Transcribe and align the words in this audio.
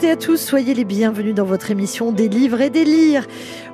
À 0.00 0.02
toutes 0.02 0.08
et 0.08 0.12
à 0.12 0.16
tous, 0.16 0.36
soyez 0.38 0.72
les 0.72 0.86
bienvenus 0.86 1.34
dans 1.34 1.44
votre 1.44 1.70
émission 1.70 2.10
Des 2.10 2.30
livres 2.30 2.62
et 2.62 2.70
des 2.70 2.86
lires. 2.86 3.26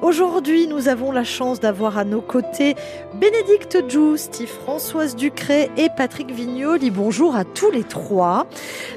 Aujourd'hui, 0.02 0.66
nous 0.66 0.88
avons 0.88 1.12
la 1.12 1.22
chance 1.22 1.61
d'avoir 1.61 1.98
à 1.98 2.04
nos 2.04 2.20
côtés 2.20 2.75
Bénédicte 3.14 3.88
Giusti, 3.88 4.48
Françoise 4.48 5.14
Ducré 5.14 5.70
et 5.76 5.86
Patrick 5.96 6.32
Vignoli. 6.32 6.90
Bonjour 6.90 7.36
à 7.36 7.44
tous 7.44 7.70
les 7.70 7.84
trois. 7.84 8.48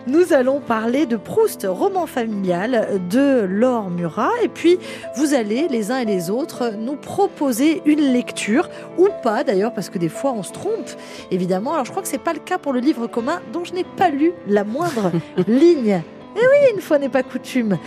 Nous 0.07 0.33
allons 0.33 0.59
parler 0.59 1.05
de 1.05 1.17
Proust, 1.17 1.67
roman 1.69 2.07
familial 2.07 2.99
de 3.11 3.45
Laure 3.47 3.91
Murat. 3.91 4.31
Et 4.41 4.47
puis, 4.49 4.79
vous 5.15 5.35
allez, 5.35 5.67
les 5.67 5.91
uns 5.91 5.99
et 5.99 6.05
les 6.05 6.31
autres, 6.31 6.73
nous 6.79 6.95
proposer 6.95 7.83
une 7.85 8.11
lecture, 8.11 8.71
ou 8.97 9.07
pas 9.21 9.43
d'ailleurs, 9.43 9.75
parce 9.75 9.91
que 9.91 9.99
des 9.99 10.09
fois 10.09 10.31
on 10.31 10.41
se 10.41 10.51
trompe, 10.51 10.89
évidemment. 11.29 11.73
Alors, 11.73 11.85
je 11.85 11.91
crois 11.91 12.01
que 12.01 12.09
c'est 12.09 12.17
pas 12.17 12.33
le 12.33 12.39
cas 12.39 12.57
pour 12.57 12.73
le 12.73 12.79
livre 12.79 13.05
commun, 13.05 13.39
dont 13.53 13.65
je 13.65 13.73
n'ai 13.73 13.83
pas 13.83 14.09
lu 14.09 14.31
la 14.47 14.63
moindre 14.63 15.11
ligne. 15.47 16.01
Eh 16.41 16.45
oui, 16.45 16.73
une 16.75 16.81
fois 16.81 16.99
n'est 16.99 17.09
pas 17.09 17.23
coutume. 17.23 17.77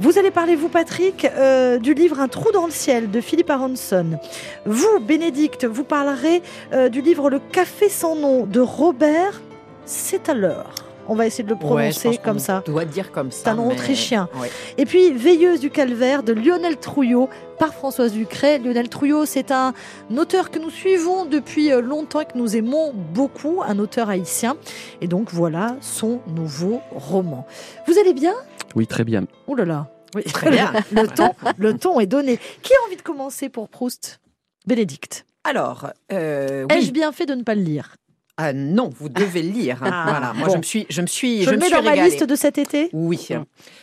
Vous 0.00 0.18
allez 0.18 0.30
parler, 0.30 0.54
vous, 0.54 0.68
Patrick, 0.68 1.24
euh, 1.24 1.78
du 1.78 1.94
livre 1.94 2.20
Un 2.20 2.28
trou 2.28 2.52
dans 2.52 2.66
le 2.66 2.72
ciel 2.72 3.10
de 3.10 3.20
Philippe 3.20 3.50
Aronson. 3.50 4.20
Vous, 4.66 5.00
Bénédicte, 5.00 5.64
vous 5.64 5.82
parlerez 5.82 6.42
euh, 6.72 6.88
du 6.88 7.00
livre 7.00 7.30
Le 7.30 7.38
café 7.38 7.88
sans 7.88 8.14
nom 8.14 8.44
de 8.44 8.60
Robert 8.60 9.40
C'est 9.86 10.28
à 10.28 10.34
l'heure. 10.34 10.87
On 11.08 11.14
va 11.14 11.26
essayer 11.26 11.42
de 11.44 11.48
le 11.48 11.56
prononcer 11.58 12.08
Ouais, 12.08 12.18
comme 12.18 12.38
ça. 12.38 12.62
doit 12.66 12.84
dire 12.84 13.10
comme 13.12 13.30
ça. 13.30 13.38
C'est 13.44 13.48
un 13.50 13.54
nom 13.54 13.68
mais- 13.68 13.74
autrichien. 13.74 14.28
Ouais. 14.40 14.50
Et 14.76 14.84
puis 14.84 15.10
Veilleuse 15.12 15.58
du 15.60 15.70
calvaire 15.70 16.22
de 16.22 16.32
Lionel 16.32 16.76
Trouillot 16.76 17.28
par 17.58 17.72
Françoise 17.74 18.12
Ducret. 18.12 18.58
Lionel 18.58 18.88
Trouillot, 18.88 19.24
c'est 19.24 19.50
un 19.50 19.72
auteur 20.16 20.50
que 20.50 20.58
nous 20.58 20.70
suivons 20.70 21.24
depuis 21.24 21.72
euh, 21.72 21.80
longtemps 21.80 22.20
et 22.20 22.26
que 22.26 22.36
nous 22.36 22.56
aimons 22.56 22.92
beaucoup, 22.92 23.62
un 23.66 23.78
auteur 23.78 24.10
haïtien. 24.10 24.56
Et 25.00 25.08
donc 25.08 25.30
voilà 25.32 25.76
son 25.80 26.20
nouveau 26.28 26.80
roman. 26.92 27.46
Vous 27.86 27.98
allez 27.98 28.12
bien? 28.14 28.34
Oui, 28.76 28.86
très 28.86 29.04
bien. 29.04 29.24
Oh 29.46 29.54
là 29.54 29.64
là. 29.64 29.88
Oui, 30.14 30.22
Très 30.32 30.50
bien. 30.50 30.72
le 30.92 31.06
ton, 31.06 31.30
le 31.58 31.76
ton 31.76 32.00
est 32.00 32.06
donné. 32.06 32.38
Qui 32.62 32.72
a 32.72 32.76
envie 32.86 32.96
de 32.96 33.02
commencer 33.02 33.48
pour 33.50 33.68
Proust? 33.68 34.20
Bénédicte. 34.66 35.24
Alors, 35.44 35.88
euh, 36.12 36.66
Ai-je 36.70 36.92
bien 36.92 37.12
fait 37.12 37.26
de 37.26 37.34
ne 37.34 37.42
pas 37.42 37.54
le 37.54 37.62
lire? 37.62 37.94
Ah 38.40 38.52
non, 38.52 38.88
vous 38.96 39.08
devez 39.08 39.42
le 39.42 39.50
lire. 39.50 39.82
hein. 39.82 39.90
Ah, 39.92 40.06
voilà. 40.08 40.32
Moi, 40.32 40.46
bon. 40.46 40.52
je 40.52 40.58
me 40.58 40.62
suis, 40.62 40.86
je 40.88 41.02
me 41.02 41.08
suis, 41.08 41.40
Je, 41.40 41.46
je 41.46 41.50
le 41.50 41.56
me 41.56 41.60
mets 41.60 41.66
suis 41.66 41.74
dans 41.74 41.82
ma 41.82 41.96
liste 41.96 42.22
de 42.22 42.34
cet 42.36 42.56
été? 42.56 42.88
Oui. 42.92 43.28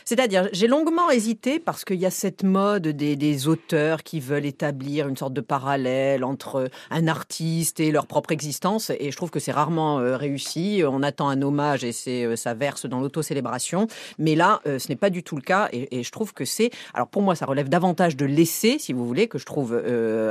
C'est-à-dire, 0.06 0.48
j'ai 0.52 0.66
longuement 0.66 1.10
hésité 1.10 1.58
parce 1.58 1.84
qu'il 1.84 1.98
y 2.00 2.06
a 2.06 2.10
cette 2.10 2.42
mode 2.42 2.88
des, 2.88 3.16
des 3.16 3.48
auteurs 3.48 4.02
qui 4.02 4.18
veulent 4.18 4.46
établir 4.46 5.08
une 5.08 5.16
sorte 5.16 5.34
de 5.34 5.42
parallèle 5.42 6.24
entre 6.24 6.70
un 6.90 7.06
artiste 7.06 7.80
et 7.80 7.90
leur 7.90 8.06
propre 8.06 8.32
existence. 8.32 8.90
Et 8.98 9.10
je 9.10 9.16
trouve 9.16 9.30
que 9.30 9.40
c'est 9.40 9.52
rarement 9.52 9.98
euh, 10.00 10.16
réussi. 10.16 10.82
On 10.88 11.02
attend 11.02 11.28
un 11.28 11.42
hommage 11.42 11.84
et 11.84 11.92
c'est 11.92 12.24
euh, 12.24 12.34
ça 12.36 12.54
verse 12.54 12.86
dans 12.86 13.00
l'autocélébration. 13.00 13.88
Mais 14.18 14.36
là, 14.36 14.62
euh, 14.66 14.78
ce 14.78 14.88
n'est 14.88 14.96
pas 14.96 15.10
du 15.10 15.22
tout 15.22 15.36
le 15.36 15.42
cas. 15.42 15.68
Et, 15.72 15.98
et 15.98 16.02
je 16.02 16.10
trouve 16.10 16.32
que 16.32 16.46
c'est. 16.46 16.70
Alors 16.94 17.08
pour 17.08 17.20
moi, 17.20 17.34
ça 17.34 17.44
relève 17.44 17.68
davantage 17.68 18.16
de 18.16 18.24
l'essai, 18.24 18.78
si 18.78 18.94
vous 18.94 19.06
voulez, 19.06 19.28
que 19.28 19.36
je 19.36 19.44
trouve 19.44 19.76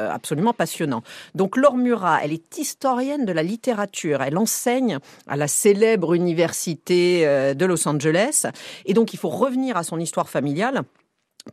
absolument 0.10 0.54
passionnant. 0.54 1.04
Donc 1.36 1.58
Laure 1.58 1.78
Murat, 1.78 2.22
elle 2.24 2.34
est 2.34 2.58
historienne 2.58 3.26
de 3.26 3.32
la 3.32 3.44
littérature. 3.44 4.15
Elle 4.22 4.38
enseigne 4.38 5.00
à 5.28 5.36
la 5.36 5.48
célèbre 5.48 6.14
université 6.14 7.26
euh, 7.26 7.54
de 7.54 7.66
Los 7.66 7.88
Angeles. 7.88 8.46
Et 8.86 8.94
donc, 8.94 9.14
il 9.14 9.18
faut 9.18 9.30
revenir 9.30 9.78
à 9.78 9.84
son 9.84 10.00
histoire 10.00 10.30
familiale 10.30 10.84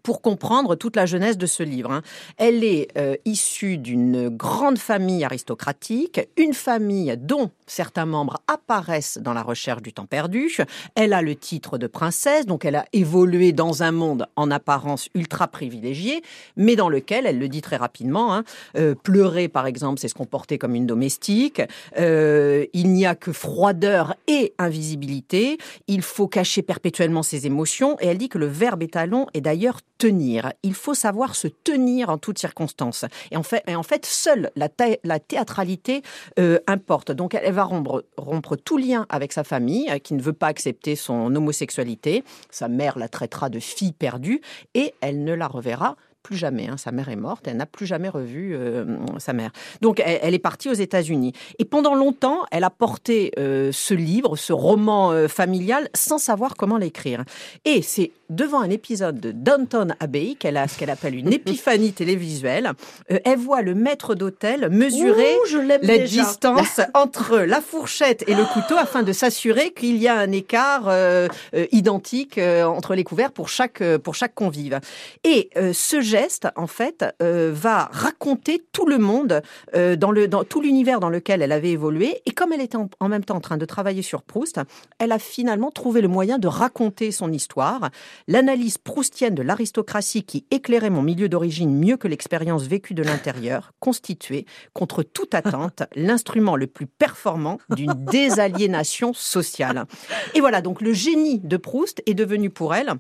pour 0.03 0.23
comprendre 0.23 0.75
toute 0.75 0.97
la 0.97 1.07
jeunesse 1.07 1.39
de 1.39 1.47
ce 1.47 1.63
livre. 1.63 1.91
hein. 1.91 2.03
Elle 2.39 2.65
est 2.65 2.89
euh, 2.97 3.17
issue 3.25 3.79
d'une 3.79 4.29
grande 4.29 4.79
famille 4.79 5.25
aristocratique, 5.25 6.21
une 6.37 6.55
famille 6.55 7.17
dont 7.19 7.51
certains 7.67 8.07
membres 8.07 8.39
apparaissent 8.49 9.19
dans 9.19 9.35
la 9.35 9.43
recherche 9.43 9.83
du 9.83 9.93
temps 9.93 10.07
perdu. 10.07 10.57
Elle 10.95 11.13
a 11.13 11.23
le 11.23 11.35
titre 11.35 11.79
de 11.79 11.87
princesse, 11.87 12.47
donc 12.47 12.65
elle 12.65 12.77
a 12.77 12.87
évolué 12.93 13.53
dans 13.53 13.83
un 13.83 13.93
monde 13.93 14.27
en 14.37 14.51
apparence 14.51 15.09
ultra 15.15 15.49
privilégié, 15.49 16.23
mais 16.57 16.77
dans 16.77 16.89
lequel, 16.89 17.27
elle 17.27 17.39
le 17.39 17.49
dit 17.49 17.63
très 17.63 17.77
rapidement, 17.77 18.35
hein, 18.35 18.45
euh, 18.77 18.95
pleurer 18.95 19.49
par 19.49 19.67
exemple, 19.67 20.01
c'est 20.01 20.09
se 20.09 20.15
comporter 20.15 20.59
comme 20.59 20.75
une 20.75 20.87
domestique. 20.87 21.63
Euh, 21.99 22.67
il 22.73 22.93
n'y 22.93 23.07
a 23.07 23.15
que 23.15 23.33
froideur 23.33 24.15
et 24.27 24.55
invisibilité. 24.59 25.59
Il 25.87 26.03
faut 26.03 26.29
cacher 26.29 26.63
perpétuellement 26.63 27.23
ses 27.23 27.47
émotions. 27.47 27.97
Et 28.01 28.07
elle 28.07 28.19
dit 28.19 28.29
que 28.29 28.39
le 28.39 28.47
verbe 28.47 28.83
étalon 28.83 29.27
est 29.35 29.41
d'ailleurs 29.41 29.82
tenir. 30.03 30.53
Il 30.65 30.75
faut 30.75 30.95
savoir 30.95 31.37
se 31.37 31.47
tenir 31.47 32.11
en 32.11 32.19
toutes 32.19 32.39
circonstances. 32.41 33.05
Et 33.31 33.37
en 33.37 33.45
fait, 33.45 33.63
et 33.69 33.77
en 33.77 33.85
fait 33.85 34.05
seule 34.05 34.51
la, 34.57 34.69
la 35.05 35.21
théâtralité 35.21 36.03
euh, 36.41 36.59
importe. 36.67 37.13
Donc 37.13 37.35
elle 37.35 37.53
va 37.53 37.63
rompre, 37.63 38.05
rompre 38.17 38.57
tout 38.57 38.79
lien 38.79 39.07
avec 39.11 39.33
sa 39.33 39.45
famille, 39.45 39.89
euh, 39.91 39.99
qui 39.99 40.15
ne 40.15 40.23
veut 40.23 40.33
pas 40.33 40.49
accepter 40.49 40.97
son 40.97 41.33
homosexualité. 41.33 42.25
Sa 42.51 42.67
mère 42.67 42.99
la 42.99 43.09
traitera 43.09 43.49
de 43.49 43.61
fille 43.61 43.93
perdue 43.93 44.41
et 44.75 44.93
elle 45.03 45.23
ne 45.23 45.35
la 45.35 45.47
reverra 45.47 45.95
plus 46.25 46.37
jamais. 46.37 46.69
hein. 46.69 46.77
Sa 46.77 46.93
mère 46.93 47.09
est 47.09 47.17
morte, 47.17 47.47
elle 47.49 47.57
n'a 47.57 47.67
plus 47.67 47.87
jamais 47.87 48.09
revu 48.09 48.55
euh, 48.55 48.85
sa 49.19 49.33
mère. 49.33 49.51
Donc 49.83 50.01
elle, 50.05 50.35
est 50.35 50.39
partie 50.39 50.69
aux 50.69 50.73
États-Unis. 50.75 51.33
Et 51.59 51.65
pendant 51.65 51.95
longtemps, 51.97 52.43
elle 52.53 52.63
a 52.63 52.71
porté 52.71 53.33
ce 53.37 53.95
livre, 53.95 54.37
ce 54.37 54.53
roman 54.53 55.27
familial, 55.27 55.89
sans 55.95 56.19
savoir 56.19 56.55
comment 56.55 56.79
l'écrire. 56.79 57.25
Et 57.65 57.83
c'est 57.83 58.13
devant 58.35 58.61
un 58.61 58.71
épisode 58.71 59.21
de 59.21 59.31
Downton 59.33 59.95
Abbey 60.01 60.35
qu'elle 60.39 60.57
a 60.57 60.67
ce 60.69 60.79
qu'elle 60.79 60.91
appelle 60.91 61.15
une 61.15 61.33
épiphanie 61.33 61.93
télévisuelle. 61.93 62.73
Euh, 63.11 63.19
elle 63.25 63.39
voit 63.39 63.63
le 63.63 63.75
maître 63.75 64.15
d'hôtel 64.15 64.69
mesurer 64.71 65.37
Ouh, 65.37 65.49
je 65.49 65.59
l'aime 65.59 65.81
la 65.83 65.99
déjà. 65.99 66.23
distance 66.23 66.81
entre 66.95 67.39
la 67.39 67.61
fourchette 67.61 68.25
et 68.29 68.35
le 68.35 68.45
couteau 68.45 68.77
afin 68.77 69.03
de 69.03 69.13
s'assurer 69.13 69.73
qu'il 69.73 69.97
y 69.97 70.09
a 70.09 70.17
un 70.17 70.33
écart 70.33 70.85
euh, 70.89 71.29
euh, 71.55 71.67
identique 71.73 72.39
entre 72.39 72.95
les 72.95 73.05
couverts 73.05 73.33
pour 73.33 73.49
chaque 73.49 73.83
pour 73.99 74.15
chaque 74.15 74.35
convive. 74.35 74.81
Et 75.25 75.51
ce 75.73 76.01
geste, 76.01 76.49
en 76.57 76.67
fait, 76.67 77.05
va 77.21 77.89
raconter 77.93 78.65
tout 78.73 78.87
le 78.87 78.99
monde 78.99 79.43
dans 79.75 80.11
le 80.11 80.29
dans 80.29 80.45
tout 80.45 80.61
l'univers 80.61 81.01
dans 81.01 81.11
lequel 81.11 81.43
elle 81.43 81.53
avait 81.53 81.71
évolué. 81.71 82.21
Et 82.27 82.31
comme 82.31 82.53
elle 82.53 82.61
était 82.61 82.77
en, 82.77 82.89
en 83.01 83.09
même 83.09 83.25
temps 83.25 83.37
en 83.37 83.41
train 83.41 83.57
de 83.57 83.65
travailler 83.65 84.03
sur 84.03 84.23
Proust, 84.23 84.61
elle 84.99 85.13
a 85.13 85.19
finalement 85.19 85.71
trouvé 85.71 86.01
le 86.01 86.09
moyen 86.09 86.39
de 86.39 86.49
raconter 86.49 87.11
son 87.13 87.33
histoire. 87.33 87.91
L'analyse 88.29 88.79
proustienne 88.79 89.35
de 89.35 89.43
l'aristocratie 89.43 90.25
qui 90.25 90.47
éclairait 90.51 90.91
mon 90.91 91.03
milieu 91.03 91.29
d'origine 91.29 91.77
mieux 91.79 91.97
que 91.97 92.09
l'expérience 92.09 92.65
vécue 92.65 92.95
de 92.95 93.03
l'intérieur 93.03 93.73
constituait, 93.81 94.45
contre 94.73 95.03
toute 95.03 95.35
attente, 95.35 95.83
l'instrument 95.97 96.57
le 96.57 96.67
plus 96.67 96.87
performant 96.87 97.59
d'une 97.71 97.95
désaliénation 98.11 99.13
sociale. 99.13 99.87
Et 100.35 100.41
voilà, 100.41 100.63
donc 100.63 100.81
le 100.81 100.93
génie 100.93 101.41
de 101.41 101.57
Proust 101.57 102.03
est 102.07 102.15
devenu 102.15 102.51
pour 102.51 102.75
elle 102.75 102.95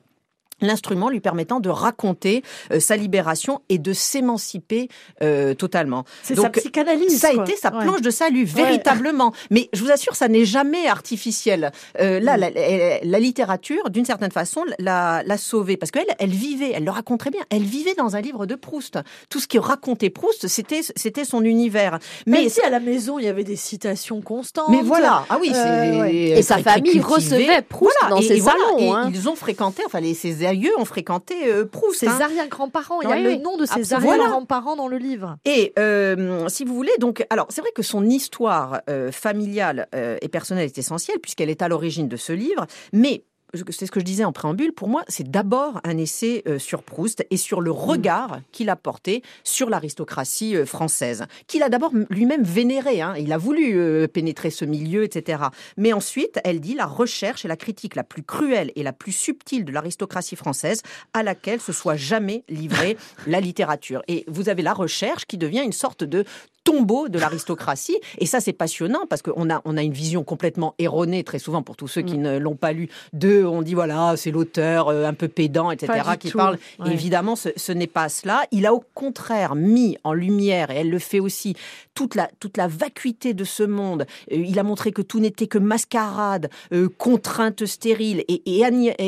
l'instrument 0.62 1.08
lui 1.08 1.20
permettant 1.20 1.60
de 1.60 1.68
raconter 1.68 2.42
euh, 2.72 2.80
sa 2.80 2.96
libération 2.96 3.60
et 3.68 3.78
de 3.78 3.92
s'émanciper 3.92 4.88
euh, 5.22 5.54
totalement. 5.54 6.04
C'est 6.22 6.36
sa 6.36 6.50
psychanalyse. 6.50 7.18
ça 7.18 7.28
a 7.28 7.32
quoi. 7.34 7.44
été 7.44 7.56
sa 7.56 7.72
Ouais. 7.72 7.84
planche 7.84 8.00
de 8.02 8.10
salut, 8.10 8.44
véritablement. 8.44 9.32
Mais 9.50 9.68
je 9.72 9.82
vous 9.82 9.90
assure, 9.90 10.14
ça 10.16 10.28
n'est 10.28 10.44
jamais 10.44 10.86
artificiel. 10.86 11.72
Euh, 12.00 12.20
là, 12.20 12.36
la, 12.36 12.50
la- 12.50 12.98
la 13.02 13.18
littérature, 13.18 13.90
d'une 13.90 14.04
certaine 14.04 14.30
façon, 14.30 14.64
l'a, 14.78 15.22
l'a 15.24 15.38
sauvée. 15.38 15.76
Parce 15.76 15.90
qu'elle, 15.90 16.06
elle 16.18 16.30
vivait, 16.30 16.72
elle 16.74 16.84
le 16.84 16.90
raconte 16.90 17.20
très 17.20 17.30
bien, 17.30 17.40
elle 17.50 17.62
vivait 17.62 17.94
dans 17.94 18.16
un 18.16 18.20
livre 18.20 18.46
de 18.46 18.54
Proust. 18.54 18.98
Tout 19.30 19.40
ce 19.40 19.46
qui 19.48 19.58
racontait 19.58 20.10
Proust, 20.10 20.48
c'était, 20.48 20.80
c'était 20.96 21.24
son 21.24 21.42
univers. 21.44 21.98
Mais 22.26 22.48
si 22.48 22.60
à 22.60 22.70
la 22.70 22.80
maison, 22.80 23.18
il 23.18 23.24
y 23.24 23.28
avait 23.28 23.44
des 23.44 23.56
citations 23.56 24.20
constantes. 24.20 24.68
mais 24.70 24.82
voilà, 24.82 25.24
ah 25.28 25.38
oui, 25.40 25.50
c'est 25.52 25.58
Euh, 25.62 26.00
ouais. 26.02 26.14
Et 26.38 26.42
sa 26.42 26.58
famille 26.58 27.00
recevait 27.00 27.62
Proust 27.62 27.96
Voilà, 28.00 28.14
dans 28.14 28.20
et- 28.20 28.26
ses 28.28 28.36
et 28.36 28.40
voilà, 28.40 28.58
salons. 28.66 28.78
et 28.78 28.88
hein. 28.90 29.10
Ils 29.12 29.28
ont 29.28 29.34
fréquenté, 29.34 29.82
enfin, 29.86 30.00
les, 30.00 30.14
ses 30.14 30.44
ont 30.78 30.84
fréquenté 30.84 31.34
euh, 31.46 31.64
Proust. 31.64 32.00
Ses 32.00 32.08
hein. 32.08 32.20
arrière-grands-parents, 32.20 33.00
il 33.02 33.08
y 33.08 33.12
a 33.12 33.16
Oui, 33.16 33.22
le 33.22 33.28
oui, 33.30 33.38
nom 33.38 33.56
de 33.56 33.66
ses 33.66 33.92
arrière-grands-parents 33.92 34.76
dans 34.76 34.88
le 34.88 34.98
livre. 34.98 35.36
Et 35.44 35.72
euh, 35.78 36.48
si 36.48 36.64
vous 36.64 36.74
voulez, 36.74 36.92
donc, 36.98 37.24
alors 37.30 37.46
c'est 37.50 37.60
vrai 37.60 37.70
que 37.74 37.82
son 37.82 38.04
histoire 38.04 38.80
euh, 38.88 39.12
familiale 39.12 39.88
et 39.92 40.28
personnelle 40.28 40.64
est 40.64 40.78
essentielle 40.78 41.18
puisqu'elle 41.20 41.50
est 41.50 41.62
à 41.62 41.68
l'origine 41.68 42.08
de 42.08 42.16
ce 42.16 42.32
livre, 42.32 42.66
mais 42.92 43.24
c'est 43.70 43.86
ce 43.86 43.90
que 43.90 44.00
je 44.00 44.04
disais 44.04 44.24
en 44.24 44.32
préambule, 44.32 44.72
pour 44.72 44.88
moi, 44.88 45.04
c'est 45.08 45.30
d'abord 45.30 45.80
un 45.84 45.98
essai 45.98 46.42
euh, 46.46 46.58
sur 46.58 46.82
Proust 46.82 47.26
et 47.30 47.36
sur 47.36 47.60
le 47.60 47.70
regard 47.70 48.40
qu'il 48.50 48.70
a 48.70 48.76
porté 48.76 49.22
sur 49.44 49.68
l'aristocratie 49.68 50.56
euh, 50.56 50.64
française, 50.64 51.26
qu'il 51.46 51.62
a 51.62 51.68
d'abord 51.68 51.92
lui-même 52.08 52.42
vénéré. 52.42 53.02
hein. 53.02 53.14
Il 53.18 53.32
a 53.32 53.38
voulu 53.38 53.78
euh, 53.78 54.08
pénétrer 54.08 54.50
ce 54.50 54.64
milieu, 54.64 55.04
etc. 55.04 55.44
Mais 55.76 55.92
ensuite, 55.92 56.40
elle 56.44 56.60
dit 56.60 56.74
la 56.74 56.86
recherche 56.86 57.44
et 57.44 57.48
la 57.48 57.56
critique 57.56 57.94
la 57.94 58.04
plus 58.04 58.22
cruelle 58.22 58.72
et 58.74 58.82
la 58.82 58.92
plus 58.92 59.12
subtile 59.12 59.64
de 59.64 59.72
l'aristocratie 59.72 60.36
française 60.36 60.82
à 61.12 61.22
laquelle 61.22 61.60
se 61.60 61.72
soit 61.72 61.96
jamais 61.96 62.44
livrée 62.48 62.96
la 63.26 63.40
littérature. 63.40 64.02
Et 64.08 64.24
vous 64.28 64.48
avez 64.48 64.62
la 64.62 64.72
recherche 64.72 65.26
qui 65.26 65.36
devient 65.36 65.62
une 65.62 65.72
sorte 65.72 66.04
de 66.04 66.24
tombeau 66.64 67.08
de 67.08 67.18
l'aristocratie. 67.18 67.98
Et 68.18 68.26
ça, 68.26 68.40
c'est 68.40 68.52
passionnant 68.52 69.06
parce 69.08 69.22
qu'on 69.22 69.50
a, 69.50 69.60
on 69.64 69.76
a 69.76 69.82
une 69.82 69.92
vision 69.92 70.24
complètement 70.24 70.74
erronée, 70.78 71.24
très 71.24 71.38
souvent, 71.38 71.62
pour 71.62 71.76
tous 71.76 71.88
ceux 71.88 72.02
qui 72.02 72.18
mm. 72.18 72.22
ne 72.22 72.38
l'ont 72.38 72.56
pas 72.56 72.72
lu, 72.72 72.88
de, 73.12 73.41
on 73.44 73.62
dit, 73.62 73.74
voilà, 73.74 74.14
c'est 74.16 74.30
l'auteur 74.30 74.88
euh, 74.88 75.06
un 75.06 75.14
peu 75.14 75.28
pédant, 75.28 75.70
etc., 75.70 76.02
qui 76.18 76.30
parle. 76.30 76.58
évidemment, 76.86 77.36
ce, 77.36 77.50
ce 77.56 77.72
n'est 77.72 77.86
pas 77.86 78.08
cela. 78.08 78.44
Il 78.50 78.66
a 78.66 78.74
au 78.74 78.84
contraire 78.94 79.54
mis 79.54 79.96
en 80.04 80.12
lumière, 80.12 80.70
et 80.70 80.76
elle 80.76 80.90
le 80.90 80.98
fait 80.98 81.20
aussi, 81.20 81.54
toute 81.94 82.14
la, 82.14 82.30
toute 82.40 82.56
la 82.56 82.68
vacuité 82.68 83.34
de 83.34 83.44
ce 83.44 83.62
monde. 83.62 84.06
Euh, 84.32 84.36
il 84.36 84.58
a 84.58 84.62
montré 84.62 84.92
que 84.92 85.02
tout 85.02 85.20
n'était 85.20 85.46
que 85.46 85.58
mascarade, 85.58 86.50
euh, 86.72 86.88
contrainte 86.88 87.66
stérile 87.66 88.24
et, 88.28 88.42
et, 88.46 88.64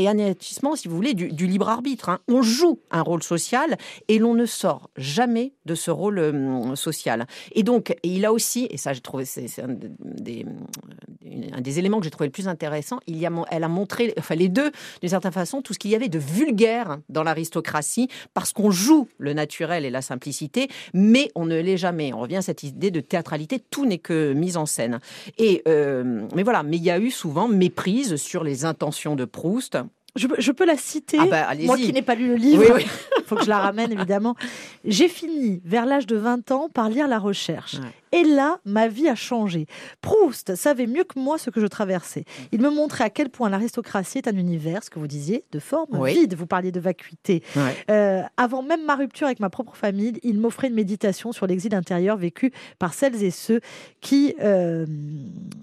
anéantissement, 0.07 0.77
si 0.77 0.89
vous 0.89 0.97
voulez, 0.97 1.15
du, 1.15 1.47
libre 1.47 1.69
arbitre. 1.69 2.09
Hein. 2.09 2.19
On 2.29 2.43
joue 2.43 2.79
un 2.91 3.03
rôle 3.03 3.23
social 3.23 3.77
et 4.09 4.19
l'on 4.19 4.35
ne 4.35 4.47
sort 4.47 4.91
jamais 4.97 5.53
de 5.67 5.75
ce 5.75 5.91
rôle 5.91 6.19
euh, 6.19 6.75
social. 6.77 7.27
Et 7.53 7.63
donc, 7.63 7.97
il 8.03 8.25
a 8.25 8.33
aussi, 8.33 8.67
et 8.71 8.77
ça 8.77 8.93
j'ai 8.93 9.01
trouvé, 9.01 9.25
c'est 9.25 9.63
un 9.63 9.69
des, 9.69 10.47
un 11.53 11.61
des 11.61 11.79
éléments 11.79 11.99
que 11.99 12.05
j'ai 12.05 12.11
trouvé 12.11 12.27
le 12.27 12.33
plus 12.33 12.49
intéressant, 12.49 13.01
il 13.07 13.17
y 13.17 13.27
a, 13.27 13.33
elle 13.51 13.65
a 13.65 13.69
montré, 13.69 14.15
enfin 14.25 14.35
les 14.35 14.49
deux, 14.49 14.71
d'une 15.01 15.11
certaine 15.11 15.33
façon, 15.33 15.63
tout 15.63 15.73
ce 15.75 15.79
qu'il 15.79 15.91
y 15.91 15.95
avait 15.95 16.09
de 16.09 16.19
vulgaire 16.19 16.99
dans 17.09 17.23
l'aristocratie, 17.23 18.09
parce 18.33 18.53
qu'on 18.53 18.71
joue 18.71 19.09
le 19.19 19.33
naturel 19.33 19.85
et 19.85 19.91
la 19.91 20.03
simplicité, 20.03 20.69
mais 20.93 21.31
on 21.35 21.47
ne 21.47 21.61
l'est 21.61 21.77
jamais. 21.77 22.13
On 22.13 22.21
revient 22.21 22.37
à 22.37 22.43
cette 22.43 22.63
idée 22.63 22.91
de 22.91 23.01
théâtralité, 23.01 23.61
tout 23.71 23.87
n'est 23.87 23.99
que 23.99 24.33
mise 24.33 24.57
en 24.57 24.67
scène. 24.67 25.01
Et 25.39 25.63
euh, 25.69 26.27
mais 26.35 26.43
voilà, 26.43 26.63
mais 26.63 26.77
il 26.77 26.83
y 26.83 26.91
a 26.91 26.99
eu 26.99 27.11
souvent 27.11 27.49
méprise 27.49 28.17
sur 28.17 28.45
les 28.45 28.65
intentions 28.65 29.17
de 29.17 29.25
Proust. 29.25 29.79
Je, 30.17 30.53
peux 30.53 30.65
la 30.65 30.77
citer, 30.77 31.19
ah 31.21 31.27
bah, 31.27 31.49
moi 31.65 31.77
qui 31.77 31.93
n'ai 31.93 32.01
pas 32.01 32.15
lu 32.15 32.29
le 32.29 32.37
livre, 32.37 32.79
il 32.79 32.87
faut 33.27 33.35
que 33.35 33.43
je 33.43 33.49
la 33.49 33.59
ramène 33.59 33.91
évidemment. 33.91 34.37
J'ai 34.85 35.09
fini, 35.09 35.61
vers 35.65 35.87
l'âge 35.87 36.07
de 36.07 36.15
20 36.15 36.53
ans, 36.53 36.69
par 36.73 36.89
lire 36.89 37.09
La 37.09 37.19
Recherche. 37.19 37.79
Et 38.15 38.23
là, 38.23 38.61
ma 38.65 38.87
vie 38.87 39.09
a 39.09 39.17
changé. 39.17 39.67
Proust 40.01 40.55
savait 40.55 40.87
mieux 40.87 41.03
que 41.03 41.19
moi 41.19 41.37
ce 41.37 41.51
que 41.51 41.61
je 41.61 41.67
traversais. 41.67 42.25
Il 42.53 42.61
me 42.61 42.71
montrait 42.71 43.03
à 43.03 43.11
quel 43.11 43.29
point 43.29 43.49
l'aristocratie 43.49 44.19
est 44.19 44.29
un 44.29 44.37
univers, 44.37 44.85
ce 44.85 44.91
que 44.91 45.01
vous 45.01 45.09
disiez, 45.09 45.45
de 45.51 45.59
forme 45.59 46.07
vide. 46.07 46.35
Vous 46.35 46.47
parliez 46.47 46.71
de 46.71 46.79
vacuité. 46.79 47.43
Euh, 47.91 48.23
avant 48.37 48.63
même 48.63 48.85
ma 48.85 48.95
rupture 48.95 49.27
avec 49.27 49.41
ma 49.41 49.51
propre 49.51 49.75
famille, 49.75 50.21
il 50.23 50.39
m'offrait 50.39 50.69
une 50.69 50.75
méditation 50.75 51.33
sur 51.33 51.49
l'exil 51.49 51.75
intérieur 51.75 52.17
vécu 52.17 52.53
par 52.79 52.95
celles 52.95 53.21
et 53.25 53.33
ceux 53.33 53.61
qui 54.01 54.37
euh, 54.41 54.87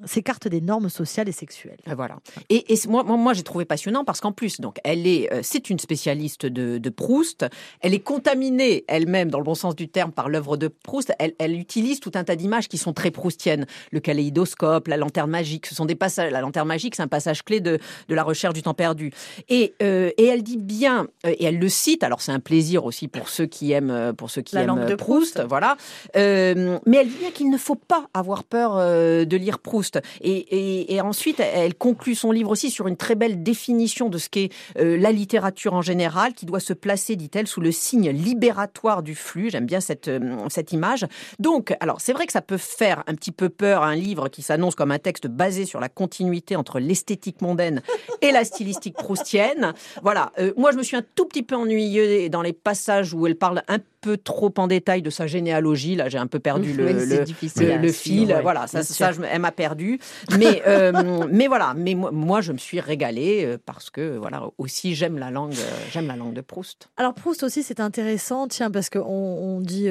s'écartent 0.04 0.50
des 0.50 0.60
normes 0.60 0.90
sociales 0.90 1.30
et 1.30 1.34
sexuelles. 1.34 1.80
Voilà. 1.86 2.18
Et, 2.50 2.66
moi, 2.90 3.04
moi, 3.04 3.34
j'ai 3.34 3.44
trouvé 3.44 3.64
passionnant 3.64 4.04
parce 4.04 4.20
qu'en 4.20 4.34
plus, 4.34 4.60
donc, 4.60 4.78
elle 4.84 5.08
est, 5.08 5.32
euh, 5.32 5.40
c'est 5.42 5.70
une 5.70 5.80
spécialiste 5.80 6.46
de, 6.46 6.90
Proust. 6.90 7.46
Elle 7.80 7.94
est 7.94 8.02
contaminée 8.02 8.84
elle-même, 8.90 9.32
dans 9.32 9.38
le 9.38 9.46
bon 9.46 9.56
sens 9.56 9.78
du 9.78 9.88
terme, 9.88 10.12
par 10.12 10.28
l'œuvre 10.28 10.58
de 10.58 10.68
Proust. 10.68 11.14
Elle, 11.18 11.34
elle 11.40 11.58
utilise 11.58 12.02
tout 12.02 12.12
un 12.16 12.26
tas 12.26 12.36
images 12.44 12.68
qui 12.68 12.78
sont 12.78 12.94
très 12.94 13.12
proustiennes. 13.12 13.66
Le 13.92 14.00
kaléidoscope, 14.00 14.88
la 14.88 14.98
lanterne 14.98 15.30
magique, 15.30 15.66
ce 15.66 15.76
sont 15.76 15.86
des 15.86 15.96
passages. 15.96 16.32
La 16.32 16.42
lanterne 16.42 16.68
magique, 16.68 16.96
c'est 16.96 17.04
un 17.04 17.08
passage 17.08 17.44
clé 17.44 17.60
de, 17.60 17.80
de 18.08 18.16
la 18.16 18.24
recherche 18.24 18.54
du 18.54 18.62
temps 18.62 18.74
perdu. 18.74 19.12
Et, 19.50 19.74
euh, 19.82 20.12
et 20.18 20.26
elle 20.26 20.44
dit 20.44 20.58
bien, 20.58 21.08
euh, 21.26 21.34
et 21.38 21.46
elle 21.46 21.60
le 21.60 21.70
cite. 21.70 22.04
Alors 22.04 22.22
c'est 22.22 22.32
un 22.32 22.40
plaisir 22.40 22.86
aussi 22.86 23.08
pour 23.08 23.30
ceux 23.30 23.46
qui 23.46 23.72
aiment, 23.72 23.92
euh, 23.92 24.14
pour 24.14 24.30
ceux 24.30 24.42
qui 24.42 24.56
la 24.56 24.64
aiment 24.64 24.86
de 24.86 24.96
Proust, 24.96 25.42
voilà. 25.48 25.78
mais 26.16 26.98
elle 26.98 27.10
dit 27.10 27.18
bien 27.20 27.32
qu'il 27.32 27.50
ne 27.50 27.58
faut 27.58 27.76
pas 27.76 28.08
avoir 28.14 28.44
peur 28.44 28.76
de 28.78 29.38
lire 29.38 29.60
Proust. 29.60 30.00
Et, 30.22 30.32
et, 30.32 30.94
et, 30.94 31.02
ensuite, 31.02 31.40
elle 31.40 31.76
conclut 31.76 32.16
son 32.16 32.32
livre 32.32 32.52
aussi 32.52 32.70
sur 32.70 32.88
une 32.88 32.98
très 32.98 33.16
belle 33.16 33.44
définition 33.44 34.10
de 34.10 34.18
ce 34.18 34.30
qu'est 34.30 34.50
la 34.76 35.12
littérature 35.12 35.74
en 35.74 35.82
général, 35.82 36.34
qui 36.34 36.46
doit 36.46 36.60
se 36.60 36.74
placer, 36.74 37.16
dit-elle, 37.16 37.48
sous 37.48 37.62
le 37.62 37.72
signe 37.72 38.10
libératoire 38.10 39.04
du 39.04 39.16
flux. 39.16 39.50
J'aime 39.50 39.66
bien 39.66 39.80
cette, 39.80 40.10
cette 40.50 40.72
image. 40.72 41.06
Donc, 41.40 41.76
alors 41.80 42.02
c'est 42.02 42.14
vrai 42.14 42.26
que 42.26 42.31
ça 42.32 42.42
peut 42.42 42.58
faire 42.58 43.04
un 43.08 43.16
petit 43.16 43.32
peu 43.32 43.50
peur 43.50 43.84
un 43.84 43.96
livre 43.96 44.30
qui 44.30 44.42
s'annonce 44.42 44.76
comme 44.76 44.92
un 44.92 45.00
texte 45.00 45.28
basé 45.28 45.66
sur 45.66 45.80
la 45.80 45.90
continuité 45.90 46.56
entre 46.56 46.80
l'esthétique 46.80 47.42
mondaine 47.42 47.82
et 48.22 48.32
la 48.32 48.46
stylistique 48.46 48.96
proustienne. 48.96 49.74
Voilà, 50.02 50.32
euh, 50.40 50.54
moi 50.58 50.72
je 50.72 50.78
me 50.78 50.84
suis 50.84 50.96
un 50.96 51.04
tout 51.16 51.26
petit 51.26 51.44
peu 51.44 51.56
ennuyée 51.56 52.30
dans 52.30 52.42
les 52.42 52.54
passages 52.54 53.14
où 53.14 53.28
elle 53.28 53.36
parle 53.36 53.64
un 53.68 53.80
peu 54.02 54.18
trop 54.18 54.54
en 54.58 54.68
détail 54.68 55.02
de 55.02 55.10
sa 55.10 55.28
généalogie. 55.28 55.96
Là, 55.96 56.10
j'ai 56.10 56.18
un 56.18 56.28
peu 56.28 56.40
perdu 56.40 56.74
le, 56.74 56.92
le, 56.92 57.92
fil. 57.92 58.36
voilà, 58.42 58.68
ça, 58.68 58.84
ça 58.84 59.12
je, 59.12 59.22
elle 59.22 59.42
m'a 59.42 59.52
perdu. 59.52 60.00
Mais, 60.38 60.64
euh, 60.68 61.26
mais 61.32 61.48
voilà, 61.48 61.74
mais 61.76 61.96
moi, 61.96 62.42
je 62.42 62.52
me 62.52 62.58
suis 62.58 62.80
régalée 62.80 63.46
euh, 63.46 63.58
parce 63.64 63.90
que 63.90 64.18
voilà, 64.18 64.50
aussi 64.58 64.96
j'aime 64.96 65.18
la 65.18 65.32
langue, 65.32 65.54
j'aime 65.92 66.08
la 66.08 66.16
langue 66.16 66.34
de 66.34 66.42
Proust. 66.42 66.90
Alors 66.98 67.14
Proust 67.14 67.44
aussi, 67.44 67.64
c'est 67.64 67.80
intéressant, 67.80 68.48
tiens, 68.48 68.72
parce 68.72 68.90
qu'on 68.90 69.00
on 69.02 69.62
dit 69.62 69.90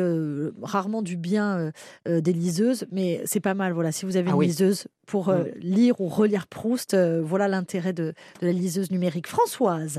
rarement 0.62 1.02
du 1.02 1.16
bien 1.16 1.70
des 2.06 2.32
liseuses, 2.32 2.86
mais 2.92 3.22
c'est 3.24 3.40
pas 3.40 3.54
mal. 3.54 3.72
Voilà, 3.72 3.92
si 3.92 4.04
vous 4.04 4.16
avez 4.16 4.30
ah 4.30 4.34
une 4.34 4.42
liseuse 4.42 4.86
pour 5.10 5.28
euh, 5.28 5.44
mm. 5.44 5.58
lire 5.60 6.00
ou 6.00 6.08
relire 6.08 6.46
Proust, 6.46 6.94
euh, 6.94 7.20
voilà 7.22 7.48
l'intérêt 7.48 7.92
de, 7.92 8.14
de 8.40 8.46
la 8.46 8.52
liseuse 8.52 8.90
numérique. 8.90 9.26
Françoise, 9.26 9.98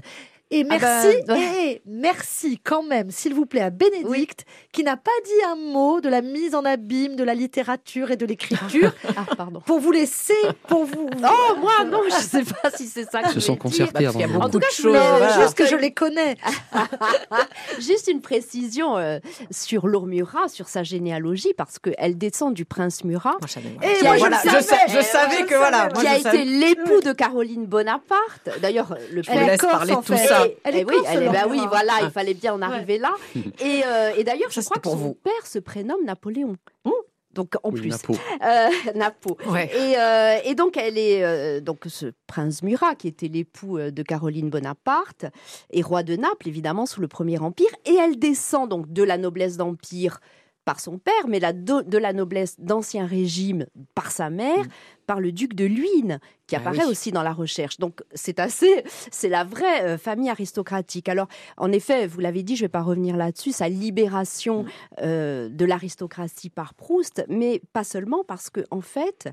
et 0.51 0.65
ah 0.69 0.77
merci, 0.77 1.17
bah, 1.25 1.37
et 1.37 1.81
merci 1.85 2.59
quand 2.61 2.83
même, 2.83 3.09
s'il 3.09 3.33
vous 3.33 3.45
plaît, 3.45 3.61
à 3.61 3.69
Bénédicte, 3.69 4.45
qui 4.73 4.83
n'a 4.83 4.97
pas 4.97 5.11
dit 5.23 5.45
un 5.49 5.55
mot 5.55 6.01
de 6.01 6.09
la 6.09 6.21
mise 6.21 6.55
en 6.55 6.65
abîme 6.65 7.15
de 7.15 7.23
la 7.23 7.33
littérature 7.33 8.11
et 8.11 8.17
de 8.17 8.25
l'écriture. 8.25 8.91
ah, 9.15 9.25
pardon. 9.37 9.61
Pour 9.65 9.79
vous 9.79 9.93
laisser, 9.93 10.33
pour 10.67 10.85
vous. 10.85 11.09
Oh, 11.23 11.55
moi, 11.59 11.85
non, 11.85 12.01
je 12.07 12.15
sais 12.15 12.43
pas 12.43 12.71
si 12.71 12.87
c'est 12.87 13.09
ça 13.09 13.21
que 13.21 13.29
Ils 13.29 13.33
se 13.33 13.39
sont 13.39 13.55
concertés 13.55 14.05
avant. 14.05 14.41
En 14.41 14.49
tout 14.49 14.59
cas, 14.59 14.67
je 14.75 14.81
voulais 14.81 14.99
juste 15.39 15.55
que 15.55 15.65
je 15.65 15.75
les 15.75 15.93
connais. 15.93 16.35
juste 17.79 18.07
une 18.07 18.21
précision 18.21 18.97
euh, 18.97 19.19
sur 19.49 19.87
Lourd 19.87 20.07
Murat, 20.07 20.49
sur 20.49 20.67
sa 20.67 20.83
généalogie, 20.83 21.53
parce 21.55 21.79
qu'elle 21.79 22.17
descend 22.17 22.53
du 22.53 22.65
prince 22.65 23.03
Murat. 23.03 23.37
Et 23.83 24.03
moi, 24.03 24.17
je, 24.17 24.61
savais, 24.61 24.77
je, 24.89 25.01
savais 25.01 25.45
que 25.45 25.55
voilà. 25.55 25.89
Qui 25.89 26.07
a 26.07 26.17
été 26.17 26.43
l'époux 26.43 27.01
de 27.01 27.13
Caroline 27.13 27.65
Bonaparte. 27.65 28.49
D'ailleurs, 28.61 28.95
le 29.11 29.21
prince. 29.21 29.61
parler 29.61 29.95
de 29.95 30.01
tout 30.01 30.17
ça. 30.17 30.40
Elle 30.63 30.75
est, 30.75 30.85
oui, 30.85 30.95
elle 31.07 31.23
est, 31.23 31.29
bah 31.29 31.45
oui, 31.49 31.59
voilà, 31.69 31.93
il 32.03 32.09
fallait 32.09 32.33
bien 32.33 32.53
en 32.53 32.61
arriver 32.61 32.97
là. 32.97 33.11
Et, 33.35 33.81
euh, 33.85 34.11
et 34.17 34.23
d'ailleurs, 34.23 34.51
je 34.51 34.61
crois 34.61 34.77
que 34.77 34.89
son 34.89 35.13
père 35.13 35.45
se 35.45 35.59
prénomme 35.59 36.03
Napoléon. 36.05 36.55
Mmh. 36.85 36.91
Donc 37.33 37.53
en 37.63 37.71
plus, 37.71 37.89
Napo. 37.89 38.13
Euh, 38.43 38.69
Napo. 38.95 39.37
Et, 39.55 39.97
euh, 39.97 40.37
et, 40.43 40.53
donc 40.53 40.75
elle 40.75 40.97
est 40.97 41.61
donc 41.61 41.85
ce 41.87 42.07
prince 42.27 42.61
Murat 42.61 42.95
qui 42.95 43.07
était 43.07 43.29
l'époux 43.29 43.79
de 43.79 44.03
Caroline 44.03 44.49
Bonaparte 44.49 45.25
et 45.69 45.81
roi 45.81 46.03
de 46.03 46.17
Naples 46.17 46.49
évidemment 46.49 46.85
sous 46.85 46.99
le 46.99 47.07
Premier 47.07 47.39
Empire 47.39 47.69
et 47.85 47.93
elle 47.93 48.19
descend 48.19 48.67
donc 48.67 48.91
de 48.91 49.03
la 49.03 49.17
noblesse 49.17 49.55
d'empire 49.55 50.19
par 50.65 50.79
son 50.79 50.97
père, 50.97 51.27
mais 51.27 51.39
la 51.39 51.53
de, 51.53 51.97
la 51.97 52.13
noblesse 52.13 52.59
d'ancien 52.59 53.05
régime 53.05 53.65
par 53.95 54.11
sa 54.11 54.29
mère, 54.29 54.65
mm. 54.65 54.69
par 55.07 55.19
le 55.19 55.31
duc 55.31 55.55
de 55.55 55.65
Luynes, 55.65 56.19
qui 56.47 56.55
ah 56.55 56.59
apparaît 56.59 56.85
aussi 56.85 57.11
dans 57.11 57.23
la 57.23 57.33
recherche. 57.33 57.77
Donc 57.79 58.03
c'est 58.13 58.39
assez, 58.39 58.83
c'est 59.11 59.29
la 59.29 59.43
vraie 59.43 59.83
euh, 59.83 59.97
famille 59.97 60.29
aristocratique. 60.29 61.09
Alors 61.09 61.27
en 61.57 61.71
effet, 61.71 62.05
vous 62.05 62.19
l'avez 62.19 62.43
dit, 62.43 62.55
je 62.55 62.61
ne 62.61 62.65
vais 62.65 62.71
pas 62.71 62.83
revenir 62.83 63.17
là-dessus, 63.17 63.51
sa 63.51 63.69
libération 63.69 64.63
mm. 64.63 64.67
euh, 65.01 65.49
de 65.49 65.65
l'aristocratie 65.65 66.49
par 66.49 66.73
Proust, 66.73 67.25
mais 67.27 67.61
pas 67.73 67.83
seulement 67.83 68.23
parce 68.23 68.49
que 68.49 68.61
en 68.69 68.81
fait, 68.81 69.29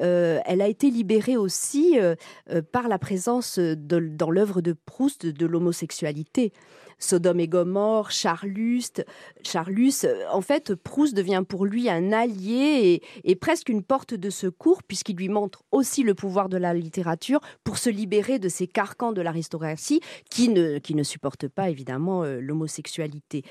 euh, 0.00 0.40
elle 0.44 0.60
a 0.60 0.68
été 0.68 0.90
libérée 0.90 1.36
aussi 1.36 1.98
par 2.72 2.88
la 2.88 2.98
présence 2.98 3.58
dans 3.58 4.30
l'œuvre 4.30 4.60
de 4.60 4.72
Proust 4.72 5.26
de 5.26 5.46
l'homosexualité. 5.46 6.52
Sodome 6.98 7.40
et 7.40 7.48
Gomorre, 7.48 8.10
Charlus. 8.10 9.02
Charlus, 9.42 10.06
en 10.30 10.40
fait, 10.40 10.74
Proust 10.74 11.14
devient 11.14 11.42
pour 11.46 11.66
lui 11.66 11.88
un 11.88 12.12
allié 12.12 13.02
et, 13.24 13.36
presque 13.36 13.68
une 13.68 13.82
porte 13.82 14.14
de 14.14 14.30
secours, 14.30 14.82
puisqu'il 14.82 15.16
lui 15.16 15.28
montre 15.28 15.62
aussi 15.72 16.02
le 16.02 16.14
pouvoir 16.14 16.48
de 16.48 16.56
la 16.56 16.74
littérature 16.74 17.40
pour 17.64 17.78
se 17.78 17.90
libérer 17.90 18.38
de 18.38 18.48
ces 18.48 18.66
carcans 18.66 19.12
de 19.12 19.20
l'aristocratie 19.20 20.00
qui 20.30 20.48
ne, 20.48 20.78
qui 20.78 20.94
ne 20.94 21.02
supportent 21.02 21.48
pas, 21.48 21.70
évidemment, 21.70 22.22
euh, 22.24 22.40
l'homosexualité. 22.40 23.42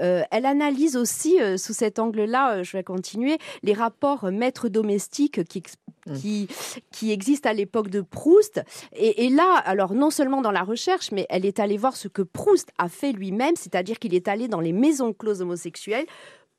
Euh, 0.00 0.22
elle 0.30 0.46
analyse 0.46 0.96
aussi, 0.96 1.40
euh, 1.40 1.56
sous 1.56 1.72
cet 1.72 1.98
angle-là, 1.98 2.62
je 2.62 2.76
vais 2.76 2.84
continuer, 2.84 3.38
les 3.62 3.72
rapports 3.72 4.30
maître-domestique 4.30 5.44
qui 5.44 5.62
Mmh. 6.08 6.16
qui, 6.16 6.48
qui 6.90 7.12
existe 7.12 7.46
à 7.46 7.52
l'époque 7.52 7.90
de 7.90 8.00
Proust. 8.00 8.62
Et, 8.92 9.28
là, 9.28 9.56
alors 9.64 9.94
non 9.94 10.10
seulement 10.10 10.40
dans 10.40 10.50
la 10.50 10.62
recherche, 10.62 11.12
mais 11.12 11.26
elle 11.28 11.44
est 11.44 11.60
allée 11.60 11.76
voir 11.76 11.96
ce 11.96 12.08
que 12.08 12.22
Proust 12.22 12.70
a 12.78 12.87
fait 12.88 13.12
lui-même, 13.12 13.56
c'est-à-dire 13.56 13.98
qu'il 13.98 14.14
est 14.14 14.28
allé 14.28 14.48
dans 14.48 14.60
les 14.60 14.72
maisons 14.72 15.12
closes 15.12 15.42
homosexuelles 15.42 16.06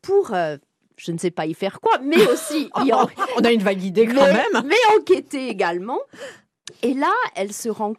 pour 0.02 0.34
euh, 0.34 0.58
je 0.98 1.12
ne 1.12 1.18
sais 1.18 1.32
pas 1.32 1.46
y 1.46 1.54
faire 1.54 1.80
quoi, 1.80 1.98
mais 2.04 2.26
aussi 2.28 2.70
on 2.76 3.44
a 3.44 3.52
une 3.52 3.64
vague 3.64 3.84
idée 3.84 4.06
quand 4.06 4.26
même, 4.26 4.64
mais 4.66 4.98
enquêter 4.98 5.48
également. 5.48 6.00
Et 6.84 6.94
là, 6.94 7.12
elle 7.36 7.54
se 7.54 7.70
rend, 7.70 7.94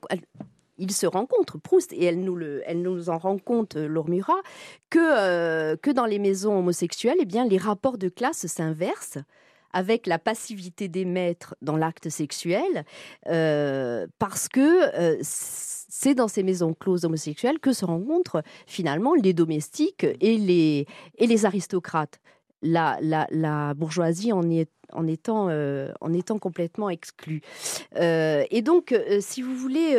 il 0.78 0.92
se 0.92 1.06
rencontre, 1.06 1.58
Proust, 1.58 1.92
et 1.92 2.04
elle 2.04 2.20
nous, 2.20 2.36
le, 2.36 2.62
elle 2.66 2.82
nous 2.82 3.10
en 3.10 3.18
rend 3.18 3.38
compte, 3.38 3.76
euh, 3.76 3.86
Lormura, 3.86 4.40
que, 4.88 4.98
euh, 4.98 5.76
que 5.76 5.90
dans 5.90 6.06
les 6.06 6.18
maisons 6.18 6.58
homosexuelles, 6.58 7.18
eh 7.20 7.26
bien, 7.26 7.46
les 7.46 7.58
rapports 7.58 7.98
de 7.98 8.08
classe 8.08 8.46
s'inversent 8.46 9.18
avec 9.72 10.06
la 10.06 10.18
passivité 10.18 10.88
des 10.88 11.04
maîtres 11.04 11.54
dans 11.62 11.76
l'acte 11.76 12.08
sexuel, 12.08 12.84
euh, 13.28 14.06
parce 14.18 14.48
que 14.48 14.60
euh, 14.98 15.18
c'est 15.22 16.14
dans 16.14 16.28
ces 16.28 16.42
maisons 16.42 16.74
closes 16.74 17.04
homosexuelles 17.04 17.58
que 17.58 17.72
se 17.72 17.84
rencontrent 17.84 18.42
finalement 18.66 19.14
les 19.14 19.32
domestiques 19.32 20.06
et 20.20 20.38
les, 20.38 20.86
et 21.18 21.26
les 21.26 21.46
aristocrates. 21.46 22.20
La, 22.62 22.98
la, 23.00 23.74
bourgeoisie 23.74 24.32
en, 24.32 24.48
est, 24.50 24.70
en, 24.92 25.06
étant, 25.06 25.48
euh, 25.48 25.92
en 26.00 26.12
étant 26.12 26.38
complètement 26.38 26.90
exclue. 26.90 27.42
Euh, 27.96 28.44
et 28.50 28.62
donc, 28.62 28.92
euh, 28.92 29.18
si 29.20 29.42
vous 29.42 29.54
voulez, 29.54 29.94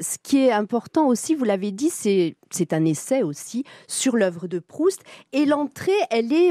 ce 0.00 0.16
qui 0.22 0.38
est 0.38 0.52
important 0.52 1.06
aussi, 1.06 1.34
vous 1.34 1.44
l'avez 1.44 1.70
dit, 1.70 1.90
c'est, 1.90 2.36
c'est 2.50 2.72
un 2.72 2.84
essai 2.84 3.22
aussi 3.22 3.64
sur 3.86 4.16
l'œuvre 4.16 4.48
de 4.48 4.58
Proust. 4.58 5.02
Et 5.32 5.44
l'entrée, 5.44 5.92
elle 6.10 6.32
est, 6.32 6.50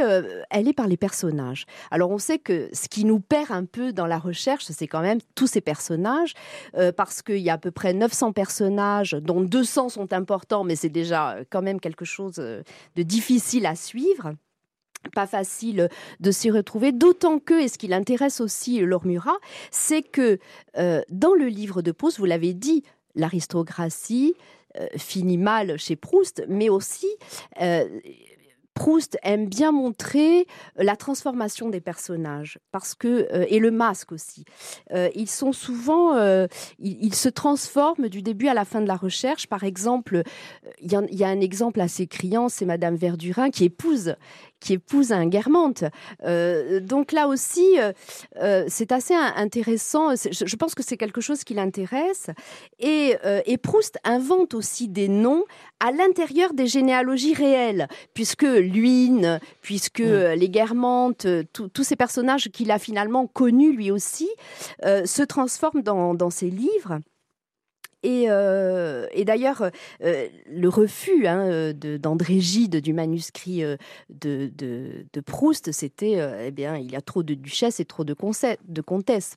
elle 0.49 0.67
est 0.67 0.73
par 0.73 0.87
les 0.87 0.97
personnages. 0.97 1.65
Alors, 1.91 2.11
on 2.11 2.17
sait 2.17 2.39
que 2.39 2.69
ce 2.73 2.87
qui 2.87 3.05
nous 3.05 3.19
perd 3.19 3.51
un 3.51 3.65
peu 3.65 3.91
dans 3.91 4.07
la 4.07 4.17
recherche, 4.17 4.65
c'est 4.65 4.87
quand 4.87 5.01
même 5.01 5.19
tous 5.35 5.47
ces 5.47 5.61
personnages, 5.61 6.33
parce 6.95 7.21
qu'il 7.21 7.39
y 7.39 7.49
a 7.49 7.53
à 7.53 7.57
peu 7.57 7.71
près 7.71 7.93
900 7.93 8.31
personnages, 8.31 9.11
dont 9.11 9.41
200 9.41 9.89
sont 9.89 10.13
importants, 10.13 10.63
mais 10.63 10.75
c'est 10.75 10.89
déjà 10.89 11.37
quand 11.49 11.61
même 11.61 11.79
quelque 11.79 12.05
chose 12.05 12.35
de 12.35 13.03
difficile 13.03 13.65
à 13.65 13.75
suivre 13.75 14.33
pas 15.13 15.27
facile 15.27 15.89
de 16.19 16.31
s'y 16.31 16.51
retrouver, 16.51 16.91
d'autant 16.91 17.39
que, 17.39 17.59
et 17.59 17.67
ce 17.67 17.77
qui 17.77 17.87
l'intéresse 17.87 18.41
aussi 18.41 18.79
Laure 18.79 19.05
Murat, 19.05 19.37
c'est 19.71 20.01
que 20.01 20.39
euh, 20.77 21.01
dans 21.09 21.33
le 21.33 21.47
livre 21.47 21.81
de 21.81 21.91
Proust, 21.91 22.19
vous 22.19 22.25
l'avez 22.25 22.53
dit, 22.53 22.83
l'aristocratie 23.15 24.35
euh, 24.77 24.87
finit 24.97 25.37
mal 25.37 25.77
chez 25.77 25.95
Proust, 25.95 26.43
mais 26.47 26.69
aussi 26.69 27.07
euh, 27.61 27.85
Proust 28.75 29.17
aime 29.23 29.47
bien 29.49 29.73
montrer 29.73 30.47
la 30.77 30.95
transformation 30.95 31.67
des 31.67 31.81
personnages 31.81 32.59
parce 32.71 32.95
que 32.95 33.27
et 33.49 33.59
le 33.59 33.71
masque 33.71 34.13
aussi. 34.13 34.45
Ils 35.15 35.29
sont 35.29 35.51
souvent, 35.51 36.17
ils, 36.79 37.13
se 37.13 37.27
transforment 37.27 38.07
du 38.07 38.21
début 38.21 38.47
à 38.47 38.53
la 38.53 38.63
fin 38.63 38.79
de 38.79 38.87
la 38.87 38.95
recherche. 38.95 39.47
Par 39.47 39.65
exemple, 39.65 40.23
il 40.79 40.89
y, 40.93 41.23
a 41.25 41.27
un 41.27 41.41
exemple 41.41 41.81
assez 41.81 42.07
criant, 42.07 42.47
c'est 42.47 42.63
Madame 42.63 42.95
Verdurin 42.95 43.49
qui 43.49 43.65
épouse 43.65 44.15
qui 44.59 44.73
épouse 44.73 45.11
un 45.11 45.27
Guermantes. 45.27 45.83
donc 46.23 47.11
là 47.11 47.27
aussi, 47.27 47.77
c'est 48.67 48.91
assez 48.91 49.13
intéressant. 49.13 50.15
Je 50.15 50.55
pense 50.55 50.75
que 50.75 50.83
c'est 50.83 50.97
quelque 50.97 51.21
chose 51.21 51.43
qui 51.43 51.53
l'intéresse. 51.53 52.29
Et, 52.79 53.15
et, 53.45 53.57
Proust 53.57 53.99
invente 54.03 54.53
aussi 54.53 54.87
des 54.87 55.07
noms 55.07 55.43
à 55.79 55.91
l'intérieur 55.91 56.53
des 56.53 56.67
généalogies 56.67 57.33
réelles, 57.33 57.87
puisque 58.13 58.43
Luynes, 58.43 59.39
puisque 59.61 60.01
mm. 60.01 60.33
les 60.33 60.49
Guermantes, 60.49 61.27
tous 61.53 61.83
ces 61.83 61.95
personnages 61.95 62.49
qu'il 62.49 62.71
a 62.71 62.79
finalement 62.79 63.27
connus 63.27 63.73
lui 63.73 63.91
aussi, 63.91 64.29
euh, 64.85 65.05
se 65.05 65.23
transforment 65.23 65.81
dans, 65.81 66.29
ses 66.29 66.49
livres. 66.49 66.99
Et, 68.03 68.25
euh, 68.29 69.07
d'ailleurs, 69.25 69.69
euh, 70.03 70.27
le 70.47 70.69
refus 70.69 71.27
hein, 71.27 71.73
d'André 71.73 72.39
Gide 72.39 72.77
du 72.77 72.93
manuscrit 72.93 73.63
de, 74.09 74.49
Proust, 75.25 75.71
c'était, 75.71 76.17
eh 76.45 76.51
bien, 76.51 76.77
il 76.77 76.91
y 76.91 76.95
a 76.95 77.01
trop 77.01 77.23
de 77.23 77.33
duchesses 77.33 77.79
et 77.79 77.85
trop 77.85 78.03
de, 78.03 78.15
de 78.67 78.81
comtesses 78.81 79.35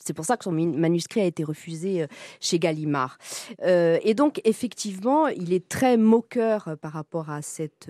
c'est 0.00 0.14
pour 0.14 0.24
ça 0.24 0.36
que 0.36 0.44
son 0.44 0.52
manuscrit 0.52 1.20
a 1.20 1.24
été 1.24 1.44
refusé 1.44 2.02
euh, 2.02 2.06
chez 2.40 2.58
Gallimard. 2.58 3.18
Euh, 3.62 3.98
et 4.02 4.14
donc, 4.14 4.40
effectivement, 4.44 5.28
il 5.28 5.52
est 5.52 5.68
très 5.68 5.96
moqueur 5.96 6.68
euh, 6.68 6.76
par 6.76 6.92
rapport 6.92 7.30
à 7.30 7.42
cette 7.42 7.88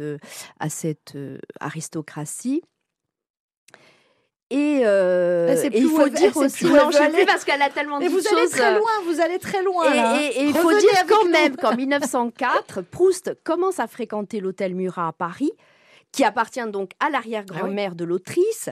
aristocratie. 1.60 2.62
Et, 4.50 4.82
il 5.74 5.88
faut 5.88 6.08
dire 6.08 6.36
aussi, 6.36 6.64
non, 6.66 6.90
je 6.90 6.96
sais 6.96 7.08
plus 7.08 7.24
parce 7.24 7.44
qu'elle 7.44 7.62
a 7.62 7.70
tellement 7.70 8.00
dit 8.00 8.08
vous 8.08 8.26
allez 8.32 8.48
très 8.48 8.74
loin, 8.74 8.90
vous 9.04 9.20
allez 9.20 9.38
très 9.38 9.62
loin. 9.62 9.84
Et, 10.18 10.44
il 10.44 10.54
faut 10.54 10.72
dire 10.72 11.04
quand 11.08 11.26
même 11.26 11.56
qu'en 11.56 11.76
1904, 11.76 12.82
Proust 12.82 13.36
commence 13.44 13.78
à 13.78 13.86
fréquenter 13.86 14.40
l'hôtel 14.40 14.74
Murat 14.74 15.08
à 15.08 15.12
Paris, 15.12 15.52
qui 16.12 16.24
appartient 16.24 16.66
donc 16.68 16.92
à 16.98 17.10
l'arrière-grand-mère 17.10 17.92
ah 17.92 17.96
de 17.96 18.04
l'autrice. 18.04 18.70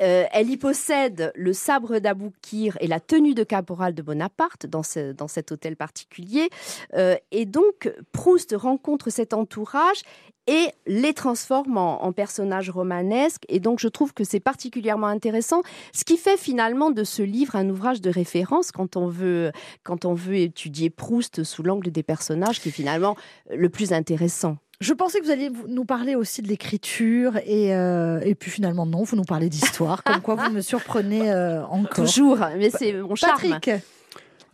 Euh, 0.00 0.24
elle 0.32 0.50
y 0.50 0.56
possède 0.56 1.32
le 1.34 1.52
sabre 1.52 1.98
d'Aboukir 1.98 2.76
et 2.80 2.86
la 2.86 3.00
tenue 3.00 3.34
de 3.34 3.44
caporal 3.44 3.94
de 3.94 4.02
Bonaparte 4.02 4.66
dans, 4.66 4.82
cet 4.82 5.52
hôtel 5.52 5.76
particulier. 5.76 6.48
Euh, 6.94 7.16
et 7.30 7.46
donc, 7.46 7.92
Proust 8.12 8.54
rencontre 8.56 9.10
cet 9.10 9.34
entourage 9.34 10.02
et 10.46 10.68
les 10.86 11.12
transforme 11.12 11.76
en, 11.76 12.12
personnages 12.12 12.70
romanesques. 12.70 13.44
Et 13.48 13.60
donc, 13.60 13.78
je 13.78 13.88
trouve 13.88 14.14
que 14.14 14.24
c'est 14.24 14.40
particulièrement 14.40 15.06
intéressant, 15.06 15.62
ce 15.92 16.04
qui 16.04 16.16
fait 16.16 16.36
finalement 16.36 16.90
de 16.90 17.04
ce 17.04 17.22
livre 17.22 17.54
un 17.54 17.68
ouvrage 17.68 18.00
de 18.00 18.10
référence 18.10 18.72
quand 18.72 18.96
on 18.96 19.06
veut, 19.06 19.52
quand 19.84 20.04
on 20.04 20.14
veut 20.14 20.36
étudier 20.36 20.90
Proust 20.90 21.44
sous 21.44 21.62
l'angle 21.62 21.92
des 21.92 22.02
personnages, 22.02 22.60
qui 22.60 22.70
est 22.70 22.72
finalement 22.72 23.16
le 23.50 23.68
plus 23.68 23.92
intéressant. 23.92 24.56
Je 24.80 24.94
pensais 24.94 25.20
que 25.20 25.26
vous 25.26 25.30
alliez 25.30 25.50
nous 25.68 25.84
parler 25.84 26.14
aussi 26.14 26.40
de 26.40 26.48
l'écriture 26.48 27.36
et, 27.44 27.74
euh, 27.74 28.20
et 28.20 28.34
puis 28.34 28.50
finalement 28.50 28.86
non, 28.86 29.02
vous 29.02 29.14
nous 29.14 29.24
parlez 29.24 29.50
d'histoire, 29.50 30.02
comme 30.02 30.22
quoi 30.22 30.36
vous 30.36 30.50
me 30.50 30.62
surprenez 30.62 31.30
euh, 31.30 31.62
encore. 31.66 32.06
Toujours, 32.06 32.38
mais 32.56 32.70
c'est 32.70 32.94
mon 32.94 33.14
charme. 33.14 33.38
Patrick 33.38 33.68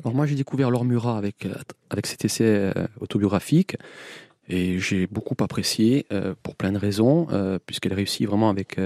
Alors 0.03 0.15
moi 0.15 0.27
j'ai 0.27 0.35
découvert 0.35 0.73
Laure 0.73 0.85
Murat 0.85 1.17
avec, 1.17 1.47
euh, 1.47 1.55
avec 1.91 2.09
cet 2.09 2.25
essai 2.25 2.73
autobiographique 3.01 3.77
et 4.49 4.81
j'ai 4.81 5.07
beaucoup 5.07 5.37
apprécié 5.41 6.07
pour 6.43 6.57
plein 6.57 6.73
de 6.73 6.79
raisons, 6.79 7.27
puisqu'elle 7.67 7.95
réussit 7.95 8.29
vraiment 8.29 8.49
avec 8.49 8.79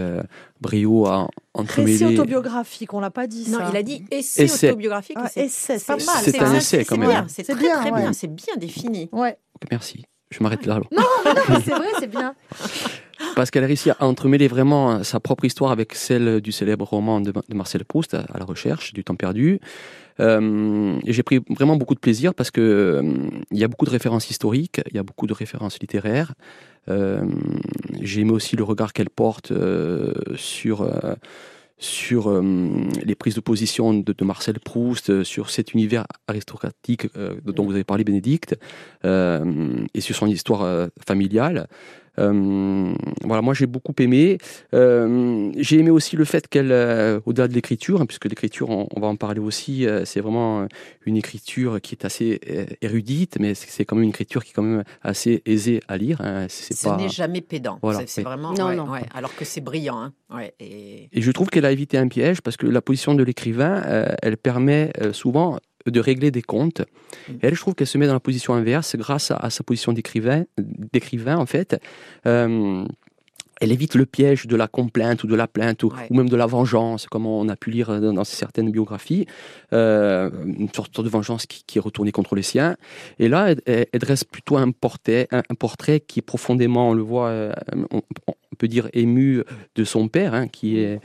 brio 0.61 1.07
à 1.07 1.29
entremêler... 1.53 1.97
Essai 1.97 2.07
autobiographique, 2.07 2.95
on 2.95 3.01
l'a 3.01 3.11
pas 3.11 3.27
dit 3.27 3.45
ça. 3.45 3.59
Non, 3.59 3.71
il 3.71 3.77
a 3.77 3.83
dit 3.83 4.05
essai, 4.11 4.71
autobiographique. 4.71 5.19
c'est 5.29 5.87
pas 5.87 5.97
mal. 5.97 6.23
C'est 6.23 6.41
un 6.41 6.55
essai 6.55 6.85
quand 6.85 6.97
même. 6.99 7.27
C'est 7.29 7.45
très 7.45 7.55
bien, 7.55 7.81
très 7.81 7.93
bien, 7.93 8.13
c'est 8.13 8.35
bien 8.35 8.57
défini. 8.57 9.09
Ouais. 9.13 9.37
merci. 9.71 10.05
Je 10.31 10.43
m'arrête 10.43 10.67
là. 10.67 10.81
Non, 10.93 11.03
non, 11.25 11.61
c'est 11.65 11.75
vrai, 11.75 11.89
c'est 11.99 12.11
bien. 12.11 12.35
Parce 13.37 13.51
qu'elle 13.51 13.65
a 13.65 13.67
réussi 13.67 13.91
à 13.91 13.97
entremêler 14.01 14.49
vraiment 14.49 15.03
sa 15.03 15.21
propre 15.21 15.45
histoire 15.45 15.71
avec 15.73 15.95
celle 15.95 16.41
du 16.41 16.53
célèbre 16.53 16.85
roman 16.85 17.21
de, 17.21 17.33
Marcel 17.55 17.85
Proust, 17.85 18.15
à 18.15 18.39
la 18.39 18.45
recherche 18.45 18.93
du 18.93 19.05
temps 19.05 19.15
perdu. 19.15 19.61
Euh, 20.21 20.99
j'ai 21.07 21.23
pris 21.23 21.41
vraiment 21.49 21.77
beaucoup 21.77 21.95
de 21.95 22.01
plaisir 22.01 22.35
parce 22.35 22.51
que 22.51 22.61
euh, 22.61 23.03
il 23.51 23.59
y 23.59 23.65
a 23.65 23.69
beaucoup 23.69 23.87
de 23.87 23.91
références 23.91 24.29
historiques, 24.31 24.81
il 24.91 24.97
y 24.97 24.99
a 24.99 25.03
beaucoup 25.03 25.27
de 25.27 25.33
références 25.33 25.79
littéraires. 25.81 26.35
Euh, 26.89 27.25
j'ai 28.01 28.23
aimé 28.23 28.33
aussi 28.33 28.57
le 28.57 28.65
regard 28.65 28.93
qu'elle 28.93 29.11
porte 29.11 29.53
sur 30.37 30.89
sur 31.81 32.29
euh, 32.29 32.43
les 33.03 33.15
prises 33.15 33.35
de 33.35 33.41
position 33.41 33.95
de, 33.95 34.25
Marcel 34.25 34.61
Proust, 34.61 35.11
euh, 35.11 35.25
sur 35.25 35.51
cet 35.51 35.73
univers 35.73 36.05
aristocratique 36.29 37.09
euh, 37.17 37.41
dont 37.43 37.65
vous 37.65 37.73
avez 37.73 37.85
parlé, 37.85 38.05
Bénédicte, 38.05 38.57
et 39.03 40.01
sur 40.01 40.15
son 40.15 40.27
histoire 40.27 40.89
familiale. 41.07 41.69
Euh, 42.19 42.93
voilà, 43.23 43.43
moi 43.43 43.55
j'ai 43.55 43.67
beaucoup 43.67 43.95
aimé. 43.99 44.39
Euh, 44.75 45.51
j'ai 45.57 45.79
aimé 45.79 45.91
aussi 45.91 46.17
le 46.17 46.25
fait 46.25 46.49
qu'elle, 46.49 46.73
euh, 46.73 47.21
au-delà 47.27 47.49
de 47.49 47.55
l'écriture, 47.55 48.01
hein, 48.01 48.07
puisque 48.07 48.27
l'écriture, 48.27 48.71
on, 48.71 49.01
va 49.01 49.07
en 49.07 49.17
parler 49.17 49.41
aussi, 49.41 49.87
c'est 50.05 50.21
vraiment 50.21 50.67
une 51.07 51.17
écriture 51.17 51.81
qui 51.81 51.95
est 51.95 52.05
assez 52.05 52.41
érudite, 52.83 53.39
mais 53.41 53.55
c'est 53.55 53.85
quand 53.85 53.97
même 53.97 54.05
une 54.05 54.11
écriture 54.11 54.45
qui 54.45 54.51
est 54.51 54.55
quand 54.55 54.63
même 54.63 54.85
assez 55.03 55.43
aisée 55.47 55.81
à 55.89 55.97
lire. 55.97 56.21
Hein. 56.21 56.47
Ce 56.49 56.97
n'est 56.97 57.09
jamais 57.09 57.41
pédant. 57.41 57.79
Voilà, 57.83 58.01
c'est 58.07 58.23
vraiment. 58.23 58.53
Non, 58.53 58.75
non. 58.75 58.89
alors 59.15 59.35
que 59.35 59.45
c'est 59.45 59.61
brillant. 59.61 60.11
Hein. 60.31 60.43
et... 60.59 61.09
et... 61.13 61.23
je 61.23 61.31
trouve 61.31 61.49
qu'elle 61.49 61.65
a 61.65 61.73
évité 61.73 61.97
un 61.97 62.09
piège 62.09 62.43
parce 62.43 62.57
que 62.57 62.67
la 62.67 62.83
position 62.83 63.15
de 63.15 63.23
l'écrivain, 63.23 63.83
elle 64.23 64.37
permet 64.37 64.93
souvent 65.13 65.59
de 65.87 66.01
régler 66.01 66.31
des 66.31 66.43
comptes. 66.43 66.81
Mm. 67.29 67.33
elle, 67.43 67.55
je 67.55 67.61
trouve 67.61 67.75
qu'elle 67.75 67.87
se 67.87 67.99
met 67.99 68.07
dans 68.07 68.13
la 68.13 68.21
position 68.21 68.55
inverse 68.55 68.97
grâce 68.97 69.31
à, 69.31 69.51
sa 69.51 69.63
position 69.63 69.93
d'écrivain, 69.93 70.45
d'écrivain 70.59 71.37
en 71.37 71.47
fait. 71.47 71.81
Euh, 72.27 72.85
elle 73.61 73.73
évite 73.73 73.95
le 73.95 74.07
piège 74.07 74.47
de 74.47 74.57
la 74.57 74.69
complainte 74.69 75.23
ou 75.23 75.27
de 75.27 75.37
la 75.37 75.47
plainte 75.47 75.83
ou, 75.83 75.93
même 76.11 76.31
de 76.31 76.37
la 76.37 76.47
vengeance, 76.47 77.07
comme 77.07 77.27
on 77.27 77.47
a 77.51 77.57
pu 77.57 77.71
lire 77.71 78.01
dans, 78.01 78.25
certaines 78.25 78.71
biographies, 78.71 79.27
euh, 79.75 80.31
une 80.45 80.73
sorte 80.75 81.03
de 81.03 81.09
vengeance 81.09 81.45
qui, 81.47 81.79
est 81.79 81.81
retournée 81.81 82.11
contre 82.11 82.35
les 82.35 82.43
siens. 82.43 82.77
Et 83.19 83.29
là, 83.29 83.55
elle, 83.67 83.87
dresse 84.01 84.25
plutôt 84.25 84.57
un 84.57 84.71
portrait, 84.71 85.29
un, 85.31 85.43
portrait 85.59 86.01
qui 86.01 86.21
est 86.21 86.23
profondément, 86.23 86.89
on 86.89 86.95
le 86.95 87.03
voit, 87.03 87.29
euh, 87.29 87.53
on, 87.91 88.01
peut 88.57 88.69
dire 88.69 88.89
ému 88.95 89.45
de 89.75 89.85
son 89.85 90.09
père, 90.09 90.33
hein, 90.35 90.49
qui 90.49 90.79
est 90.79 90.99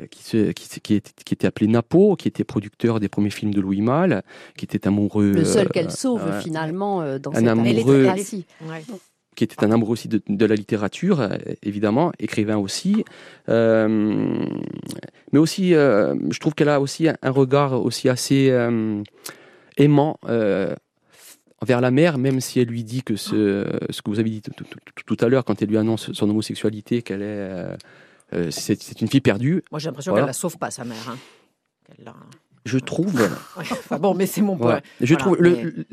euh, 0.00 0.06
qui, 0.52 0.80
qui, 0.80 0.80
qui, 0.80 1.34
était 1.34 1.46
appelé 1.46 1.66
Napo, 1.66 2.16
qui 2.16 2.28
était 2.28 2.44
producteur 2.44 3.00
des 3.00 3.08
premiers 3.08 3.30
films 3.30 3.52
de 3.52 3.60
Louis 3.60 3.80
Malle, 3.80 4.22
qui 4.56 4.64
était 4.64 4.86
amoureux. 4.86 5.32
Le 5.32 5.44
seul 5.44 5.68
qu'elle 5.68 5.90
sauve 5.90 6.22
euh, 6.26 6.40
finalement 6.40 7.02
euh, 7.02 7.18
dans 7.18 7.30
un 7.32 7.34
cette 7.34 7.48
amoureux, 7.48 8.06
qui 9.34 9.44
était 9.44 9.64
un 9.64 9.70
amoureux 9.70 9.92
aussi 9.92 10.08
de, 10.08 10.46
la 10.46 10.54
littérature, 10.54 11.28
évidemment, 11.62 12.10
écrivain 12.18 12.56
aussi. 12.56 13.04
mais 13.48 13.54
aussi, 15.34 15.72
je 15.72 16.38
trouve 16.38 16.54
qu'elle 16.54 16.70
a 16.70 16.80
aussi 16.80 17.08
un, 17.08 17.30
regard 17.30 17.84
aussi 17.84 18.08
assez 18.08 18.50
aimant 19.76 20.18
envers 21.60 21.80
la 21.82 21.90
mère, 21.90 22.16
même 22.16 22.40
si 22.40 22.60
elle 22.60 22.68
lui 22.68 22.82
dit 22.82 23.02
que 23.02 23.16
ce, 23.16 23.66
ce 23.90 24.00
que 24.00 24.08
vous 24.08 24.20
avez 24.20 24.30
dit 24.30 24.42
tout 25.04 25.16
à 25.20 25.28
l'heure, 25.28 25.44
quand 25.44 25.60
elle 25.60 25.68
lui 25.68 25.76
annonce 25.76 26.12
son 26.12 26.30
homosexualité, 26.30 27.02
qu'elle 27.02 27.22
est 27.22 27.76
euh, 28.32 28.50
c'est 28.50 29.00
une 29.00 29.08
fille 29.08 29.20
perdue. 29.20 29.62
Moi, 29.70 29.78
j'ai 29.78 29.86
l'impression 29.86 30.14
qu'elle 30.14 30.24
la 30.24 30.32
sauve 30.32 30.58
pas, 30.58 30.70
sa 30.70 30.84
mère. 30.84 30.96
Hein. 31.08 32.14
je 32.64 32.78
trouve. 32.78 33.28
bon, 34.00 34.14
mais 34.14 34.26
c'est 34.26 34.42
mon 34.42 34.56
point. 34.56 34.80
Je 35.00 35.14
trouve 35.14 35.36
le, 35.40 35.86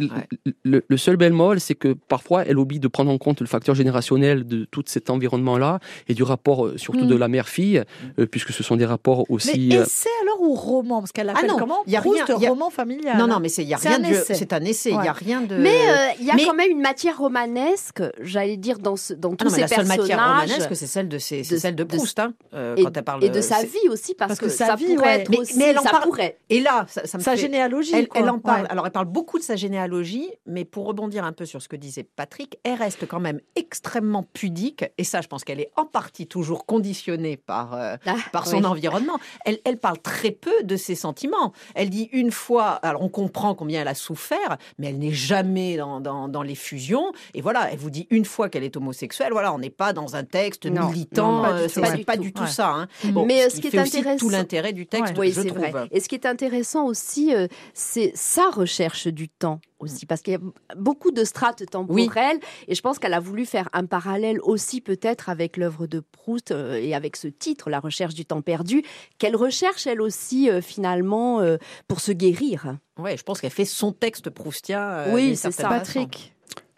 le, 0.63 0.97
seul 0.97 1.17
bémol, 1.17 1.59
c'est 1.59 1.75
que 1.75 1.93
parfois, 1.93 2.43
elle 2.45 2.57
oublie 2.57 2.79
de 2.79 2.87
prendre 2.87 3.11
en 3.11 3.17
compte 3.17 3.41
le 3.41 3.47
facteur 3.47 3.75
générationnel 3.75 4.47
de 4.47 4.65
tout 4.65 4.83
cet 4.87 5.09
environnement-là 5.09 5.79
et 6.07 6.13
du 6.13 6.23
rapport, 6.23 6.65
euh, 6.65 6.77
surtout 6.77 7.05
de 7.05 7.15
mm. 7.15 7.19
la 7.19 7.27
mère-fille, 7.27 7.79
mm. 7.79 8.21
euh, 8.21 8.25
puisque 8.25 8.51
ce 8.51 8.63
sont 8.63 8.75
des 8.75 8.85
rapports 8.85 9.29
aussi. 9.29 9.67
Mais 9.69 9.75
essai 9.75 10.09
alors 10.23 10.23
ou 10.43 10.53
roman 10.55 11.00
Parce 11.00 11.12
qu'elle 11.12 11.29
appelle 11.29 11.51
ah 11.51 11.55
comment 11.59 11.83
y 11.88 11.95
a 11.95 12.00
rien, 12.00 12.25
y 12.39 12.45
a... 12.45 12.50
roman 12.50 12.69
familial. 12.69 13.17
Non, 13.17 13.27
non, 13.27 13.39
mais 13.39 13.50
c'est 13.50 13.63
il 13.63 13.69
y 13.69 13.73
a 13.73 13.77
rien 13.77 14.00
de. 14.00 14.13
C'est 14.13 14.53
un 14.53 14.62
essai. 14.62 14.91
Il 14.91 15.03
y 15.03 15.07
a 15.07 15.13
rien 15.13 15.41
de. 15.41 15.55
Mais 15.57 16.15
il 16.19 16.25
y 16.25 16.31
a 16.31 16.35
quand 16.35 16.53
même 16.53 16.71
une 16.71 16.81
matière 16.81 17.17
romanesque, 17.17 18.03
j'allais 18.21 18.57
dire 18.57 18.79
dans 18.79 18.95
ce, 18.95 19.13
dans 19.13 19.33
ah 19.33 19.35
tous 19.35 19.50
ces 19.50 19.62
la 19.62 19.67
personnages. 19.67 19.88
La 19.88 19.95
seule 19.95 20.17
matière 20.17 20.27
romanesque, 20.27 20.75
c'est 20.75 20.88
celle 20.88 21.09
de, 21.09 21.17
celle 21.17 21.75
de 21.75 21.83
Proust, 21.83 22.19
hein, 22.19 22.33
quand 22.51 22.97
elle 22.97 23.03
parle. 23.03 23.23
Et 23.23 23.29
de 23.29 23.41
sa 23.41 23.63
vie 23.63 23.89
aussi, 23.89 24.15
parce, 24.15 24.39
que, 24.39 24.50
ça 24.50 24.75
pourrait 24.77 25.21
être 25.21 25.39
aussi. 25.39 25.57
Mais 25.57 25.65
elle 25.65 25.79
en 25.79 25.83
parle. 25.83 26.09
Et 26.50 26.59
là, 26.59 26.85
ça 26.88 27.17
me 27.17 27.23
généalogie. 27.35 27.93
Elle, 28.15 28.29
en 28.29 28.39
parle. 28.39 28.67
Alors, 28.69 28.85
elle 28.85 28.91
parle 28.91 29.07
beaucoup 29.07 29.38
de 29.38 29.43
sa 29.43 29.55
généalogie, 29.55 30.29
mais 30.45 30.65
pour 30.65 30.85
rebondir 30.85 31.25
un 31.25 31.33
peu 31.33 31.45
sur 31.45 31.62
ce 31.62 31.67
que 31.67 31.75
disait 31.75 32.03
Patrick, 32.03 32.57
elle 32.63 32.75
reste 32.75 33.07
quand 33.07 33.19
même 33.19 33.39
extrêmement 33.55 34.23
pudique. 34.23 34.85
Et 34.97 35.03
ça, 35.03 35.21
je 35.21 35.27
pense 35.27 35.43
qu'elle 35.43 35.59
est 35.59 35.71
en 35.75 35.85
partie 35.85 36.27
toujours 36.27 36.65
conditionnée 36.65 37.38
par, 37.38 37.73
euh, 37.73 37.95
ah, 38.05 38.15
par 38.31 38.47
son 38.47 38.63
environnement. 38.63 39.19
Elle, 39.45 39.59
elle 39.65 39.77
parle 39.77 40.00
très 40.00 40.31
peu 40.33 40.63
de 40.63 40.75
ses 40.75 40.95
sentiments. 40.95 41.53
Elle 41.75 41.89
dit 41.89 42.09
une 42.11 42.31
fois, 42.31 42.71
alors 42.71 43.01
on 43.01 43.09
comprend 43.09 43.55
combien 43.55 43.81
elle 43.81 43.87
a 43.87 43.95
souffert, 43.95 44.57
mais 44.77 44.87
elle 44.87 44.99
n'est 44.99 45.11
jamais 45.11 45.77
dans, 45.77 45.99
dans, 46.01 46.43
les 46.43 46.55
fusions. 46.55 47.11
Et 47.33 47.41
voilà, 47.41 47.71
elle 47.71 47.77
vous 47.77 47.89
dit 47.89 48.07
une 48.09 48.25
fois 48.25 48.49
qu'elle 48.49 48.63
est 48.63 48.75
homosexuelle. 48.75 49.31
Voilà, 49.31 49.53
on 49.53 49.59
n'est 49.59 49.69
pas 49.69 49.93
dans 49.93 50.15
un 50.15 50.23
texte 50.23 50.65
militant. 50.65 51.43
c'est 51.67 52.05
pas, 52.05 52.17
du 52.17 52.33
tout 52.33 52.47
ça. 52.47 52.69
Hein. 52.69 52.87
mais 53.25 53.49
ce 53.49 53.61
qui, 53.61 53.67
est 53.67 53.77
intéressant, 53.77 54.17
tout 54.17 54.29
l'intérêt 54.29 54.73
du 54.73 54.87
texte, 54.87 55.13
oui, 55.17 55.31
je 55.31 55.41
trouve. 55.41 55.63
Vrai. 55.63 55.87
Et 55.91 55.99
ce 55.99 56.09
qui 56.09 56.15
est 56.15 56.25
intéressant 56.25 56.85
aussi, 56.85 57.33
euh, 57.33 57.47
c'est 57.73 58.11
sa 58.15 58.49
recherche 58.49 59.07
du 59.07 59.29
temps 59.29 59.61
aussi, 59.83 60.05
parce 60.05 60.21
qu'il 60.21 60.33
y 60.33 60.37
a 60.37 60.75
beaucoup 60.75 61.11
de 61.11 61.23
strates 61.23 61.65
temporelles, 61.69 62.39
et 62.67 62.75
je 62.75 62.81
pense 62.81 62.99
qu'elle 62.99 63.13
a 63.13 63.19
voulu 63.19 63.45
faire 63.45 63.69
un 63.73 63.85
parallèle 63.85 64.39
aussi 64.41 64.81
peut-être 64.81 65.29
avec 65.29 65.57
l'œuvre 65.57 65.87
de 65.87 65.99
Proust 65.99 66.51
euh, 66.51 66.79
et 66.81 66.95
avec 66.95 67.15
ce 67.15 67.27
titre, 67.27 67.69
La 67.69 67.79
recherche 67.79 68.13
du 68.13 68.25
temps 68.25 68.41
perdu, 68.41 68.83
qu'elle 69.17 69.35
recherche 69.35 69.87
elle 69.87 70.01
aussi 70.01 70.49
euh, 70.49 70.61
finalement 70.61 71.41
pour 71.87 71.99
se 71.99 72.11
guérir. 72.11 72.77
Oui, 72.97 73.17
je 73.17 73.23
pense 73.23 73.41
qu'elle 73.41 73.51
fait 73.51 73.65
son 73.65 73.91
texte 73.91 74.29
proustien. 74.29 75.05
oui, 75.13 75.35
c'est 75.35 75.51
ça. 75.51 75.69
Patrick. 75.69 76.33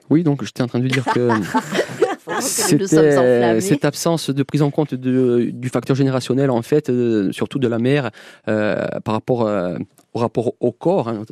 Oui, 0.09 0.24
donc 0.24 0.43
j'étais 0.43 0.62
en 0.62 0.67
train 0.67 0.79
de 0.79 0.88
dire 0.88 1.05
que 1.05 1.29
C'était 2.39 3.62
cette 3.62 3.85
absence 3.85 4.29
de 4.29 4.43
prise 4.43 4.62
en 4.62 4.71
compte 4.71 4.93
de, 4.93 5.50
du 5.53 5.69
facteur 5.69 5.95
générationnel, 5.95 6.50
en 6.50 6.62
fait, 6.62 6.89
euh, 6.89 7.31
surtout 7.31 7.59
de 7.59 7.67
la 7.67 7.79
mère, 7.79 8.12
euh, 8.47 8.85
par 9.03 9.13
rapport 9.13 9.47
euh, 9.47 9.77
au 10.15 10.19
rapport 10.19 10.53
au 10.60 10.72
corps, 10.72 11.10
hein, 11.10 11.25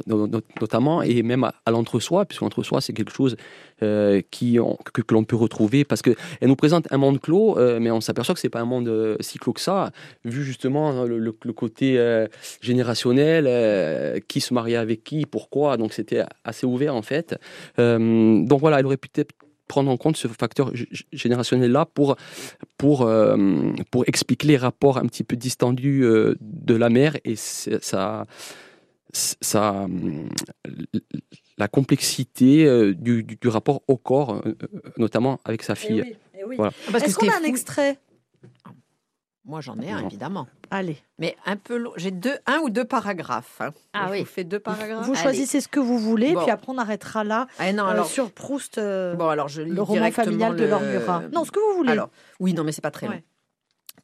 notamment, 0.62 1.02
et 1.02 1.24
même 1.24 1.44
à, 1.44 1.72
l'entre-soi, 1.72 2.26
puisque 2.26 2.42
l'entre-soi, 2.42 2.82
c'est 2.82 2.94
quelque 2.94 3.14
chose 3.14 3.36
qui, 4.30 4.60
que, 4.94 5.14
l'on 5.14 5.24
peut 5.24 5.36
retrouver, 5.36 5.84
parce 5.86 6.02
qu'elle 6.02 6.16
nous 6.42 6.56
présente 6.56 6.92
un 6.92 6.98
monde 6.98 7.20
clos, 7.20 7.58
mais 7.80 7.92
on 7.92 8.02
s'aperçoit 8.02 8.36
que 8.36 8.42
c'est 8.42 8.50
pas 8.50 8.62
un 8.62 8.66
monde 8.66 9.18
si 9.20 9.40
clos 9.40 9.54
que 9.54 9.62
ça, 9.62 9.92
vu 10.26 10.44
justement 10.44 10.92
hein, 10.92 11.06
le, 11.06 11.32
côté 11.54 11.98
générationnel, 12.62 14.22
qui 14.28 14.42
se 14.42 14.54
mariait 14.54 14.76
avec 14.76 15.04
qui, 15.04 15.26
pourquoi, 15.26 15.78
donc 15.78 15.94
c'était 15.94 16.24
assez 16.44 16.66
ouvert, 16.66 16.94
en 16.94 17.02
fait. 17.02 17.36
donc 17.78 18.60
voilà, 18.60 18.80
elle 18.80 18.86
aurait 18.86 18.98
pu 18.98 19.10
être 19.16 19.34
prendre 19.68 19.90
en 19.90 19.98
compte 19.98 20.18
ce 20.18 20.28
facteur 20.28 20.72
générationnel-là 21.12 21.86
pour, 21.86 22.16
pour, 22.78 23.04
euh, 23.04 23.72
pour 23.92 24.04
expliquer 24.08 24.48
les 24.48 24.58
rapports 24.58 24.98
un 24.98 25.06
petit 25.08 25.24
peu 25.24 25.36
distendus 25.36 26.04
euh, 26.04 26.36
de 26.42 26.76
la 26.76 26.90
mère 26.90 27.18
et 27.26 27.36
ça, 27.36 28.26
ça, 29.14 29.88
la 31.58 31.68
complexité 31.68 32.66
euh, 32.66 32.94
du, 32.94 33.24
du, 33.24 33.48
rapport 33.48 33.82
au 33.88 33.98
corps, 33.98 34.44
notamment 34.98 35.40
avec 35.46 35.64
sa 35.64 35.76
fille. 35.76 36.04
Eh 36.06 36.40
eh 36.40 36.44
oui, 36.46 36.58
Est-ce 36.94 37.16
qu'on 37.16 37.30
a 37.30 37.38
un 37.38 37.44
extrait? 37.44 38.00
Moi, 39.46 39.60
j'en 39.60 39.78
ai 39.80 39.92
un, 39.92 40.06
évidemment. 40.06 40.48
Allez. 40.72 40.98
Mais 41.20 41.36
un 41.46 41.58
peu 41.58 41.76
long. 41.76 41.92
J'ai 41.98 42.12
deux, 42.12 42.36
un 42.46 42.60
ou 42.60 42.70
deux 42.70 42.86
paragraphes. 42.86 43.60
Hein. 43.60 43.72
Ah 43.92 44.08
oui. 44.10 44.22
Vous 44.22 44.26
faites 44.26 44.48
deux 44.48 44.60
paragraphes. 44.60 45.06
Vous 45.06 45.16
choisissez 45.16 45.60
ce 45.60 45.68
que 45.68 45.82
vous 45.82 46.00
voulez, 46.00 46.34
puis 46.34 46.50
après 46.50 46.72
on 46.72 46.78
arrêtera 46.78 47.26
là. 47.26 47.48
Ah, 47.60 47.74
non, 47.74 47.84
euh, 47.84 47.90
alors, 47.90 48.06
sur 48.06 48.32
Proust. 48.32 48.78
Euh, 48.78 49.16
bon, 49.16 49.28
alors 49.28 49.50
je 49.50 49.62
lis 49.62 49.72
le 49.72 49.82
roman 49.82 50.10
familial 50.12 50.56
de 50.56 50.64
Lormura. 50.64 51.24
Non, 51.34 51.44
ce 51.44 51.52
que 51.52 51.60
vous 51.60 51.76
voulez. 51.76 51.92
Alors, 51.92 52.10
oui, 52.40 52.54
non, 52.54 52.64
mais 52.64 52.72
c'est 52.72 52.82
pas 52.82 52.92
très 52.92 53.08
long. 53.08 53.22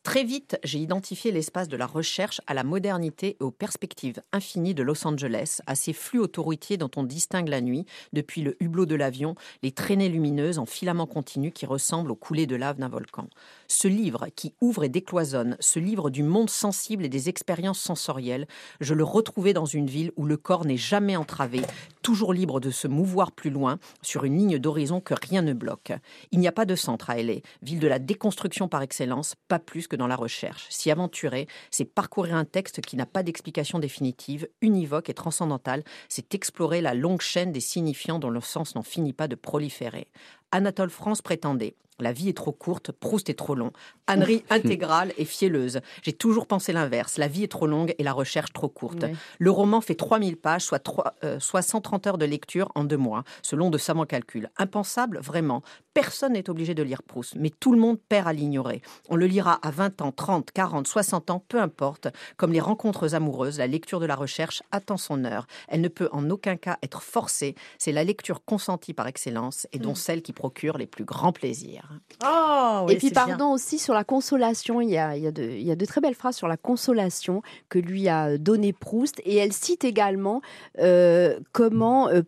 Très 0.09 0.23
vite, 0.23 0.57
j'ai 0.63 0.79
identifié 0.79 1.31
l'espace 1.31 1.67
de 1.67 1.77
la 1.77 1.85
recherche 1.85 2.41
à 2.47 2.55
la 2.55 2.63
modernité 2.63 3.37
et 3.39 3.43
aux 3.43 3.51
perspectives 3.51 4.23
infinies 4.31 4.73
de 4.73 4.81
Los 4.81 5.05
Angeles, 5.05 5.59
à 5.67 5.75
ces 5.75 5.93
flux 5.93 6.17
autoroutiers 6.17 6.77
dont 6.77 6.89
on 6.95 7.03
distingue 7.03 7.47
la 7.47 7.61
nuit, 7.61 7.85
depuis 8.11 8.41
le 8.41 8.57
hublot 8.59 8.87
de 8.87 8.95
l'avion, 8.95 9.35
les 9.61 9.71
traînées 9.71 10.09
lumineuses 10.09 10.57
en 10.57 10.65
filaments 10.65 11.05
continus 11.05 11.51
qui 11.53 11.67
ressemblent 11.67 12.09
aux 12.09 12.15
coulées 12.15 12.47
de 12.47 12.55
lave 12.55 12.79
d'un 12.79 12.89
volcan. 12.89 13.27
Ce 13.71 13.87
livre 13.87 14.29
qui 14.35 14.55
ouvre 14.61 14.83
et 14.83 14.89
décloisonne, 14.89 15.55
ce 15.59 15.77
livre 15.77 16.09
du 16.09 16.23
monde 16.23 16.49
sensible 16.49 17.05
et 17.05 17.09
des 17.09 17.29
expériences 17.29 17.79
sensorielles, 17.79 18.47
je 18.81 18.95
le 18.95 19.03
retrouvais 19.03 19.53
dans 19.53 19.67
une 19.67 19.85
ville 19.85 20.11
où 20.17 20.25
le 20.25 20.37
corps 20.37 20.65
n'est 20.65 20.75
jamais 20.75 21.15
entravé, 21.15 21.61
toujours 22.01 22.33
libre 22.33 22.59
de 22.59 22.71
se 22.71 22.87
mouvoir 22.87 23.31
plus 23.31 23.51
loin, 23.51 23.77
sur 24.01 24.23
une 24.23 24.39
ligne 24.39 24.57
d'horizon 24.57 25.01
que 25.01 25.13
rien 25.13 25.43
ne 25.43 25.53
bloque. 25.53 25.93
Il 26.31 26.39
n'y 26.39 26.47
a 26.47 26.51
pas 26.51 26.65
de 26.65 26.75
centre 26.75 27.11
à 27.11 27.21
LA, 27.21 27.35
ville 27.61 27.79
de 27.79 27.87
la 27.87 27.99
déconstruction 27.99 28.67
par 28.67 28.81
excellence, 28.81 29.35
pas 29.47 29.59
plus 29.59 29.87
que 29.87 29.95
dans 29.95 30.07
la 30.07 30.15
recherche. 30.15 30.65
S'y 30.71 30.89
aventurer, 30.89 31.47
c'est 31.69 31.85
parcourir 31.85 32.35
un 32.35 32.45
texte 32.45 32.81
qui 32.81 32.95
n'a 32.95 33.05
pas 33.05 33.21
d'explication 33.21 33.77
définitive, 33.77 34.49
univoque 34.61 35.11
et 35.11 35.13
transcendantale, 35.13 35.83
c'est 36.07 36.33
explorer 36.33 36.81
la 36.81 36.95
longue 36.95 37.21
chaîne 37.21 37.51
des 37.51 37.59
signifiants 37.59 38.17
dont 38.17 38.31
le 38.31 38.41
sens 38.41 38.73
n'en 38.73 38.81
finit 38.81 39.13
pas 39.13 39.27
de 39.27 39.35
proliférer. 39.35 40.07
Anatole 40.51 40.89
France 40.89 41.21
prétendait 41.21 41.75
la 41.99 42.13
vie 42.13 42.29
est 42.29 42.37
trop 42.37 42.51
courte, 42.51 42.91
Proust 42.91 43.29
est 43.29 43.33
trop 43.33 43.55
long. 43.55 43.71
Annerie 44.07 44.43
intégrale 44.49 45.13
et 45.17 45.25
fielleuse. 45.25 45.81
J'ai 46.01 46.13
toujours 46.13 46.47
pensé 46.47 46.73
l'inverse. 46.73 47.17
La 47.17 47.27
vie 47.27 47.43
est 47.43 47.51
trop 47.51 47.67
longue 47.67 47.93
et 47.97 48.03
la 48.03 48.13
recherche 48.13 48.53
trop 48.53 48.69
courte. 48.69 49.05
Le 49.37 49.51
roman 49.51 49.81
fait 49.81 49.95
3000 49.95 50.37
pages, 50.37 50.63
soit, 50.63 50.79
3, 50.79 51.15
130 51.39 52.07
euh, 52.07 52.09
heures 52.09 52.17
de 52.17 52.25
lecture 52.25 52.71
en 52.75 52.83
deux 52.83 52.97
mois, 52.97 53.23
selon 53.41 53.69
de 53.69 53.77
savants 53.77 54.05
calculs. 54.05 54.49
Impensable, 54.57 55.19
vraiment. 55.19 55.61
Personne 55.93 56.33
n'est 56.33 56.49
obligé 56.49 56.73
de 56.73 56.83
lire 56.83 57.03
Proust, 57.03 57.35
mais 57.35 57.49
tout 57.49 57.73
le 57.73 57.79
monde 57.79 57.99
perd 57.99 58.27
à 58.27 58.33
l'ignorer. 58.33 58.81
On 59.09 59.15
le 59.15 59.25
lira 59.25 59.59
à 59.61 59.71
20 59.71 60.01
ans, 60.01 60.11
30, 60.11 60.51
40, 60.51 60.87
60 60.87 61.29
ans, 61.29 61.43
peu 61.47 61.59
importe. 61.59 62.07
Comme 62.37 62.53
les 62.53 62.59
rencontres 62.59 63.15
amoureuses, 63.15 63.57
la 63.57 63.67
lecture 63.67 63.99
de 63.99 64.05
la 64.05 64.15
recherche 64.15 64.63
attend 64.71 64.97
son 64.97 65.25
heure. 65.25 65.45
Elle 65.67 65.81
ne 65.81 65.87
peut 65.87 66.09
en 66.11 66.29
aucun 66.29 66.55
cas 66.55 66.77
être 66.83 67.01
forcée. 67.01 67.55
C'est 67.77 67.91
la 67.91 68.03
lecture 68.03 68.43
consentie 68.45 68.93
par 68.93 69.07
excellence 69.07 69.67
et 69.71 69.79
dont 69.79 69.91
mm. 69.91 69.95
celle 69.95 70.21
qui 70.21 70.33
procure 70.33 70.77
les 70.77 70.87
plus 70.87 71.05
grands 71.05 71.33
plaisirs. 71.33 71.88
Oh, 72.25 72.85
et 72.89 72.97
puis, 72.97 73.11
pardon, 73.11 73.51
aussi 73.51 73.79
sur 73.79 73.93
la 73.93 74.03
consolation, 74.03 74.81
il 74.81 74.89
y, 74.89 74.97
a, 74.97 75.15
il, 75.15 75.23
y 75.23 75.27
a 75.27 75.31
de, 75.31 75.43
il 75.43 75.63
y, 75.63 75.71
a 75.71 75.75
de, 75.75 75.85
très 75.85 76.01
belles 76.01 76.15
phrases 76.15 76.35
sur 76.35 76.47
la 76.47 76.57
consolation 76.57 77.41
que 77.69 77.79
lui 77.79 78.07
a 78.09 78.37
donné 78.37 78.73
Proust. 78.73 79.21
Et 79.25 79.35
elle 79.35 79.53
cite 79.53 79.83
également 79.83 80.41
euh, 80.79 81.39
comment. 81.51 82.09
Euh, 82.09 82.21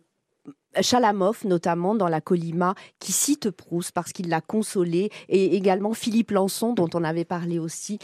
Chalamov, 0.80 1.40
notamment 1.44 1.94
dans 1.94 2.08
la 2.08 2.22
Colima, 2.22 2.74
qui 2.98 3.12
cite 3.12 3.50
Proust 3.50 3.92
parce 3.92 4.10
qu'il 4.12 4.30
l'a 4.30 4.40
consolé, 4.40 5.10
et 5.28 5.54
également 5.54 5.92
Philippe 5.92 6.30
Lançon, 6.30 6.72
dont 6.72 6.88
on 6.94 7.04
avait 7.04 7.26
parlé 7.26 7.58
aussi, 7.58 7.98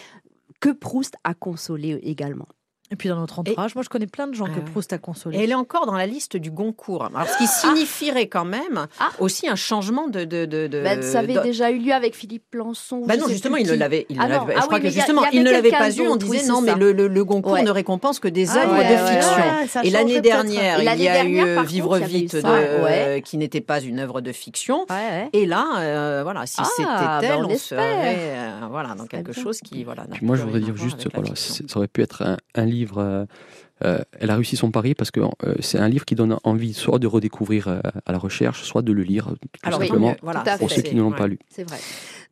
que 0.60 0.68
Proust 0.68 1.14
a 1.24 1.32
consolé 1.32 1.98
également. 2.02 2.46
Et 2.90 2.96
puis 2.96 3.08
dans 3.08 3.20
notre 3.20 3.38
entourage, 3.38 3.74
moi 3.74 3.84
je 3.84 3.90
connais 3.90 4.06
plein 4.06 4.26
de 4.26 4.34
gens 4.34 4.46
que 4.46 4.58
ah 4.58 4.70
Proust 4.70 4.92
a 4.92 4.98
consolé. 4.98 5.38
Et 5.38 5.44
elle 5.44 5.50
est 5.50 5.54
encore 5.54 5.86
dans 5.86 5.96
la 5.96 6.06
liste 6.06 6.36
du 6.36 6.50
Goncourt. 6.50 7.04
Alors, 7.14 7.28
ce 7.28 7.36
qui 7.36 7.44
ah. 7.44 7.46
signifierait 7.46 8.28
quand 8.28 8.46
même 8.46 8.86
ah. 8.98 9.10
aussi 9.18 9.46
un 9.48 9.56
changement 9.56 10.08
de. 10.08 10.24
de, 10.24 10.46
de, 10.46 10.68
ben, 10.68 11.02
ça 11.02 11.20
avait 11.20 11.40
déjà 11.42 11.70
eu 11.70 11.78
lieu 11.78 11.92
avec 11.92 12.14
Philippe 12.14 12.44
Plançon. 12.50 13.02
Ben 13.06 13.18
non, 13.18 13.28
justement, 13.28 13.56
il 13.56 13.66
ne 13.66 13.74
l'avait. 13.74 14.06
je 14.08 14.66
crois 14.66 14.80
que 14.80 14.88
justement, 14.88 15.24
il 15.32 15.42
ne 15.42 15.50
l'avait 15.50 15.70
pas 15.70 15.90
eu. 15.90 16.08
On 16.08 16.16
disait 16.16 16.46
non, 16.46 16.60
mais 16.62 16.74
le, 16.74 16.92
le, 16.92 17.24
Goncourt 17.24 17.58
ne 17.58 17.70
récompense 17.70 18.20
que 18.20 18.28
des 18.28 18.56
œuvres 18.56 18.78
de 18.78 18.96
fiction. 18.96 19.82
et 19.84 19.90
l'année 19.90 20.20
dernière, 20.20 20.80
il 20.80 21.02
y 21.02 21.08
a 21.08 21.24
eu 21.24 21.40
euh, 21.40 21.62
Vivre 21.62 21.98
vite, 21.98 22.36
qui 23.24 23.36
n'était 23.36 23.60
pas 23.60 23.80
une 23.80 23.98
œuvre 23.98 24.20
de 24.20 24.32
fiction. 24.32 24.86
Et 25.32 25.46
là, 25.46 25.66
euh, 25.78 26.20
voilà, 26.22 26.46
si 26.46 26.62
c'était 26.76 26.88
ben, 26.88 27.20
elle, 27.22 27.44
on 27.44 27.58
serait 27.58 27.78
euh, 28.08 28.60
voilà, 28.70 28.94
dans 28.94 29.06
quelque 29.06 29.32
chose 29.32 29.60
qui. 29.60 29.84
voilà. 29.84 30.06
Moi, 30.22 30.36
je 30.36 30.42
voudrais 30.42 30.60
dire 30.60 30.76
juste, 30.76 31.08
ça 31.66 31.76
aurait 31.76 31.88
pu 31.88 32.02
être 32.02 32.38
un 32.54 32.64
livre 32.64 32.77
euh, 32.96 33.26
euh, 33.84 33.98
elle 34.18 34.30
a 34.30 34.34
réussi 34.34 34.56
son 34.56 34.70
pari 34.70 34.94
parce 34.94 35.10
que 35.10 35.20
euh, 35.20 35.54
c'est 35.60 35.78
un 35.78 35.88
livre 35.88 36.04
qui 36.04 36.14
donne 36.14 36.36
envie 36.44 36.74
soit 36.74 36.98
de 36.98 37.06
redécouvrir 37.06 37.68
à 38.06 38.12
la 38.12 38.18
recherche, 38.18 38.62
soit 38.62 38.82
de 38.82 38.92
le 38.92 39.02
lire, 39.02 39.34
tout 39.62 39.70
simplement, 39.70 40.14
pour 40.58 40.70
ceux 40.70 40.82
qui 40.82 40.94
ne 40.94 41.02
l'ont 41.02 41.12
pas 41.12 41.26
lu. 41.26 41.38
C'est 41.48 41.64
vrai. 41.64 41.78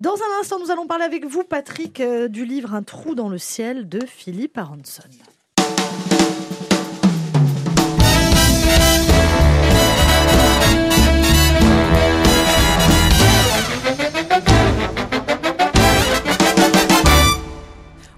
Dans 0.01 0.15
un 0.15 0.41
instant, 0.41 0.59
nous 0.59 0.71
allons 0.71 0.87
parler 0.87 1.05
avec 1.05 1.25
vous, 1.25 1.43
Patrick, 1.45 2.03
du 2.29 2.45
livre 2.45 2.75
Un 2.75 2.83
trou 2.83 3.15
dans 3.15 3.29
le 3.29 3.39
ciel 3.39 3.89
de 3.89 4.01
Philippe 4.07 4.59
Aronson. 4.59 5.03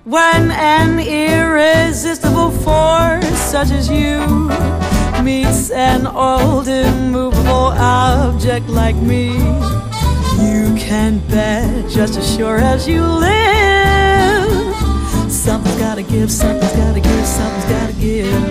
when 0.09 0.51
an 0.51 0.99
irresistible 1.59 2.53
force 2.53 3.27
such 3.38 3.71
as 3.73 3.90
you 3.90 4.21
meets 5.25 5.71
an 5.71 6.07
old 6.07 6.68
immovable 6.68 7.73
object 7.77 8.68
like 8.68 8.94
me. 8.94 9.33
You 10.38 10.73
can 10.77 11.18
bet 11.29 11.90
just 11.90 12.16
as 12.16 12.37
sure 12.37 12.59
as 12.59 12.87
you 12.87 13.03
live. 13.03 14.73
Something's 15.29 15.77
gotta 15.77 16.03
give, 16.03 16.31
something's 16.31 16.73
gotta 16.73 17.01
give, 17.01 17.27
something's 17.27 17.64
gotta 17.64 17.92
give. 17.94 18.42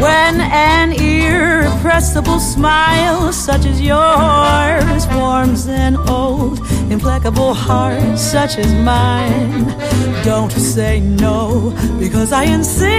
When 0.00 0.40
an 0.40 0.92
irrepressible 0.92 2.40
smile 2.40 3.30
such 3.32 3.66
as 3.66 3.78
yours 3.78 5.06
warms 5.14 5.66
an 5.66 5.96
old 6.08 6.60
implacable 6.90 7.54
heart 7.54 8.18
such 8.18 8.58
as 8.58 8.72
mine, 8.84 9.64
don't 10.24 10.52
say 10.52 11.00
no 11.00 11.72
because 11.98 12.32
I 12.32 12.44
insist. 12.44 12.94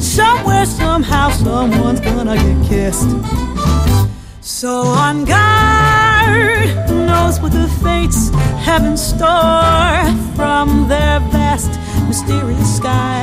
Somewhere, 0.00 0.66
somehow, 0.66 1.30
someone's 1.30 2.00
gonna 2.00 2.36
get 2.36 2.68
kissed. 2.68 3.10
So 4.40 4.82
on 4.82 5.24
guard, 5.24 6.68
who 6.88 7.06
knows 7.06 7.40
what 7.40 7.52
the 7.52 7.68
fates 7.82 8.30
have 8.64 8.84
in 8.84 8.96
store 8.96 10.04
from 10.34 10.88
their 10.88 11.20
vast, 11.30 11.78
mysterious 12.08 12.76
sky. 12.76 13.22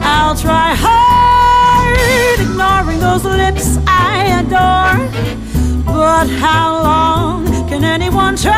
I'll 0.00 0.36
try 0.36 0.74
hard, 0.76 2.40
ignoring 2.40 2.98
those 3.00 3.24
lips 3.24 3.78
I 3.86 4.40
adore. 4.40 5.45
But 5.86 6.28
how 6.28 6.82
long 6.82 7.46
can 7.68 7.84
anyone 7.84 8.36
try? 8.36 8.54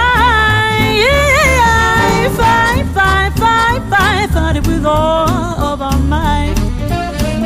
I 1.61 2.29
fight, 2.37 2.87
fight, 2.95 3.33
fight, 3.39 3.83
fight, 3.89 4.31
fight 4.31 4.57
it 4.57 4.67
with 4.67 4.85
all 4.85 5.29
of 5.29 5.83
our 5.83 5.99
might. 5.99 6.55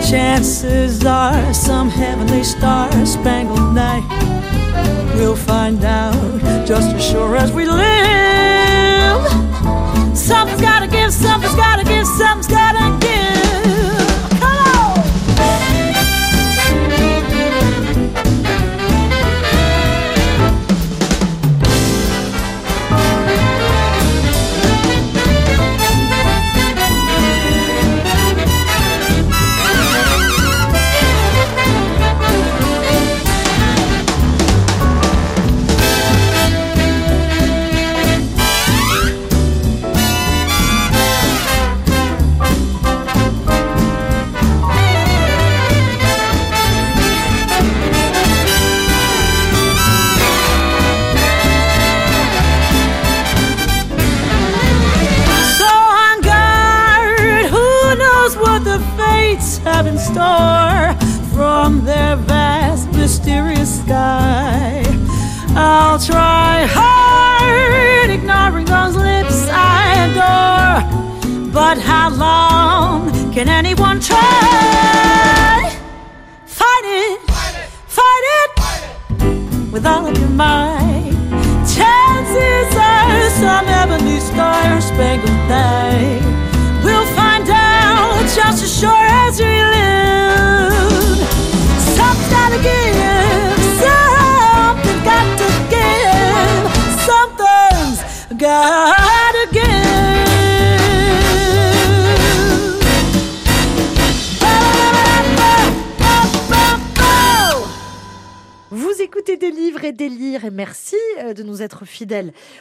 Chances 0.09 1.05
are 1.05 1.53
some 1.53 1.89
heavenly 1.89 2.45
star 2.45 2.91
spangled 3.05 3.75
night. 3.75 4.05
We'll 5.15 5.37
find 5.37 5.85
out 5.85 6.67
just 6.67 6.95
as 6.95 7.05
sure 7.05 7.37
as 7.37 7.53
we 7.53 7.67
live. 7.67 9.23
Something's 10.17 10.61
gotta 10.61 10.87
give, 10.87 11.13
something's 11.13 11.55
gotta 11.55 11.85
give, 11.85 12.07
something's 12.07 12.47
gotta 12.47 12.99
give. 12.99 13.02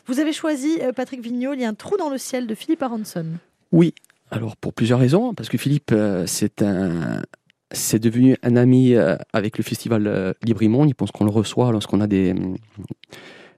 Vous 0.07 0.19
avez 0.19 0.33
choisi, 0.33 0.79
euh, 0.81 0.91
Patrick 0.91 1.21
Vignol, 1.21 1.55
il 1.57 1.61
y 1.61 1.65
a 1.65 1.69
un 1.69 1.73
trou 1.73 1.97
dans 1.97 2.09
le 2.09 2.17
ciel 2.17 2.47
de 2.47 2.55
Philippe 2.55 2.83
Aronson. 2.83 3.25
Oui, 3.71 3.93
alors 4.29 4.55
pour 4.55 4.73
plusieurs 4.73 4.99
raisons, 4.99 5.33
parce 5.33 5.49
que 5.49 5.57
Philippe, 5.57 5.91
euh, 5.91 6.25
c'est 6.27 6.61
un, 6.61 7.21
c'est 7.71 7.99
devenu 7.99 8.37
un 8.43 8.55
ami 8.55 8.95
avec 9.31 9.57
le 9.57 9.63
festival 9.63 10.35
Librimond. 10.43 10.85
Il 10.85 10.93
pense 10.93 11.11
qu'on 11.11 11.25
le 11.25 11.31
reçoit 11.31 11.71
lorsqu'on 11.71 12.01
a 12.01 12.07
des, 12.07 12.35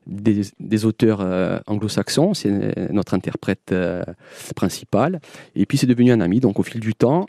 des, 0.05 0.85
auteurs 0.85 1.21
euh, 1.21 1.59
anglo-saxons, 1.67 2.33
c'est 2.33 2.91
notre 2.91 3.13
interprète 3.13 3.71
euh, 3.71 4.03
principal. 4.55 5.19
Et 5.55 5.65
puis 5.65 5.77
c'est 5.77 5.87
devenu 5.87 6.11
un 6.11 6.21
ami, 6.21 6.39
donc 6.39 6.59
au 6.59 6.63
fil 6.63 6.81
du 6.81 6.93
temps. 6.93 7.25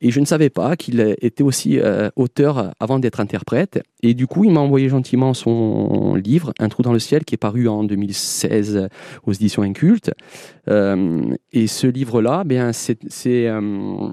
Et 0.00 0.10
je 0.10 0.20
ne 0.20 0.24
savais 0.24 0.50
pas 0.50 0.76
qu'il 0.76 1.00
était 1.20 1.42
aussi 1.42 1.80
euh, 1.80 2.10
auteur 2.16 2.72
avant 2.80 2.98
d'être 2.98 3.20
interprète. 3.20 3.82
Et 4.02 4.14
du 4.14 4.26
coup, 4.26 4.44
il 4.44 4.52
m'a 4.52 4.60
envoyé 4.60 4.88
gentiment 4.88 5.34
son 5.34 6.14
livre, 6.14 6.52
Un 6.58 6.68
trou 6.68 6.82
dans 6.82 6.92
le 6.92 6.98
ciel, 6.98 7.24
qui 7.24 7.34
est 7.34 7.38
paru 7.38 7.68
en 7.68 7.84
2016 7.84 8.88
aux 9.26 9.32
éditions 9.32 9.62
Inculte. 9.62 10.12
et 10.68 11.66
ce 11.66 11.86
livre-là, 11.86 12.44
ben, 12.44 12.72
c'est 12.72 13.48
un 13.48 14.12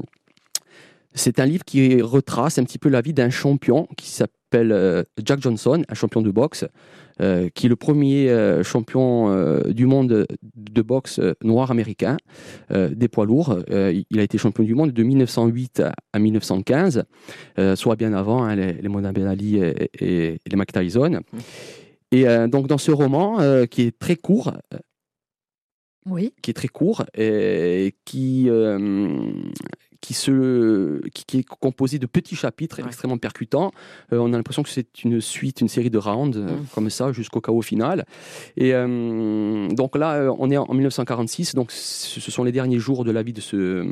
livre 1.45 1.65
qui 1.65 2.01
retrace 2.01 2.57
un 2.57 2.63
petit 2.63 2.79
peu 2.79 2.89
la 2.89 3.01
vie 3.01 3.13
d'un 3.13 3.29
champion 3.29 3.87
qui 3.95 4.09
s'appelle 4.09 5.05
Jack 5.23 5.41
Johnson, 5.41 5.83
un 5.87 5.93
champion 5.93 6.21
de 6.21 6.31
boxe, 6.31 6.65
euh, 7.21 7.47
qui 7.53 7.67
est 7.67 7.69
le 7.69 7.77
premier 7.77 8.29
euh, 8.29 8.61
champion 8.61 9.29
euh, 9.29 9.61
du 9.71 9.85
monde 9.85 10.27
de 10.43 10.81
boxe 10.81 11.21
noir 11.43 11.71
américain 11.71 12.17
des 12.69 13.07
poids 13.07 13.25
lourds. 13.25 13.57
il 13.69 14.19
a 14.19 14.23
été 14.23 14.37
champion 14.37 14.63
du 14.63 14.75
monde 14.75 14.91
de 14.91 15.03
1908 15.03 15.83
à 16.13 16.19
1915, 16.19 17.05
soit 17.75 17.95
bien 17.95 18.13
avant 18.13 18.43
hein, 18.43 18.55
les, 18.55 18.73
les 18.73 18.89
Ben 18.89 19.27
Ali 19.27 19.57
et, 19.57 20.39
les 20.45 20.55
Mike 20.55 20.73
Tyson. 20.73 21.21
Et 22.11 22.25
donc 22.47 22.67
dans 22.67 22.77
ce 22.77 22.91
roman 22.91 23.37
qui 23.67 23.83
est 23.83 23.97
très 23.97 24.15
court, 24.15 24.53
oui. 26.05 26.33
qui 26.41 26.51
est 26.51 26.55
très 26.55 26.67
court 26.67 27.05
et 27.15 27.95
qui, 28.05 28.49
qui, 30.05 30.13
se, 30.13 31.01
qui, 31.09 31.39
est 31.39 31.43
composé 31.43 31.97
de 31.97 32.05
petits 32.05 32.35
chapitres 32.35 32.79
extrêmement 32.79 33.17
percutants. 33.17 33.71
Euh, 34.13 34.19
on 34.19 34.33
a 34.33 34.37
l'impression 34.37 34.61
que 34.61 34.69
c'est 34.69 35.03
une 35.03 35.19
suite, 35.19 35.61
une 35.61 35.67
série 35.67 35.89
de 35.89 35.97
rounds, 35.97 36.37
euh, 36.37 36.45
mmh. 36.45 36.65
comme 36.75 36.89
ça, 36.91 37.11
jusqu'au 37.11 37.41
chaos 37.41 37.63
final. 37.63 38.05
Et 38.55 38.73
euh, 38.73 39.67
donc 39.69 39.97
là, 39.97 40.31
on 40.37 40.51
est 40.51 40.57
en 40.57 40.71
1946, 40.71 41.55
donc 41.55 41.71
ce 41.71 42.31
sont 42.31 42.43
les 42.43 42.51
derniers 42.51 42.77
jours 42.77 43.03
de 43.03 43.11
la 43.11 43.23
vie 43.23 43.33
de 43.33 43.41
ce 43.41 43.87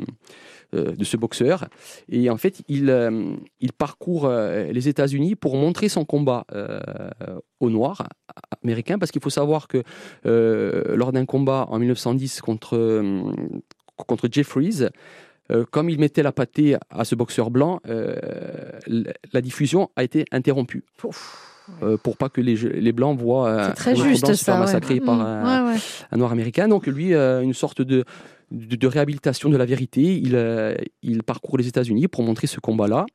de 0.72 1.04
ce 1.04 1.16
boxeur. 1.16 1.68
Et 2.08 2.28
en 2.30 2.36
fait, 2.36 2.62
il, 2.66 2.92
il 3.60 3.72
parcourt 3.72 4.28
les 4.28 4.88
États-Unis 4.88 5.36
pour 5.36 5.56
montrer 5.56 5.88
son 5.88 6.04
combat 6.04 6.46
aux 7.60 7.70
Noirs 7.70 8.08
américains, 8.64 8.98
parce 8.98 9.12
qu'il 9.12 9.22
faut 9.22 9.30
savoir 9.30 9.68
que 9.68 9.84
lors 10.24 11.12
d'un 11.12 11.26
combat 11.26 11.66
en 11.70 11.78
1910 11.78 12.40
contre, 12.40 13.04
contre 13.96 14.28
Jeffries, 14.28 14.88
euh, 15.50 15.64
comme 15.70 15.90
il 15.90 15.98
mettait 15.98 16.22
la 16.22 16.32
pâtée 16.32 16.76
à 16.90 17.04
ce 17.04 17.14
boxeur 17.14 17.50
blanc, 17.50 17.80
euh, 17.86 18.16
la 19.32 19.40
diffusion 19.40 19.90
a 19.96 20.04
été 20.04 20.24
interrompue. 20.32 20.84
Euh, 21.82 21.96
pour 21.96 22.18
pas 22.18 22.28
que 22.28 22.42
les, 22.42 22.56
les 22.56 22.92
blancs 22.92 23.18
voient 23.18 23.70
très 23.70 23.96
juste 23.96 24.34
se 24.34 24.44
faire 24.44 24.58
massacrer 24.58 25.00
par 25.00 25.20
un, 25.20 25.76
noir 26.16 26.32
américain. 26.32 26.68
Donc 26.68 26.86
lui, 26.86 27.14
une 27.14 27.54
sorte 27.54 27.82
de, 27.82 28.04
de, 28.50 28.86
réhabilitation 28.86 29.48
de 29.48 29.56
la 29.56 29.64
vérité. 29.64 30.02
Il, 30.02 30.38
il 31.02 31.22
parcourt 31.22 31.58
les 31.58 31.68
États-Unis 31.68 32.08
pour 32.08 32.22
montrer 32.22 32.46
ce 32.46 32.60
combat-là. 32.60 33.06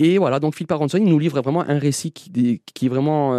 Et 0.00 0.18
voilà, 0.18 0.40
donc 0.40 0.56
Phil 0.56 0.66
Paronson, 0.66 0.98
il 0.98 1.04
nous 1.04 1.20
livre 1.20 1.40
vraiment 1.40 1.62
un 1.62 1.78
récit 1.78 2.10
qui, 2.10 2.60
qui 2.74 2.86
est 2.86 2.88
vraiment 2.88 3.38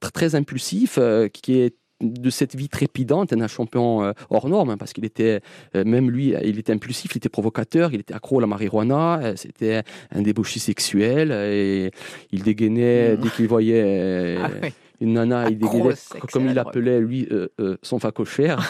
très 0.00 0.34
impulsif, 0.34 0.98
qui 1.32 1.60
est 1.60 1.74
de 2.00 2.30
cette 2.30 2.56
vie 2.56 2.68
trépidante, 2.68 3.32
un 3.32 3.46
champion 3.46 4.02
euh, 4.02 4.12
hors 4.30 4.48
norme, 4.48 4.70
hein, 4.70 4.76
parce 4.76 4.92
qu'il 4.92 5.04
était, 5.04 5.40
euh, 5.74 5.84
même 5.84 6.10
lui, 6.10 6.34
il 6.42 6.58
était 6.58 6.72
impulsif, 6.72 7.14
il 7.14 7.18
était 7.18 7.28
provocateur, 7.28 7.92
il 7.92 8.00
était 8.00 8.14
accro 8.14 8.38
à 8.38 8.40
la 8.40 8.46
marijuana, 8.46 9.20
euh, 9.22 9.32
c'était 9.36 9.82
un 10.10 10.22
débauché 10.22 10.60
sexuel, 10.60 11.32
et 11.32 11.90
il 12.32 12.42
dégainait 12.42 13.00
Mmh. 13.10 13.16
dès 13.16 13.28
qu'il 13.30 13.48
voyait 13.48 14.38
Ah 14.42 14.68
une 15.00 15.14
nana, 15.14 15.48
il 15.48 15.58
dégainait, 15.58 15.94
comme 16.30 16.44
il 16.44 16.48
ouais. 16.48 16.54
l'appelait, 16.54 17.00
lui, 17.00 17.26
euh, 17.30 17.48
euh, 17.58 17.78
son 17.82 17.98
facochère. 17.98 18.60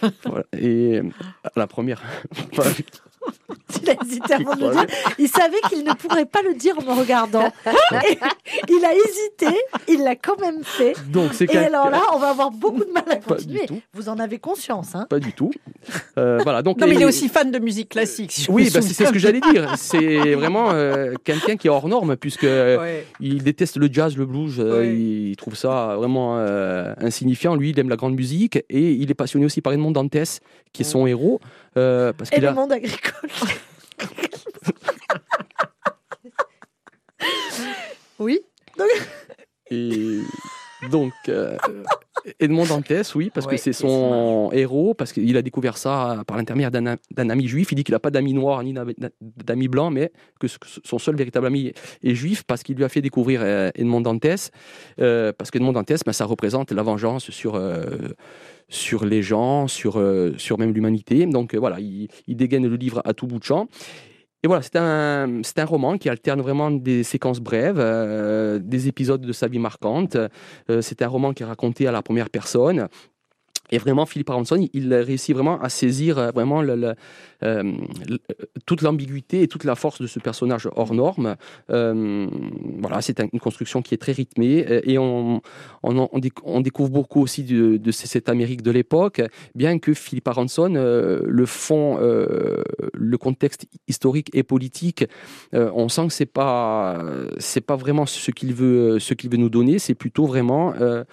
voilà. 0.24 0.44
Et 0.56 1.00
la 1.56 1.66
première. 1.66 2.00
Il 3.82 3.88
a 3.90 3.94
hésité 4.04 4.34
avant 4.34 4.54
de 4.56 4.66
le 4.66 4.70
dire. 4.72 4.86
Il 5.18 5.28
savait 5.28 5.60
qu'il 5.68 5.84
ne 5.84 5.92
pourrait 5.94 6.26
pas 6.26 6.42
le 6.42 6.54
dire 6.54 6.74
en 6.78 6.82
me 6.82 6.98
regardant. 7.00 7.46
Et 7.66 8.18
il 8.68 8.84
a 8.84 8.92
hésité, 8.92 9.60
il 9.88 10.02
l'a 10.02 10.16
quand 10.16 10.38
même 10.40 10.64
fait. 10.64 10.94
Donc, 11.08 11.32
c'est 11.34 11.52
Et 11.52 11.56
alors 11.56 11.88
là, 11.88 12.02
on 12.12 12.18
va 12.18 12.30
avoir 12.30 12.50
beaucoup 12.50 12.84
de 12.84 12.90
mal 12.90 13.04
à 13.08 13.16
continuer. 13.16 13.66
Vous 13.94 14.08
en 14.08 14.18
avez 14.18 14.38
conscience, 14.38 14.94
hein 14.94 15.06
Pas 15.08 15.20
du 15.20 15.32
tout. 15.32 15.50
Euh, 16.18 16.38
voilà, 16.42 16.62
donc 16.62 16.80
Non, 16.80 16.86
mais 16.86 16.94
il 16.94 17.02
est 17.02 17.06
aussi 17.06 17.28
fan 17.28 17.50
de 17.50 17.58
musique 17.58 17.90
classique. 17.90 18.32
si 18.32 18.50
Oui, 18.50 18.70
bah, 18.74 18.82
c'est 18.82 19.04
ce 19.04 19.12
que 19.12 19.18
j'allais 19.18 19.40
dire. 19.40 19.74
C'est 19.76 20.34
vraiment 20.34 20.70
euh, 20.72 21.14
quelqu'un 21.24 21.56
qui 21.56 21.68
est 21.68 21.70
hors 21.70 21.88
norme, 21.88 22.16
puisque. 22.16 22.42
Ouais. 22.42 23.06
il 23.20 23.42
déteste 23.42 23.76
le 23.76 23.88
jazz, 23.90 24.16
le 24.16 24.26
blues. 24.26 24.56
euh, 24.58 24.80
Ouais. 24.80 24.94
Il 24.94 25.36
trouve 25.36 25.54
ça 25.54 25.94
vraiment 25.96 26.36
euh, 26.38 26.92
insignifiant. 26.98 27.54
Lui, 27.54 27.70
il 27.70 27.78
aime 27.78 27.88
la 27.88 27.96
grande 27.96 28.14
musique 28.14 28.56
et 28.68 28.92
il 28.92 29.10
est 29.10 29.14
passionné 29.14 29.46
aussi 29.46 29.60
par 29.60 29.72
Edmond 29.72 29.90
Dantès, 29.92 30.40
qui 30.72 30.82
est 30.82 30.84
son 30.84 31.06
héros, 31.06 31.40
euh, 31.76 32.12
parce 32.12 32.30
Et 32.30 32.34
qu'il 32.34 32.42
le 32.42 32.48
a. 32.48 32.52
monde 32.52 32.72
agricole. 32.72 33.30
oui. 38.18 38.40
Et 39.70 40.20
donc, 40.90 41.12
euh, 41.28 41.56
Edmond 42.40 42.66
Dantès, 42.66 43.14
oui, 43.14 43.30
parce 43.32 43.46
Ouais, 43.46 43.54
que 43.56 43.60
c'est 43.60 43.72
son 43.72 44.50
héros, 44.52 44.94
parce 44.94 45.12
qu'il 45.12 45.36
a 45.36 45.42
découvert 45.42 45.76
ça 45.78 46.22
par 46.26 46.36
l'intermédiaire 46.36 46.70
d'un 46.70 47.30
ami 47.30 47.46
juif. 47.46 47.70
Il 47.72 47.76
dit 47.76 47.84
qu'il 47.84 47.92
n'a 47.92 47.98
pas 48.00 48.10
d'amis 48.10 48.32
noirs 48.32 48.62
ni 48.62 48.72
d'ami- 48.72 48.96
d'amis 49.20 49.68
blancs, 49.68 49.92
mais 49.92 50.10
que 50.40 50.46
son 50.84 50.98
seul 50.98 51.14
véritable 51.16 51.46
ami 51.46 51.72
est 52.02 52.14
juif, 52.14 52.42
parce 52.44 52.62
qu'il 52.62 52.76
lui 52.76 52.84
a 52.84 52.88
fait 52.88 53.02
découvrir 53.02 53.40
euh, 53.42 53.70
Edmond 53.74 54.00
Dantès. 54.00 54.50
Euh, 55.00 55.32
parce 55.36 55.50
qu'Edmond 55.50 55.72
Dantès, 55.72 56.02
ben, 56.04 56.12
ça 56.12 56.24
représente 56.24 56.72
la 56.72 56.82
vengeance 56.82 57.30
sur. 57.30 57.54
euh, 57.54 57.84
sur 58.70 59.04
les 59.04 59.22
gens, 59.22 59.68
sur, 59.68 59.98
euh, 59.98 60.32
sur 60.38 60.58
même 60.58 60.72
l'humanité. 60.72 61.26
Donc 61.26 61.52
euh, 61.54 61.58
voilà, 61.58 61.78
il, 61.80 62.08
dégaine 62.28 62.66
le 62.66 62.76
livre 62.76 63.02
à 63.04 63.12
tout 63.12 63.26
bout 63.26 63.38
de 63.38 63.44
champ. 63.44 63.66
Et 64.42 64.46
voilà, 64.46 64.62
c'est 64.62 64.76
un, 64.76 65.42
un 65.56 65.64
roman 65.66 65.98
qui 65.98 66.08
alterne 66.08 66.40
vraiment 66.40 66.70
des 66.70 67.02
séquences 67.02 67.40
brèves, 67.40 67.78
euh, 67.78 68.58
des 68.58 68.88
épisodes 68.88 69.20
de 69.20 69.32
sa 69.32 69.48
vie 69.48 69.58
marquante. 69.58 70.16
C'est 70.80 71.02
un 71.02 71.08
roman 71.08 71.34
qui 71.34 71.42
est 71.42 71.46
raconté 71.46 71.86
à 71.86 71.92
la 71.92 72.00
première 72.00 72.30
personne. 72.30 72.88
Et 73.70 73.78
vraiment, 73.78 74.06
Philippe 74.06 74.30
Aronson, 74.30 74.66
il 74.72 74.92
réussit 74.94 75.34
vraiment 75.34 75.60
à 75.60 75.68
saisir 75.68 76.18
euh, 76.18 76.30
vraiment 76.30 76.62
le- 76.62 76.94
euh, 77.42 77.62
le- 78.08 78.18
toute 78.66 78.82
l'ambiguïté 78.82 79.42
et 79.42 79.48
toute 79.48 79.64
la 79.64 79.74
force 79.74 80.00
de 80.00 80.06
ce 80.06 80.18
personnage 80.18 80.68
hors 80.76 80.94
norme. 80.94 81.36
Euh, 81.70 82.26
voilà, 82.80 83.00
c'est 83.00 83.20
un- 83.20 83.28
une 83.32 83.40
construction 83.40 83.82
qui 83.82 83.94
est 83.94 83.98
très 83.98 84.12
rythmée 84.12 84.66
euh, 84.68 84.80
et 84.84 84.98
on, 84.98 85.40
on, 85.82 86.08
on 86.12 86.18
déc- 86.18 86.40
on 86.44 86.60
découvre 86.60 86.90
beaucoup 86.90 87.20
aussi 87.22 87.44
de, 87.44 87.76
de 87.76 87.90
cette 87.90 88.28
Amérique 88.28 88.62
de 88.62 88.70
l'époque, 88.70 89.22
bien 89.54 89.78
que 89.78 89.94
Philippe 89.94 90.28
Aronson, 90.28 90.74
euh, 90.74 91.20
le 91.24 91.46
fond, 91.46 91.98
euh, 92.00 92.62
le 92.94 93.18
contexte 93.18 93.66
historique 93.88 94.30
et 94.34 94.42
politique, 94.42 95.04
euh, 95.54 95.70
on 95.74 95.88
sent 95.88 96.08
que 96.08 96.12
c'est 96.12 96.26
pas, 96.26 97.02
c'est 97.38 97.60
pas 97.60 97.76
vraiment 97.76 98.06
ce 98.06 98.30
qu'il 98.30 98.54
veut, 98.54 98.98
ce 98.98 99.14
qu'il 99.14 99.30
veut 99.30 99.36
nous 99.38 99.50
donner. 99.50 99.78
C'est 99.78 99.94
plutôt 99.94 100.26
vraiment 100.26 100.74
euh, 100.74 100.80
euh, 100.90 101.04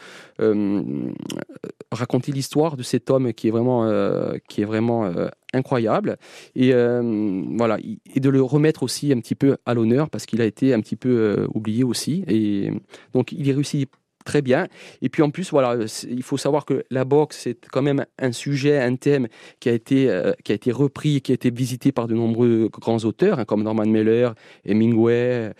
raconter 1.91 2.31
l'histoire 2.31 2.77
de 2.77 2.83
cet 2.83 3.09
homme 3.09 3.33
qui 3.33 3.47
est 3.47 3.51
vraiment, 3.51 3.85
euh, 3.85 4.37
qui 4.47 4.61
est 4.61 4.65
vraiment 4.65 5.05
euh, 5.05 5.27
incroyable. 5.53 6.17
Et 6.55 6.73
euh, 6.73 7.43
voilà 7.57 7.77
et 7.79 8.19
de 8.19 8.29
le 8.29 8.41
remettre 8.41 8.83
aussi 8.83 9.11
un 9.11 9.19
petit 9.19 9.35
peu 9.35 9.57
à 9.65 9.73
l'honneur 9.73 10.09
parce 10.09 10.25
qu'il 10.25 10.41
a 10.41 10.45
été 10.45 10.73
un 10.73 10.81
petit 10.81 10.95
peu 10.95 11.09
euh, 11.09 11.47
oublié 11.53 11.83
aussi. 11.83 12.23
Et 12.27 12.71
donc 13.13 13.31
il 13.31 13.45
y 13.47 13.51
réussit 13.51 13.89
très 14.25 14.41
bien. 14.41 14.67
Et 15.01 15.09
puis 15.09 15.23
en 15.23 15.31
plus 15.31 15.51
voilà 15.51 15.85
il 16.09 16.23
faut 16.23 16.37
savoir 16.37 16.65
que 16.65 16.83
la 16.91 17.05
boxe 17.05 17.39
c'est 17.43 17.57
quand 17.71 17.81
même 17.81 18.05
un 18.19 18.31
sujet 18.33 18.77
un 18.77 18.95
thème 18.97 19.27
qui 19.59 19.69
a 19.69 19.71
été 19.71 20.09
euh, 20.09 20.33
qui 20.43 20.51
a 20.51 20.55
été 20.55 20.71
repris 20.71 21.21
qui 21.21 21.31
a 21.31 21.35
été 21.35 21.49
visité 21.49 21.91
par 21.93 22.07
de 22.07 22.13
nombreux 22.13 22.69
grands 22.69 23.03
auteurs 23.05 23.39
hein, 23.39 23.45
comme 23.45 23.63
Norman 23.63 23.85
Mailer 23.85 24.31
Hemingway 24.65 25.53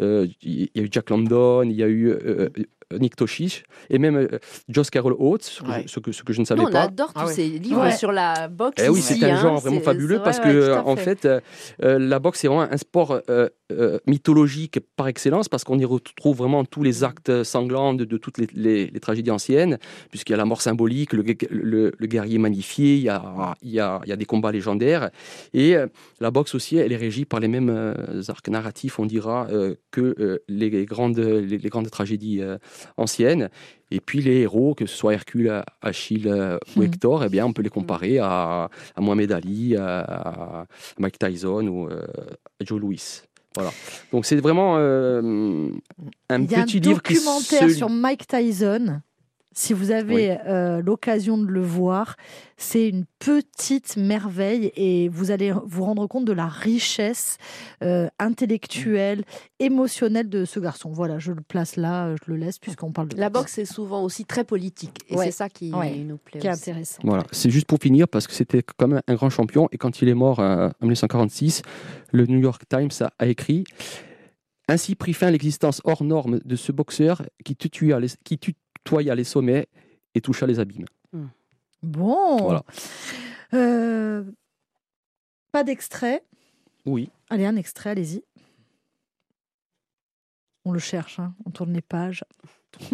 euh, 0.00 0.26
il 0.42 0.68
y 0.74 0.80
a 0.80 0.82
eu 0.82 0.88
Jack 0.90 1.08
London 1.08 1.62
il 1.62 1.72
y 1.72 1.82
a 1.82 1.88
eu 1.88 2.10
euh, 2.10 2.50
Nick 2.98 3.16
Toshish 3.16 3.62
et 3.88 3.98
même 3.98 4.16
euh, 4.16 4.38
Joss 4.68 4.90
Carol 4.90 5.14
Oates 5.18 5.42
ce 5.44 5.62
que, 5.62 5.68
Ouais. 5.68 5.82
je, 5.86 5.88
ce 5.92 6.00
que, 6.00 6.12
ce 6.12 6.22
que 6.22 6.32
je 6.32 6.40
ne 6.40 6.44
savais 6.44 6.60
Nous, 6.62 6.68
on 6.68 6.72
pas 6.72 6.82
adore 6.82 7.12
tous 7.12 7.20
Ah 7.20 7.26
ouais. 7.26 7.32
ces 7.32 7.46
livres 7.48 7.82
Ouais. 7.82 7.92
sur 7.92 8.10
la 8.12 8.48
boxe. 8.48 8.82
eh 8.84 8.88
oui, 8.88 9.00
c'est 9.00 9.22
un 9.24 9.36
hein. 9.36 9.40
genre 9.40 9.60
vraiment 9.60 9.80
fabuleux 9.80 10.20
parce 10.22 10.38
ouais, 10.38 10.44
que 10.44 10.78
en 10.78 10.96
fait, 10.96 11.24
euh, 11.24 11.40
euh, 11.84 11.98
la 11.98 12.18
boxe 12.18 12.40
c'est 12.40 12.48
vraiment 12.48 12.62
un 12.70 12.76
sport 12.76 13.20
euh, 13.28 13.48
euh, 13.72 13.98
mythologique 14.06 14.80
par 14.96 15.06
excellence 15.08 15.48
parce 15.48 15.62
qu'on 15.64 15.78
y 15.78 15.84
retrouve 15.84 16.36
vraiment 16.36 16.64
tous 16.64 16.82
les 16.82 17.04
actes 17.04 17.44
sanglants 17.44 17.94
de, 17.94 18.04
de 18.04 18.16
toutes 18.16 18.38
les, 18.38 18.48
les- 18.54 18.86
les 18.88 19.00
tragédies 19.00 19.30
anciennes, 19.30 19.78
puisqu'il 20.10 20.32
y 20.32 20.34
a 20.34 20.38
la 20.38 20.44
mort 20.44 20.60
symbolique, 20.62 21.12
le, 21.12 21.22
gue- 21.22 21.46
le- 21.50 21.92
le 21.96 22.06
guerrier 22.06 22.38
magnifié, 22.38 22.96
il 22.96 23.02
y, 23.02 23.08
a, 23.08 23.54
il, 23.62 23.70
y 23.70 23.78
a, 23.80 24.00
il 24.04 24.08
y 24.08 24.12
a 24.12 24.16
des 24.16 24.24
combats 24.24 24.50
légendaires 24.52 25.10
et 25.54 25.76
euh, 25.76 25.86
la 26.20 26.30
boxe 26.30 26.54
aussi, 26.54 26.76
elle 26.76 26.92
est 26.92 26.96
régie 26.96 27.24
par 27.24 27.38
les 27.40 27.48
mêmes 27.48 27.70
euh, 27.70 27.94
arcs 28.28 28.48
narratifs, 28.48 28.98
on 28.98 29.06
dira, 29.06 29.46
euh, 29.50 29.76
que 29.92 30.14
euh, 30.18 30.38
les 30.48 30.84
grandes 30.84 31.18
les, 31.18 31.58
les 31.58 31.68
grandes 31.68 31.90
tragédies 31.90 32.40
anciennes. 32.96 33.48
Et 33.90 34.00
puis 34.00 34.20
les 34.22 34.42
héros, 34.42 34.74
que 34.74 34.86
ce 34.86 34.96
soit 34.96 35.14
Hercule, 35.14 35.62
Achille 35.82 36.28
euh, 36.28 36.58
ou 36.76 36.80
Mhm. 36.80 36.86
Hector, 36.86 37.24
eh 37.24 37.28
bien, 37.28 37.44
on 37.46 37.52
peut 37.52 37.62
les 37.62 37.70
comparer 37.70 38.18
à, 38.18 38.68
à 38.94 39.00
Mohamed 39.00 39.32
Ali, 39.32 39.76
à, 39.76 40.00
à 40.00 40.66
Mike 40.98 41.18
Tyson 41.18 41.66
ou 41.66 41.88
euh, 41.88 42.06
à 42.60 42.64
Joe 42.64 42.80
Louis. 42.80 43.02
Voilà. 43.56 43.72
Donc 44.12 44.26
c'est 44.26 44.36
vraiment 44.36 44.76
euh, 44.78 45.70
un 46.28 46.42
Il 46.42 46.50
y 46.52 46.54
a 46.54 46.60
un 46.60 46.64
petit 46.64 46.78
livre 46.78 47.02
qui 47.02 47.14
documentaire 47.14 47.68
se... 47.68 47.74
sur 47.74 47.88
Mike 47.90 48.26
Tyson. 48.28 49.00
Si 49.52 49.72
vous 49.72 49.90
avez 49.90 50.38
euh, 50.46 50.80
l'occasion 50.80 51.36
de 51.36 51.44
le 51.46 51.60
voir, 51.60 52.14
c'est 52.56 52.88
une 52.88 53.04
petite 53.18 53.96
merveille 53.96 54.70
et 54.76 55.08
vous 55.08 55.32
allez 55.32 55.52
vous 55.66 55.82
rendre 55.84 56.06
compte 56.06 56.24
de 56.24 56.32
la 56.32 56.46
richesse 56.46 57.36
euh, 57.82 58.08
intellectuelle, 58.20 59.24
émotionnelle 59.58 60.28
de 60.28 60.44
ce 60.44 60.60
garçon. 60.60 60.90
Voilà, 60.92 61.18
je 61.18 61.32
le 61.32 61.40
place 61.42 61.74
là, 61.74 62.06
euh, 62.06 62.16
je 62.24 62.30
le 62.30 62.36
laisse 62.38 62.60
puisqu'on 62.60 62.92
parle 62.92 63.08
de 63.08 63.16
La 63.16 63.28
boxe 63.28 63.58
est 63.58 63.64
souvent 63.64 64.04
aussi 64.04 64.24
très 64.24 64.44
politique. 64.44 64.98
Et 65.08 65.16
Ouais. 65.16 65.24
c'est 65.26 65.32
ça 65.32 65.48
qui 65.48 65.72
Ouais. 65.74 65.96
nous 65.96 66.16
plaît. 66.18 66.38
qui 66.38 66.46
est 66.46 66.50
aussi. 66.52 66.70
intéressant. 66.70 67.00
Voilà, 67.02 67.24
c'est 67.32 67.50
juste 67.50 67.66
pour 67.66 67.80
finir 67.80 68.06
parce 68.06 68.28
que 68.28 68.34
c'était 68.34 68.62
quand 68.62 68.86
même 68.86 69.02
un 69.08 69.14
grand 69.14 69.30
champion 69.30 69.68
et 69.72 69.78
quand 69.78 70.00
il 70.00 70.08
est 70.08 70.14
mort 70.14 70.38
euh, 70.38 70.68
en 70.68 70.84
1946, 70.86 71.62
le 72.12 72.24
New 72.26 72.38
York 72.38 72.62
Times 72.68 72.90
a, 73.00 73.10
a 73.18 73.26
écrit 73.26 73.64
ainsi 74.68 74.94
prit 74.94 75.12
fin 75.12 75.32
l'existence 75.32 75.80
hors 75.82 76.04
norme 76.04 76.38
de 76.44 76.54
ce 76.54 76.70
boxeur 76.70 77.22
qui 77.44 77.56
tutoya 77.56 77.98
les, 77.98 78.06
qui 78.24 78.38
tutoya 78.84 79.14
les 79.14 79.24
sommets 79.24 79.66
et 80.14 80.20
toucha 80.20 80.46
les 80.46 80.58
abîmes. 80.58 80.86
Bon. 81.82 82.36
Voilà. 82.38 82.64
Euh, 83.54 84.24
pas 85.52 85.64
d'extrait. 85.64 86.22
Oui. 86.86 87.10
Allez, 87.30 87.46
un 87.46 87.56
extrait, 87.56 87.90
allez-y. 87.90 88.22
On 90.64 90.72
le 90.72 90.78
cherche, 90.78 91.18
hein, 91.18 91.34
on 91.46 91.50
tourne 91.50 91.72
les 91.72 91.82
pages. 91.82 92.24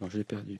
Non, 0.00 0.08
je 0.08 0.16
l'ai 0.16 0.24
perdu. 0.24 0.58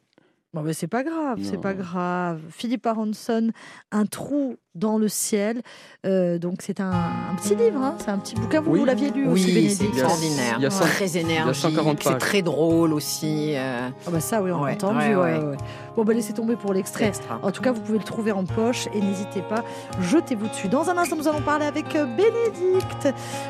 Bon, 0.52 0.62
mais 0.62 0.72
c'est 0.72 0.88
pas 0.88 1.04
grave, 1.04 1.38
c'est 1.44 1.60
pas 1.60 1.74
grave. 1.74 2.40
Philippe 2.50 2.84
Aronson, 2.84 3.50
Un 3.92 4.04
trou 4.04 4.56
dans 4.74 4.98
le 4.98 5.06
ciel. 5.06 5.62
Euh, 6.04 6.38
donc 6.40 6.56
c'est 6.62 6.80
un, 6.80 6.90
un 6.90 7.36
petit 7.36 7.54
livre, 7.54 7.80
hein, 7.80 7.94
c'est 8.00 8.10
un 8.10 8.18
petit 8.18 8.34
bouquin. 8.34 8.60
Vous, 8.60 8.72
Oui. 8.72 8.80
vous 8.80 8.84
l'aviez 8.84 9.10
lu 9.12 9.28
aussi, 9.28 9.44
Oui, 9.44 9.48
c'est 9.48 9.54
Bénédicte 9.54 9.82
extraordinaire. 9.98 10.54
Il 10.58 10.62
y 10.64 10.66
a 10.66 10.70
cent- 10.70 10.84
très 10.86 11.16
énergique, 11.18 11.54
140 11.54 12.02
c'est 12.02 12.18
très 12.18 12.42
drôle 12.42 12.92
aussi. 12.94 13.52
euh, 13.54 13.88
Ah 14.06 14.10
bah 14.10 14.18
ça, 14.18 14.42
oui, 14.42 14.50
on 14.50 14.62
Ouais, 14.62 14.70
l'a 14.70 14.74
entendu. 14.74 14.98
ouais, 14.98 15.14
ouais, 15.14 15.38
ouais. 15.38 15.44
ouais. 15.50 15.56
Bon, 15.94 16.02
bah 16.04 16.14
laissez 16.14 16.32
tomber 16.32 16.56
pour 16.56 16.72
l'extrait. 16.72 17.06
extra. 17.06 17.38
En 17.44 17.52
tout 17.52 17.62
cas, 17.62 17.70
vous 17.70 17.80
pouvez 17.80 17.98
le 17.98 18.04
trouver 18.04 18.32
en 18.32 18.44
poche 18.44 18.88
et 18.92 19.00
n'hésitez 19.00 19.42
pas, 19.42 19.62
jetez-vous 20.00 20.48
dessus. 20.48 20.66
Dans 20.66 20.90
un 20.90 20.98
instant, 20.98 21.14
nous 21.14 21.28
allons 21.28 21.42
parler 21.42 21.66
avec 21.66 21.94
euh, 21.94 22.06
Bénédicte 22.06 23.08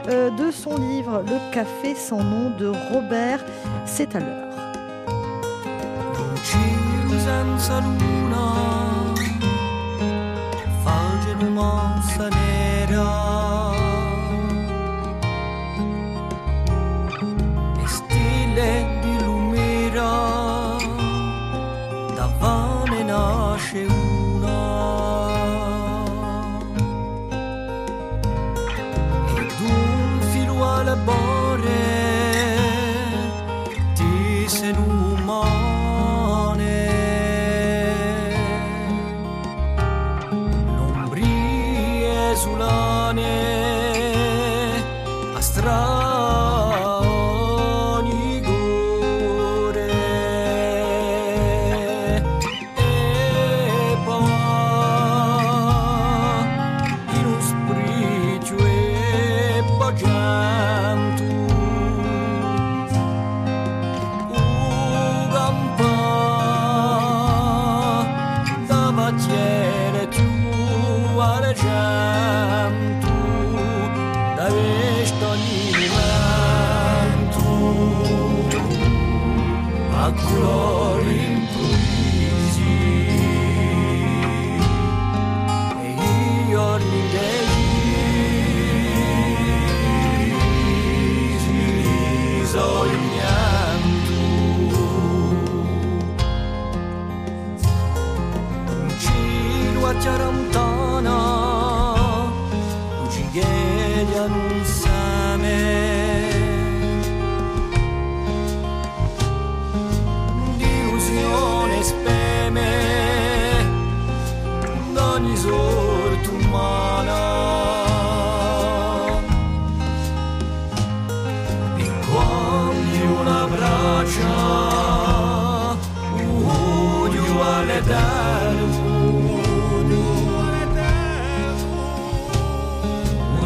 euh, 0.09 0.29
de 0.33 0.51
son 0.51 0.77
livre 0.77 1.23
Le 1.27 1.55
café 1.55 1.95
sans 1.95 2.23
nom 2.23 2.51
de 2.59 2.67
Robert. 2.93 3.43
C'est 3.87 4.15
à 4.17 4.21
l'heure. 4.21 4.47
Senza 7.24 7.80
luna, 7.80 8.60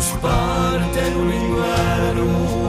nos 0.05 0.13
partem 0.21 1.17
o 1.17 1.25
linguero. 1.25 2.64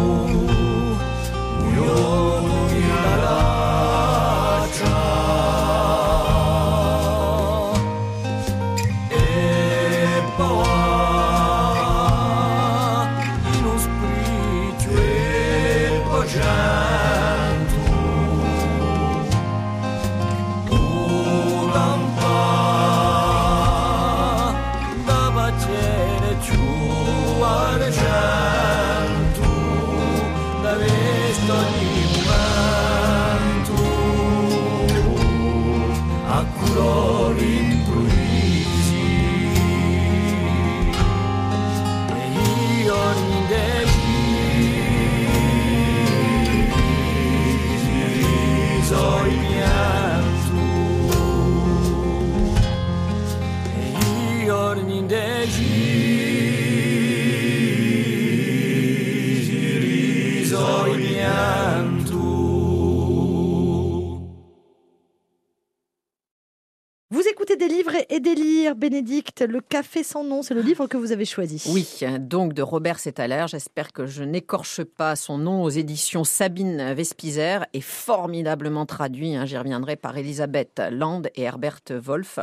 Bénédicte, 68.76 69.41
Le 69.48 69.62
Café 69.62 70.04
sans 70.04 70.24
nom, 70.24 70.41
c'est 70.41 70.54
le 70.54 70.62
livre 70.62 70.88
que 70.88 70.98
vous 70.98 71.12
avez 71.12 71.26
choisi. 71.26 71.63
Oui, 71.69 71.88
donc 72.19 72.54
de 72.54 72.62
Robert 72.62 73.00
Sétalaire. 73.00 73.48
J'espère 73.48 73.93
que 73.93 74.06
je 74.06 74.24
n'écorche 74.24 74.84
pas 74.84 75.15
son 75.15 75.38
nom 75.38 75.63
aux 75.63 75.69
éditions 75.69 76.24
Sabine 76.24 76.93
Vespizer 76.93 77.65
et 77.74 77.82
formidablement 77.82 78.86
traduit, 78.86 79.36
hein, 79.36 79.45
j'y 79.45 79.58
reviendrai, 79.58 79.95
par 79.95 80.17
Elisabeth 80.17 80.82
Land 80.91 81.24
et 81.36 81.43
Herbert 81.43 81.82
Wolf. 81.89 82.39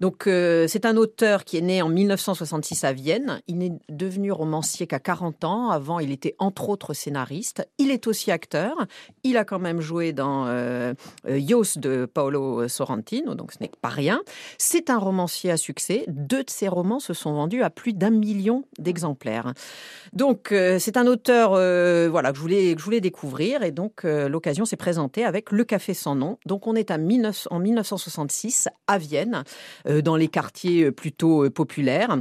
Donc 0.00 0.26
euh, 0.26 0.66
c'est 0.68 0.84
un 0.84 0.96
auteur 0.96 1.44
qui 1.44 1.56
est 1.56 1.62
né 1.62 1.80
en 1.80 1.88
1966 1.88 2.84
à 2.84 2.92
Vienne. 2.92 3.40
Il 3.48 3.58
n'est 3.58 3.72
devenu 3.88 4.32
romancier 4.32 4.86
qu'à 4.86 4.98
40 4.98 5.44
ans. 5.44 5.70
Avant, 5.70 5.98
il 5.98 6.10
était 6.10 6.34
entre 6.38 6.68
autres 6.68 6.92
scénariste. 6.92 7.66
Il 7.78 7.90
est 7.90 8.06
aussi 8.06 8.30
acteur. 8.30 8.74
Il 9.22 9.36
a 9.36 9.44
quand 9.44 9.58
même 9.58 9.80
joué 9.80 10.12
dans 10.12 10.46
euh, 10.46 10.92
de 11.24 12.04
Paolo 12.04 12.68
Sorrentino, 12.68 13.34
donc 13.34 13.52
ce 13.52 13.58
n'est 13.60 13.70
pas 13.80 13.88
rien. 13.88 14.20
C'est 14.58 14.90
un 14.90 14.98
romancier 14.98 15.29
à 15.50 15.56
succès. 15.56 16.04
Deux 16.08 16.44
de 16.44 16.50
ses 16.50 16.68
romans 16.68 17.00
se 17.00 17.14
sont 17.14 17.32
vendus 17.32 17.62
à 17.62 17.70
plus 17.70 17.92
d'un 17.92 18.10
million 18.10 18.64
d'exemplaires. 18.78 19.52
Donc, 20.12 20.52
euh, 20.52 20.78
c'est 20.78 20.96
un 20.96 21.06
auteur 21.06 21.52
euh, 21.54 22.08
voilà, 22.10 22.32
que, 22.32 22.38
je 22.38 22.82
voulais, 22.82 23.00
découvrir. 23.00 23.62
Et 23.62 23.70
donc, 23.70 24.04
euh, 24.04 24.28
l'occasion 24.28 24.64
s'est 24.64 24.76
présentée 24.76 25.24
avec 25.24 25.52
Le 25.52 25.64
Café 25.64 25.94
sans 25.94 26.14
nom. 26.14 26.38
Donc, 26.46 26.66
on 26.66 26.74
est 26.74 26.90
à 26.90 26.98
en 27.50 27.58
1966 27.58 28.68
à 28.86 28.98
Vienne, 28.98 29.44
dans 30.04 30.16
les 30.16 30.28
quartiers 30.28 30.90
plutôt 30.90 31.48
populaires. 31.50 32.18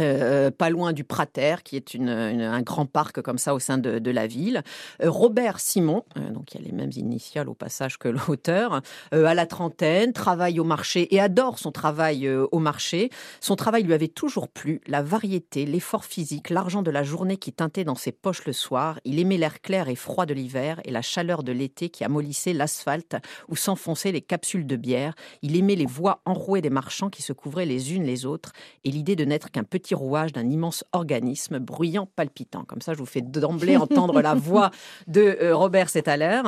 Euh, 0.00 0.50
pas 0.50 0.70
loin 0.70 0.92
du 0.92 1.04
Prater, 1.04 1.56
qui 1.64 1.76
est 1.76 1.96
un 1.96 2.62
grand 2.62 2.86
parc 2.86 3.20
comme 3.20 3.38
ça 3.38 3.54
au 3.54 3.58
sein 3.58 3.78
de, 3.78 4.10
la 4.10 4.26
ville. 4.26 4.62
Euh, 5.02 5.10
Robert 5.10 5.60
Simon, 5.60 6.04
euh, 6.16 6.30
donc 6.30 6.54
il 6.54 6.60
y 6.60 6.64
a 6.64 6.66
les 6.66 6.72
mêmes 6.72 6.92
initiales 6.94 7.48
au 7.48 7.54
passage 7.54 7.98
que 7.98 8.08
l'auteur, 8.28 8.80
à 9.12 9.34
la 9.34 9.46
trentaine, 9.46 10.12
travaille 10.12 10.60
au 10.60 10.64
marché 10.64 11.14
et 11.14 11.20
adore 11.20 11.58
son 11.58 11.72
travail 11.72 12.28
au 12.28 12.58
marché. 12.58 13.10
Son 13.40 13.56
travail 13.56 13.82
lui 13.82 13.92
avait 13.92 14.08
toujours 14.08 14.48
plu, 14.48 14.80
la 14.86 15.02
variété, 15.02 15.66
l'effort 15.66 16.04
physique, 16.04 16.50
l'argent 16.50 16.82
de 16.82 16.90
la 16.90 17.02
journée 17.02 17.36
qui 17.36 17.52
teintait 17.52 17.84
dans 17.84 17.94
ses 17.94 18.12
poches 18.12 18.44
le 18.46 18.52
soir. 18.52 19.00
Il 19.04 19.18
aimait 19.18 19.36
l'air 19.36 19.60
clair 19.60 19.88
et 19.88 19.94
froid 19.94 20.26
de 20.26 20.34
l'hiver 20.34 20.80
et 20.84 20.90
la 20.90 21.02
chaleur 21.02 21.42
de 21.42 21.52
l'été 21.52 21.88
qui 21.90 22.04
amollissait 22.04 22.52
l'asphalte 22.52 23.16
où 23.48 23.56
s'enfonçaient 23.56 24.12
les 24.12 24.22
capsules 24.22 24.66
de 24.66 24.76
bière. 24.76 25.14
Il 25.42 25.56
aimait 25.56 25.76
les 25.76 25.86
voix 25.86 26.22
enrouées 26.24 26.62
des 26.62 26.70
marchands 26.70 27.10
qui 27.10 27.22
se 27.22 27.32
couvraient 27.32 27.66
les 27.66 27.94
unes 27.94 28.04
les 28.04 28.26
autres 28.26 28.52
et 28.84 28.90
l'idée 28.90 29.16
de 29.16 29.24
n'être 29.24 29.50
qu'un 29.50 29.64
petit 29.64 29.87
d'un 29.94 30.48
immense 30.48 30.84
organisme 30.92 31.58
bruyant, 31.58 32.08
palpitant. 32.16 32.64
Comme 32.64 32.82
ça, 32.82 32.92
je 32.92 32.98
vous 32.98 33.06
fais 33.06 33.20
d'emblée 33.20 33.76
entendre 33.76 34.20
la 34.20 34.34
voix 34.34 34.70
de 35.06 35.38
euh, 35.40 35.56
Robert 35.56 35.88
Settaler. 35.88 36.42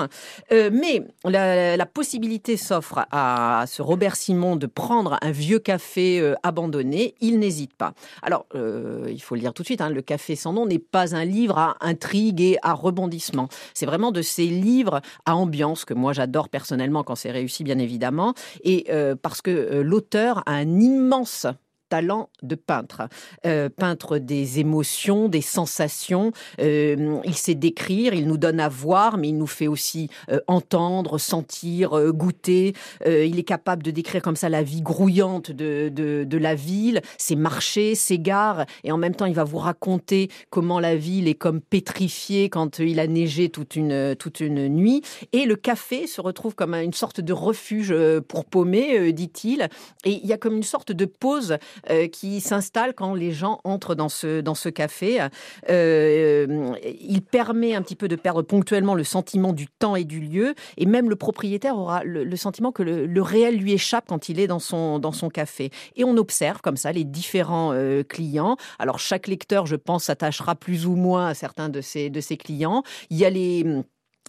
Euh, 0.53 0.71
mais 0.73 1.03
la, 1.25 1.87
possibilité 1.87 2.57
s'offre 2.57 3.07
à, 3.11 3.65
ce 3.67 3.83
Robert 3.83 4.17
Simon 4.17 4.57
de 4.57 4.67
prendre 4.67 5.19
un 5.23 5.31
vieux 5.33 5.59
café 5.59 6.21
euh, 6.21 6.35
abandonné. 6.43 7.15
Il 7.21 7.39
n'hésite 7.39 7.75
pas. 7.75 7.95
Alors, 8.23 8.47
il 8.55 9.21
faut 9.21 9.35
le 9.35 9.41
dire 9.41 9.53
tout 9.53 9.63
de 9.63 9.67
suite, 9.67 9.81
hein, 9.81 9.91
Le 9.91 10.03
Café 10.03 10.37
sans 10.37 10.53
nom 10.53 10.67
n'est 10.67 10.79
pas 10.79 11.15
un 11.15 11.25
livre 11.25 11.59
à 11.59 11.77
intrigue 11.81 12.41
et 12.41 12.59
à 12.63 12.73
rebondissement. 12.73 13.49
C'est 13.75 13.87
vraiment 13.87 14.13
de 14.13 14.23
ces 14.23 14.47
livres 14.47 15.01
à 15.25 15.37
ambiance 15.37 15.85
que 15.85 15.95
moi 15.95 16.13
j'adore 16.13 16.49
personnellement 16.49 17.03
quand 17.03 17.17
c'est 17.17 17.31
réussi, 17.31 17.65
bien 17.65 17.79
évidemment. 17.79 18.35
Et 18.63 18.89
parce 19.23 19.43
que 19.43 19.81
l'auteur 19.81 20.43
a 20.47 20.53
un 20.53 20.81
immense 20.81 21.47
talent 21.91 22.31
de 22.43 22.55
peintre. 22.55 23.03
Euh, 23.45 23.69
peintre 23.69 24.17
des 24.19 24.61
émotions, 24.61 25.29
des 25.29 25.43
sensations. 25.43 26.33
Euh, 26.61 27.19
il 27.25 27.35
sait 27.35 27.57
décrire, 27.57 28.15
il 28.15 28.27
nous 28.27 28.39
donne 28.39 28.61
à 28.61 28.69
voir, 28.69 29.19
mais 29.19 29.29
il 29.29 29.37
nous 29.37 29.47
fait 29.47 29.67
aussi 29.67 30.09
euh, 30.31 30.41
entendre, 30.47 31.19
sentir, 31.19 31.91
goûter. 32.13 32.75
il 33.05 33.39
est 33.39 33.45
capable 33.45 33.83
de 33.83 33.91
décrire 33.91 34.23
comme 34.23 34.37
ça 34.37 34.49
la 34.49 34.63
vie 34.63 34.81
grouillante 34.81 35.51
de, 35.51 35.89
de, 35.91 36.39
la 36.39 36.55
ville, 36.55 37.03
ses 37.19 37.35
marchés, 37.35 37.95
ses 37.95 38.19
gares, 38.19 38.65
et 38.85 38.93
en 38.93 38.97
même 38.97 39.15
temps 39.15 39.27
il 39.27 39.35
va 39.35 39.45
vous 39.45 39.59
raconter 39.59 40.31
comment 40.49 40.79
la 40.79 40.95
ville 40.95 41.27
est 41.27 41.35
comme 41.35 41.61
pétrifiée 41.61 42.49
quand 42.49 42.79
il 42.79 43.01
a 43.01 43.07
neigé 43.07 43.49
toute 43.49 43.75
une, 43.75 44.15
toute 44.17 44.39
une 44.41 44.69
nuit. 44.69 45.03
Et 45.33 45.45
le 45.45 45.57
café 45.57 46.07
se 46.07 46.21
retrouve 46.21 46.55
comme 46.55 46.75
une 46.75 46.93
sorte 46.93 47.21
de 47.21 47.33
refuge 47.33 47.95
pour 48.29 48.45
paumer, 48.45 49.13
dit-il. 49.13 49.69
Et 50.05 50.13
il 50.13 50.27
y 50.27 50.33
a 50.33 50.39
comme 50.39 50.57
une 50.57 50.63
sorte 50.63 50.93
de 50.93 51.05
pause 51.05 51.59
euh, 51.89 52.09
qui 52.09 52.41
s'installe 52.41 52.95
quand 52.95 53.15
les 53.15 53.33
gens 53.33 53.61
entrent 53.65 53.95
dans 53.95 54.09
ce, 54.09 54.41
dans 54.41 54.55
ce 54.55 54.69
café. 54.69 55.21
Euh, 55.69 56.75
il 56.85 57.23
permet 57.23 57.75
un 57.75 57.83
petit 57.83 57.97
peu 57.97 58.09
de 58.09 58.17
perdre 58.17 58.43
ponctuellement 58.43 58.95
le 58.95 59.05
sentiment 59.05 59.53
du 59.53 59.67
temps 59.67 59.97
et 59.97 60.05
du 60.05 60.21
lieu, 60.21 60.55
et 60.77 60.87
même 60.87 61.09
le 61.09 61.17
propriétaire 61.17 61.77
aura 61.77 62.03
le, 62.05 62.37
sentiment 62.37 62.73
que 62.73 62.83
le, 62.83 63.23
réel 63.23 63.57
lui 63.57 63.73
échappe 63.73 64.07
quand 64.09 64.29
il 64.29 64.41
est 64.41 64.47
dans 64.47 64.59
son, 64.59 64.99
dans 64.99 65.13
son 65.13 65.29
café. 65.29 65.71
Et 65.97 66.05
on 66.05 66.17
observe 66.17 66.61
comme 66.61 66.77
ça 66.77 66.93
les 66.93 67.05
différents 67.05 67.73
euh, 67.73 68.03
clients. 68.03 68.57
Alors 68.79 68.99
chaque 68.99 69.27
lecteur, 69.27 69.67
je 69.67 69.77
pense, 69.77 70.05
s'attachera 70.05 70.55
plus 70.55 70.87
ou 70.87 70.97
moins 70.97 71.29
à 71.29 71.35
certains 71.35 71.69
de 71.69 71.81
ces, 71.81 72.11
de 72.11 72.21
ces 72.21 72.37
clients. 72.37 72.83
Il 73.11 73.19
y 73.19 73.25
a 73.25 73.31
les 73.31 73.65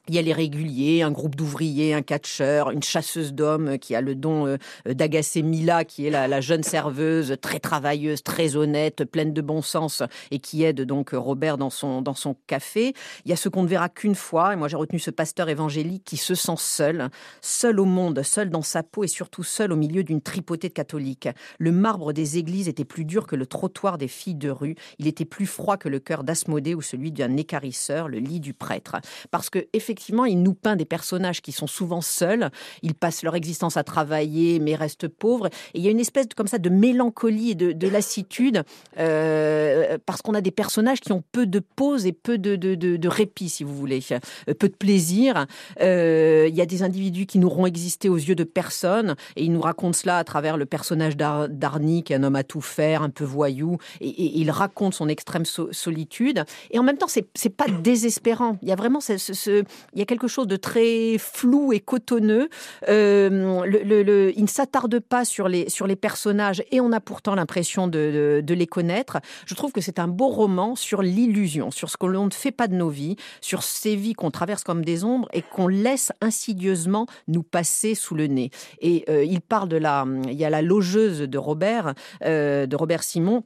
il 0.08 0.16
y 0.16 0.20
a 0.20 0.22
les 0.22 0.34
réguliers, 0.34 1.04
un 1.04 1.12
groupe 1.12 1.36
d'ouvriers, 1.36 1.94
un 1.94 2.02
catcheur, 2.02 2.72
une 2.72 2.82
chasseuse 2.82 3.34
d'hommes 3.34 3.78
qui 3.78 3.94
a 3.94 4.02
le 4.02 4.16
don 4.16 4.48
euh, 4.48 4.58
d'agacer 4.86 5.44
Mila, 5.44 5.86
qui 5.86 6.08
est 6.08 6.10
la, 6.10 6.42
jeune 6.42 6.64
serveuse, 6.64 7.36
très 7.40 7.60
travailleuse, 7.60 8.24
très 8.24 8.56
honnête, 8.56 9.06
pleine 9.06 9.32
de 9.32 9.42
bon 9.42 9.62
sens, 9.62 10.02
et 10.32 10.40
qui 10.40 10.64
aide 10.64 10.82
donc 10.82 11.12
Robert 11.14 11.58
dans 11.58 11.70
son, 11.70 12.02
dans 12.02 12.16
son 12.16 12.36
café. 12.48 12.94
Il 13.26 13.30
y 13.30 13.34
a 13.34 13.36
ceux 13.36 13.52
qu'on 13.52 13.62
ne 13.62 13.68
verra 13.68 13.90
qu'une 13.90 14.16
fois, 14.16 14.54
et 14.54 14.56
moi 14.56 14.68
j'ai 14.68 14.76
retenu 14.76 14.98
ce 14.98 15.12
pasteur 15.12 15.50
évangélique 15.50 16.04
qui 16.04 16.18
se 16.18 16.34
sent 16.34 16.58
seul, 16.58 17.10
seul 17.42 17.80
au 17.80 17.86
monde, 17.86 18.24
seul 18.24 18.50
dans 18.50 18.64
sa 18.64 18.82
peau, 18.82 19.04
et 19.04 19.08
surtout 19.08 19.44
seul 19.44 19.72
au 19.72 19.76
milieu 19.76 20.04
d'une 20.04 20.22
tripotée 20.22 20.70
de 20.70 20.74
catholiques. 20.74 21.30
Le 21.60 21.72
marbre 21.72 22.12
des 22.12 22.40
églises 22.40 22.68
était 22.68 22.86
plus 22.86 23.06
dur 23.06 23.28
que 23.28 23.36
le 23.36 23.46
trottoir 23.46 24.00
des 24.00 24.08
filles 24.08 24.36
de 24.36 24.50
rue, 24.50 24.76
il 24.98 25.08
était 25.08 25.26
plus 25.26 25.46
froid 25.46 25.78
que 25.78 25.90
le 25.90 26.00
cœur 26.00 26.24
d'Asmodée 26.24 26.74
ou 26.74 26.82
celui 26.82 27.12
d'un 27.12 27.38
écarisseur, 27.38 28.08
le 28.08 28.18
lit 28.18 28.40
du 28.40 28.56
prêtre. 28.56 28.96
Parce 29.30 29.52
que, 29.52 29.60
effectivement, 29.74 29.91
il 30.26 30.42
nous 30.42 30.54
peint 30.54 30.76
des 30.76 30.86
personnages 30.86 31.42
qui 31.42 31.52
sont 31.52 31.68
souvent 31.68 32.02
seuls. 32.02 32.50
Ils 32.82 32.94
passent 32.94 33.24
leur 33.24 33.36
existence 33.36 33.78
à 33.78 33.84
travailler, 33.84 34.60
mais 34.60 34.76
restent 34.76 35.08
pauvres. 35.08 35.48
Et 35.74 35.80
il 35.80 35.82
y 35.82 35.88
a 35.88 35.92
une 35.92 36.00
espèce 36.00 36.28
de, 36.28 36.34
comme 36.34 36.48
ça 36.48 36.58
de 36.58 36.70
mélancolie 36.70 37.52
et 37.52 37.56
de, 37.56 37.88
lassitude 37.88 38.64
euh, 39.00 39.98
parce 40.06 40.22
qu'on 40.22 40.34
a 40.34 40.42
des 40.42 40.52
personnages 40.52 41.02
qui 41.02 41.12
ont 41.12 41.24
peu 41.32 41.46
de 41.46 41.60
pause 41.60 42.06
et 42.06 42.14
peu 42.14 42.38
de, 42.38 42.56
de, 42.56 43.08
répit, 43.08 43.50
si 43.50 43.64
vous 43.64 43.76
voulez, 43.76 44.02
euh, 44.12 44.54
peu 44.54 44.70
de 44.70 44.76
plaisir. 44.76 45.46
Euh, 45.82 46.48
il 46.48 46.56
y 46.56 46.62
a 46.62 46.66
des 46.66 46.84
individus 46.84 47.26
qui 47.26 47.40
n'auront 47.40 47.66
existé 47.66 48.08
aux 48.08 48.16
yeux 48.16 48.36
de 48.36 48.44
personne 48.44 49.16
et 49.36 49.44
il 49.44 49.52
nous 49.52 49.62
raconte 49.62 49.96
cela 49.96 50.18
à 50.18 50.24
travers 50.24 50.58
le 50.58 50.66
personnage 50.66 51.18
d'Arnie, 51.18 52.04
qui 52.04 52.14
est 52.14 52.16
un 52.16 52.24
homme 52.24 52.36
à 52.36 52.44
tout 52.44 52.62
faire, 52.62 53.04
un 53.04 53.10
peu 53.10 53.24
voyou, 53.24 53.78
et, 54.00 54.40
il 54.40 54.52
raconte 54.52 54.94
son 54.94 55.08
extrême 55.08 55.46
solitude. 55.46 56.44
Et 56.72 56.80
en 56.80 56.84
même 56.84 56.98
temps, 56.98 57.08
c'est 57.08 57.50
pas 57.50 57.68
désespérant. 57.68 58.58
Il 58.62 58.70
y 58.70 58.72
a 58.72 58.76
vraiment 58.76 59.00
ce, 59.02 59.64
il 59.94 60.00
y 60.00 60.02
a 60.02 60.06
quelque 60.06 60.28
chose 60.28 60.48
de 60.48 60.56
très 60.56 61.18
flou 61.18 61.74
et 61.74 61.80
cotonneux. 61.80 62.50
Euh, 62.90 64.32
il 64.36 64.42
ne 64.42 64.48
s'attarde 64.48 65.00
pas 65.00 65.26
sur 65.26 65.48
les, 65.48 65.70
sur 65.70 65.88
les 65.88 65.96
personnages 65.96 66.64
et 66.72 66.82
on 66.82 66.92
a 66.92 67.00
pourtant 67.00 67.36
l'impression 67.36 67.88
de, 67.88 68.42
de, 68.44 68.54
les 68.54 68.68
connaître. 68.68 69.20
Je 69.46 69.56
trouve 69.56 69.72
que 69.72 69.82
c'est 69.82 70.00
un 70.00 70.08
beau 70.08 70.28
roman 70.28 70.76
sur 70.76 71.02
l'illusion, 71.02 71.72
sur 71.72 71.90
ce 71.90 71.98
que 71.98 72.06
l'on 72.06 72.26
ne 72.26 72.32
fait 72.32 72.52
pas 72.52 72.68
de 72.68 72.76
nos 72.76 72.90
vies, 72.90 73.16
sur 73.42 73.64
ces 73.64 73.96
vies 73.96 74.14
qu'on 74.14 74.32
traverse 74.32 74.64
comme 74.64 74.84
des 74.84 75.04
ombres 75.04 75.28
et 75.34 75.42
qu'on 75.42 75.68
laisse 75.68 76.12
insidieusement 76.22 77.08
nous 77.28 77.44
passer 77.44 77.96
sous 77.96 78.16
le 78.16 78.28
nez. 78.28 78.52
Et 78.80 79.06
euh, 79.10 79.24
il 79.24 79.42
parle 79.42 79.70
de 79.70 79.78
la, 79.78 80.06
il 80.28 80.34
y 80.34 80.46
a 80.46 80.50
la 80.50 80.62
logeuse 80.62 81.22
de 81.22 81.38
Robert, 81.38 81.94
euh, 82.24 82.66
de 82.66 82.76
Robert 82.76 83.04
Simon 83.04 83.44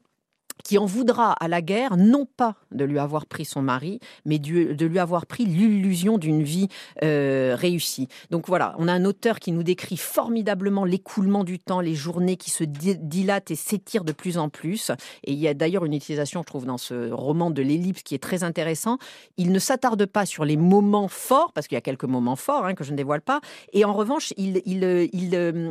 qui 0.66 0.80
en 0.80 0.86
voudra 0.86 1.34
à 1.34 1.48
la 1.48 1.62
guerre, 1.62 1.96
non 1.96 2.26
pas 2.26 2.56
de 2.72 2.84
lui 2.84 2.98
avoir 2.98 3.28
pris 3.28 3.46
son 3.46 3.62
mari, 3.62 4.00
mais 4.26 4.40
de 4.40 4.86
lui 4.86 4.98
avoir 4.98 5.28
pris 5.28 5.46
l'illusion 5.46 6.18
d'une 6.18 6.42
vie 6.42 6.70
euh, 7.04 7.56
réussie. 7.56 8.08
Donc 8.32 8.48
voilà, 8.48 8.76
on 8.80 8.88
a 8.88 8.92
un 8.92 9.06
auteur 9.06 9.40
qui 9.40 9.52
nous 9.52 9.62
décrit 9.62 9.96
formidablement 9.96 10.84
l'écoulement 10.84 11.44
du 11.44 11.60
temps, 11.60 11.82
les 11.82 11.94
journées 11.94 12.36
qui 12.36 12.50
se 12.50 12.64
dilatent 12.64 13.52
et 13.52 13.56
s'étirent 13.56 14.04
de 14.04 14.12
plus 14.12 14.40
en 14.40 14.50
plus. 14.50 14.90
Et 15.24 15.34
il 15.34 15.40
y 15.40 15.48
a 15.48 15.54
d'ailleurs 15.54 15.86
une 15.86 15.94
utilisation, 15.94 16.42
je 16.42 16.48
trouve, 16.48 16.66
dans 16.66 16.80
ce 16.80 17.12
roman 17.12 17.52
de 17.52 17.62
l'ellipse 17.62 18.02
qui 18.02 18.16
est 18.16 18.24
très 18.24 18.44
intéressant. 18.44 18.98
Il 19.38 19.52
ne 19.52 19.60
s'attarde 19.60 20.08
pas 20.08 20.26
sur 20.26 20.46
les 20.46 20.58
moments 20.58 21.08
forts, 21.08 21.54
parce 21.54 21.68
qu'il 21.68 21.76
y 21.76 21.78
a 21.78 21.82
quelques 21.82 22.06
moments 22.06 22.36
forts 22.36 22.66
hein, 22.66 22.74
que 22.74 22.84
je 22.84 22.92
ne 22.92 22.98
dévoile 22.98 23.22
pas, 23.22 23.40
et 23.72 23.86
en 23.86 23.94
revanche, 23.94 24.34
euh, 24.40 25.08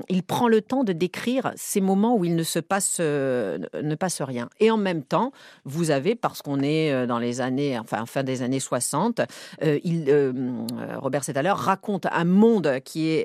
il, 0.09 0.23
prend 0.23 0.47
le 0.47 0.63
temps 0.63 0.85
de 0.85 0.93
décrire 0.93 1.53
ces 1.57 1.81
moments 1.81 2.17
où 2.17 2.25
il 2.25 2.37
ne 2.37 2.45
se 2.45 2.61
passe, 2.61 2.99
euh, 3.01 3.59
ne 3.83 3.97
passe 3.97 4.23
rien. 4.23 4.49
Et 4.61 4.71
en 4.71 4.84
même 4.85 5.03
temps, 5.03 5.33
vous 5.65 5.91
avez, 5.91 6.15
parce 6.15 6.43
qu'on 6.43 6.61
est 6.61 6.93
euh, 6.93 7.07
dans 7.07 7.19
les 7.19 7.41
années, 7.41 7.79
enfin 7.79 8.07
fin 8.07 8.23
des 8.23 8.43
années 8.43 8.61
60, 8.61 9.21
euh, 9.63 9.81
il, 9.83 10.05
euh, 10.09 10.33
Robert 10.99 11.25
Settaler 11.25 11.55
raconte 11.55 12.07
un 12.13 12.25
monde 12.25 12.79
qui 12.85 13.09
est 13.09 13.25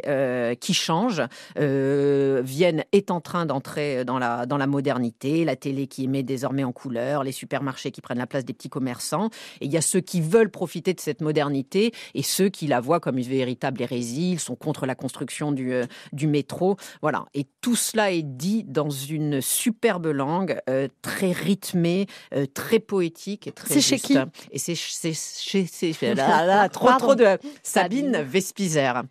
qui 0.60 0.74
change. 0.74 1.22
Vienne 1.55 2.84
est 2.91 3.12
en 3.12 3.20
train 3.20 3.45
d'entrer 3.45 4.05
dans 4.05 4.18
la 4.18 4.45
dans 4.45 4.57
la 4.57 4.68
modernité, 4.68 5.43
la 5.45 5.55
télé 5.55 5.88
qui 5.88 6.05
émet 6.05 6.24
désormais 6.24 6.64
en 6.64 6.72
couleur, 6.72 7.24
les 7.24 7.32
supermarchés 7.32 7.91
qui 7.91 8.01
prennent 8.01 8.18
la 8.18 8.28
place 8.28 8.45
des 8.45 8.53
petits 8.53 8.70
commerçants. 8.70 9.30
Et 9.60 9.66
il 9.66 9.72
y 9.72 9.78
a 9.78 9.82
ceux 9.82 9.99
qui 9.99 10.22
veulent 10.22 10.49
profiter 10.49 10.93
de 10.93 10.99
cette 10.99 11.22
modernité 11.22 11.91
et 12.16 12.24
ceux 12.24 12.49
qui 12.49 12.68
la 12.68 12.80
voient 12.80 12.99
comme 12.99 13.18
une 13.18 13.28
véritable 13.28 13.82
hérésie. 13.82 14.32
Ils 14.32 14.39
sont 14.39 14.55
contre 14.55 14.86
la 14.86 14.95
construction 14.95 15.51
du 15.51 15.74
du 16.14 16.28
métro. 16.28 16.78
Voilà. 17.01 17.26
Et 17.34 17.45
tout 17.62 17.76
cela 17.76 18.12
est 18.12 18.24
dit 18.24 18.64
dans 18.64 18.89
une 18.89 19.41
superbe 19.41 20.07
langue 20.07 20.62
très 21.01 21.32
rythmé, 21.50 22.06
euh, 22.34 22.45
très 22.45 22.80
poétique 22.80 23.47
et 23.47 23.52
très 23.52 23.74
C'est 23.74 23.82
chez 23.82 23.97
qui? 23.97 24.18
Et 24.52 24.60
c'est 24.60 24.76
chez 24.76 26.14
là, 26.16 26.45
là, 26.45 26.70
trop 26.78 26.91
trop 26.97 27.16
de 27.16 27.38
Sabine 27.64 28.22
Vespizer 28.22 29.04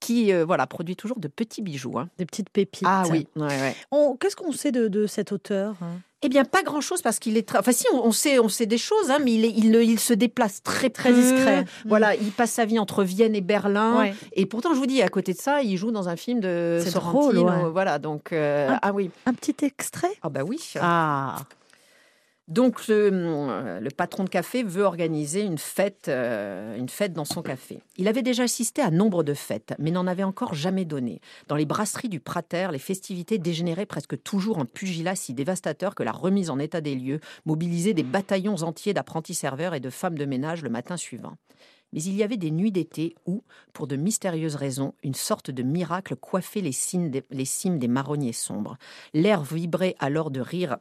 qui 0.00 0.32
euh, 0.32 0.44
voilà 0.44 0.66
produit 0.66 0.94
toujours 0.94 1.18
de 1.18 1.26
petits 1.26 1.60
bijoux, 1.62 1.98
hein. 1.98 2.08
des 2.18 2.26
petites 2.26 2.50
pépites. 2.50 2.86
Ah 2.86 3.02
oui. 3.10 3.26
Ouais, 3.34 3.74
Qu'est-ce 4.20 4.36
qu'on 4.36 4.52
sait 4.52 4.70
de, 4.70 4.86
de, 4.86 5.08
cet 5.08 5.32
auteur 5.32 5.74
hein? 5.82 6.00
Eh 6.22 6.28
bien, 6.28 6.44
pas 6.44 6.64
grand-chose 6.64 7.00
parce 7.00 7.20
qu'il 7.20 7.36
est 7.36 7.46
très. 7.46 7.58
Enfin, 7.58 7.70
si, 7.70 7.86
on, 7.92 8.10
sait, 8.10 8.40
on 8.40 8.48
sait 8.48 8.66
des 8.66 8.78
choses, 8.78 9.08
hein, 9.08 9.18
mais 9.22 9.34
il, 9.34 9.44
il, 9.44 9.72
il, 9.76 10.00
se 10.00 10.12
déplace 10.12 10.64
très 10.64 10.90
très 10.90 11.12
discret. 11.12 11.64
Voilà, 11.86 12.16
il 12.16 12.32
passe 12.32 12.50
sa 12.50 12.64
vie 12.64 12.80
entre 12.80 13.04
Vienne 13.04 13.36
et 13.36 13.40
Berlin. 13.40 14.10
Et 14.32 14.44
pourtant, 14.44 14.74
je 14.74 14.80
vous 14.80 14.86
dis, 14.86 15.00
à 15.00 15.08
côté 15.08 15.32
de 15.32 15.38
ça, 15.38 15.62
il 15.62 15.76
joue 15.76 15.92
dans 15.92 16.08
un 16.08 16.16
film 16.16 16.40
de 16.40 16.82
Sorrentino. 16.84 17.70
Voilà, 17.70 18.00
donc 18.00 18.32
euh, 18.32 18.68
ah 18.82 18.92
oui. 18.92 19.10
Un 19.26 19.32
petit 19.32 19.64
extrait? 19.64 20.10
Ah 20.22 20.28
bah 20.28 20.40
oui. 20.44 20.58
Ah. 20.80 21.36
Donc 22.48 22.88
le, 22.88 23.88
patron 23.94 24.24
de 24.24 24.30
café 24.30 24.62
veut 24.62 24.82
organiser 24.82 25.42
une 25.42 25.58
fête, 25.58 26.06
euh, 26.08 26.78
une 26.78 26.88
fête 26.88 27.12
dans 27.12 27.26
son 27.26 27.42
café. 27.42 27.80
Il 27.98 28.08
avait 28.08 28.22
déjà 28.22 28.44
assisté 28.44 28.80
à 28.80 28.90
nombre 28.90 29.22
de 29.22 29.34
fêtes, 29.34 29.74
mais 29.78 29.90
n'en 29.90 30.06
avait 30.06 30.22
encore 30.22 30.54
jamais 30.54 30.86
donné. 30.86 31.20
Dans 31.48 31.56
les 31.56 31.66
brasseries 31.66 32.08
du 32.08 32.20
Prater, 32.20 32.68
les 32.72 32.78
festivités 32.78 33.36
dégénéraient 33.36 33.84
presque 33.84 34.22
toujours 34.22 34.56
en 34.56 34.64
pugilat 34.64 35.14
si 35.14 35.34
dévastateur 35.34 35.94
que 35.94 36.02
la 36.02 36.12
remise 36.12 36.48
en 36.48 36.58
état 36.58 36.80
des 36.80 36.94
lieux 36.94 37.20
mobilisait 37.44 37.92
des 37.92 38.02
bataillons 38.02 38.62
entiers 38.62 38.94
d'apprentis 38.94 39.34
serveurs 39.34 39.74
et 39.74 39.80
de 39.80 39.90
femmes 39.90 40.16
de 40.16 40.24
ménage 40.24 40.62
le 40.62 40.70
matin 40.70 40.96
suivant. 40.96 41.36
Mais 41.92 42.02
il 42.02 42.14
y 42.14 42.22
avait 42.22 42.38
des 42.38 42.50
nuits 42.50 42.72
d'été 42.72 43.14
où, 43.26 43.42
pour 43.74 43.86
de 43.86 43.96
mystérieuses 43.96 44.56
raisons, 44.56 44.94
une 45.02 45.14
sorte 45.14 45.50
de 45.50 45.62
miracle 45.62 46.16
coiffait 46.16 46.60
les 46.62 46.72
cimes 46.72 47.10
des, 47.10 47.24
les 47.30 47.44
cimes 47.44 47.78
des 47.78 47.88
marronniers 47.88 48.32
sombres. 48.32 48.78
L'air 49.12 49.42
vibrait 49.42 49.96
alors 49.98 50.30
de 50.30 50.40
rire 50.40 50.78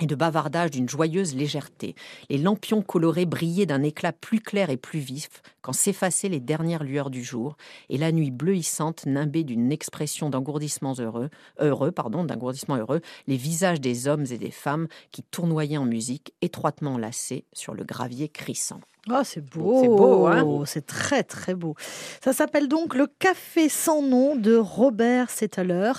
et 0.00 0.06
de 0.06 0.14
bavardage 0.14 0.72
d'une 0.72 0.88
joyeuse 0.88 1.34
légèreté. 1.34 1.94
Les 2.28 2.38
lampions 2.38 2.82
colorés 2.82 3.26
brillaient 3.26 3.66
d'un 3.66 3.82
éclat 3.82 4.12
plus 4.12 4.40
clair 4.40 4.70
et 4.70 4.76
plus 4.76 4.98
vif 4.98 5.42
quand 5.62 5.72
s'effaçaient 5.72 6.28
les 6.28 6.40
dernières 6.40 6.84
lueurs 6.84 7.10
du 7.10 7.22
jour, 7.22 7.56
et 7.88 7.96
la 7.96 8.12
nuit 8.12 8.30
bleuissante 8.30 9.06
nimbait 9.06 9.44
d'une 9.44 9.72
expression 9.72 10.30
d'engourdissement 10.30 10.94
heureux, 10.98 11.30
heureux 11.58 11.92
pardon, 11.92 12.24
d'engourdissement 12.24 12.76
heureux, 12.76 13.00
les 13.26 13.36
visages 13.36 13.80
des 13.80 14.08
hommes 14.08 14.26
et 14.30 14.38
des 14.38 14.50
femmes 14.50 14.88
qui 15.12 15.22
tournoyaient 15.22 15.78
en 15.78 15.86
musique, 15.86 16.34
étroitement 16.42 16.94
enlacés 16.94 17.46
sur 17.52 17.74
le 17.74 17.84
gravier 17.84 18.28
crissant. 18.28 18.80
Oh, 19.10 19.20
c'est 19.22 19.44
beau. 19.44 19.80
C'est 19.82 19.88
beau, 19.88 20.26
hein 20.26 20.62
C'est 20.64 20.86
très, 20.86 21.22
très 21.22 21.54
beau. 21.54 21.74
Ça 22.22 22.32
s'appelle 22.32 22.68
donc 22.68 22.94
Le 22.94 23.06
Café 23.06 23.68
sans 23.68 24.00
nom 24.00 24.34
de 24.34 24.56
Robert 24.56 25.28
Settaler. 25.28 25.92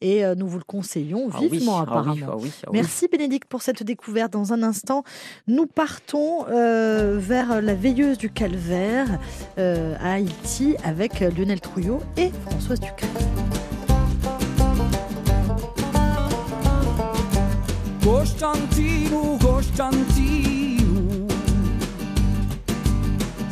Et 0.00 0.24
euh, 0.24 0.36
nous 0.36 0.46
vous 0.46 0.58
le 0.58 0.64
conseillons 0.64 1.28
ah 1.32 1.40
vivement, 1.40 1.78
ah 1.78 1.82
apparemment. 1.82 2.26
Ah 2.30 2.70
Merci, 2.72 3.08
Bénédicte, 3.08 3.48
pour 3.48 3.62
cette 3.62 3.82
découverte. 3.82 4.32
Dans 4.32 4.52
un 4.52 4.62
instant, 4.62 5.02
nous 5.48 5.66
partons 5.66 6.46
euh, 6.48 7.18
vers 7.18 7.60
la 7.60 7.74
veilleuse 7.74 8.18
du 8.18 8.30
calvaire 8.30 9.18
euh, 9.58 9.96
à 10.00 10.12
Haïti 10.12 10.76
avec 10.84 11.20
Lionel 11.20 11.60
Trouillot 11.60 12.00
et 12.16 12.30
Françoise 12.46 12.78
Ducret. 12.78 13.08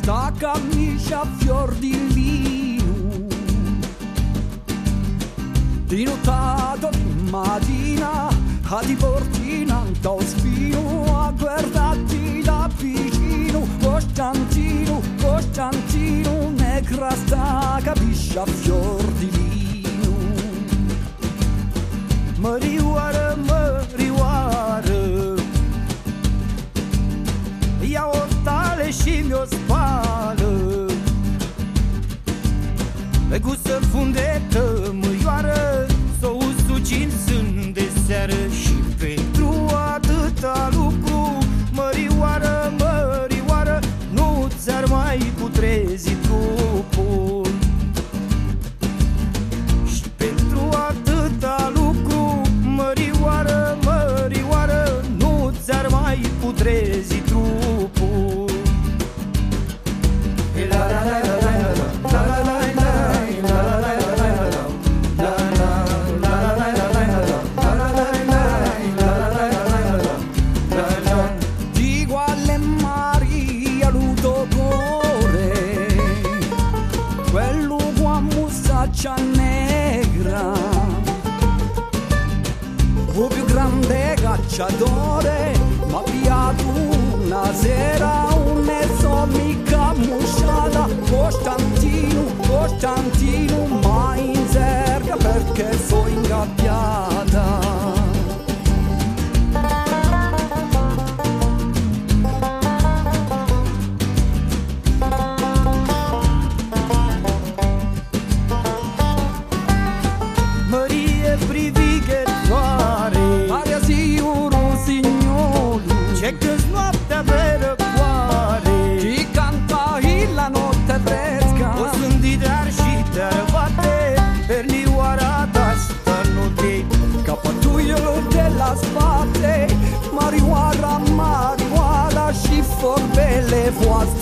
Sta 0.01 0.33
camicia 0.35 1.23
fior 1.37 1.75
di 1.75 1.91
vino 1.91 3.27
di 5.85 6.03
notato 6.03 6.89
mattina 7.29 8.27
a 8.63 8.83
di 8.83 8.95
portina 8.95 9.83
da 9.99 10.15
spino 10.21 11.05
a 11.21 11.31
guardarti 11.31 12.41
da 12.41 12.67
vicino 12.77 13.67
Costantino, 13.79 15.01
Costantino 15.21 16.49
negra 16.49 17.11
sta 17.11 17.79
camicia 17.83 18.43
fior 18.45 19.00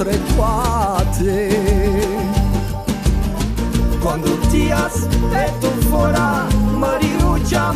adeguate 0.10 1.49
Quando 4.01 4.38
tiras 4.49 5.07
de 5.07 5.51
tu 5.60 5.70
fora, 5.89 6.47
Mariuccia 6.78 7.74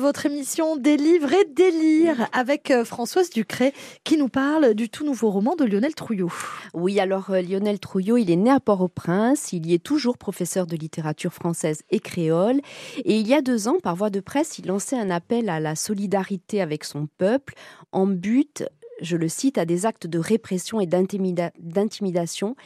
votre 0.00 0.24
émission 0.24 0.76
Des 0.76 0.96
livres 0.96 1.32
et 1.32 1.44
délires 1.44 2.26
avec 2.32 2.70
euh, 2.70 2.84
Françoise 2.84 3.28
Ducré 3.28 3.74
qui 4.02 4.16
nous 4.16 4.28
parle 4.28 4.74
du 4.74 4.88
tout 4.88 5.04
nouveau 5.04 5.30
roman 5.30 5.56
de 5.56 5.64
Lionel 5.64 5.94
Trouillot. 5.94 6.32
Oui, 6.72 6.98
alors 6.98 7.30
euh, 7.30 7.42
Lionel 7.42 7.78
Trouillot, 7.78 8.16
il 8.16 8.30
est 8.30 8.36
né 8.36 8.50
à 8.50 8.60
Port-au-Prince, 8.60 9.52
il 9.52 9.66
y 9.66 9.74
est 9.74 9.82
toujours 9.82 10.16
professeur 10.16 10.66
de 10.66 10.74
littérature 10.74 11.34
française 11.34 11.82
et 11.90 12.00
créole, 12.00 12.60
et 13.04 13.18
il 13.18 13.28
y 13.28 13.34
a 13.34 13.42
deux 13.42 13.68
ans, 13.68 13.76
par 13.82 13.94
voie 13.94 14.10
de 14.10 14.20
presse, 14.20 14.58
il 14.58 14.66
lançait 14.66 14.98
un 14.98 15.10
appel 15.10 15.50
à 15.50 15.60
la 15.60 15.76
solidarité 15.76 16.62
avec 16.62 16.84
son 16.84 17.06
peuple 17.18 17.54
en 17.92 18.06
but, 18.06 18.64
je 19.02 19.16
le 19.16 19.28
cite, 19.28 19.58
à 19.58 19.64
des 19.64 19.86
actes 19.86 20.06
de 20.06 20.18
répression 20.18 20.80
et 20.80 20.86
d'intimida- 20.86 21.52
d'intimidation 21.58 22.56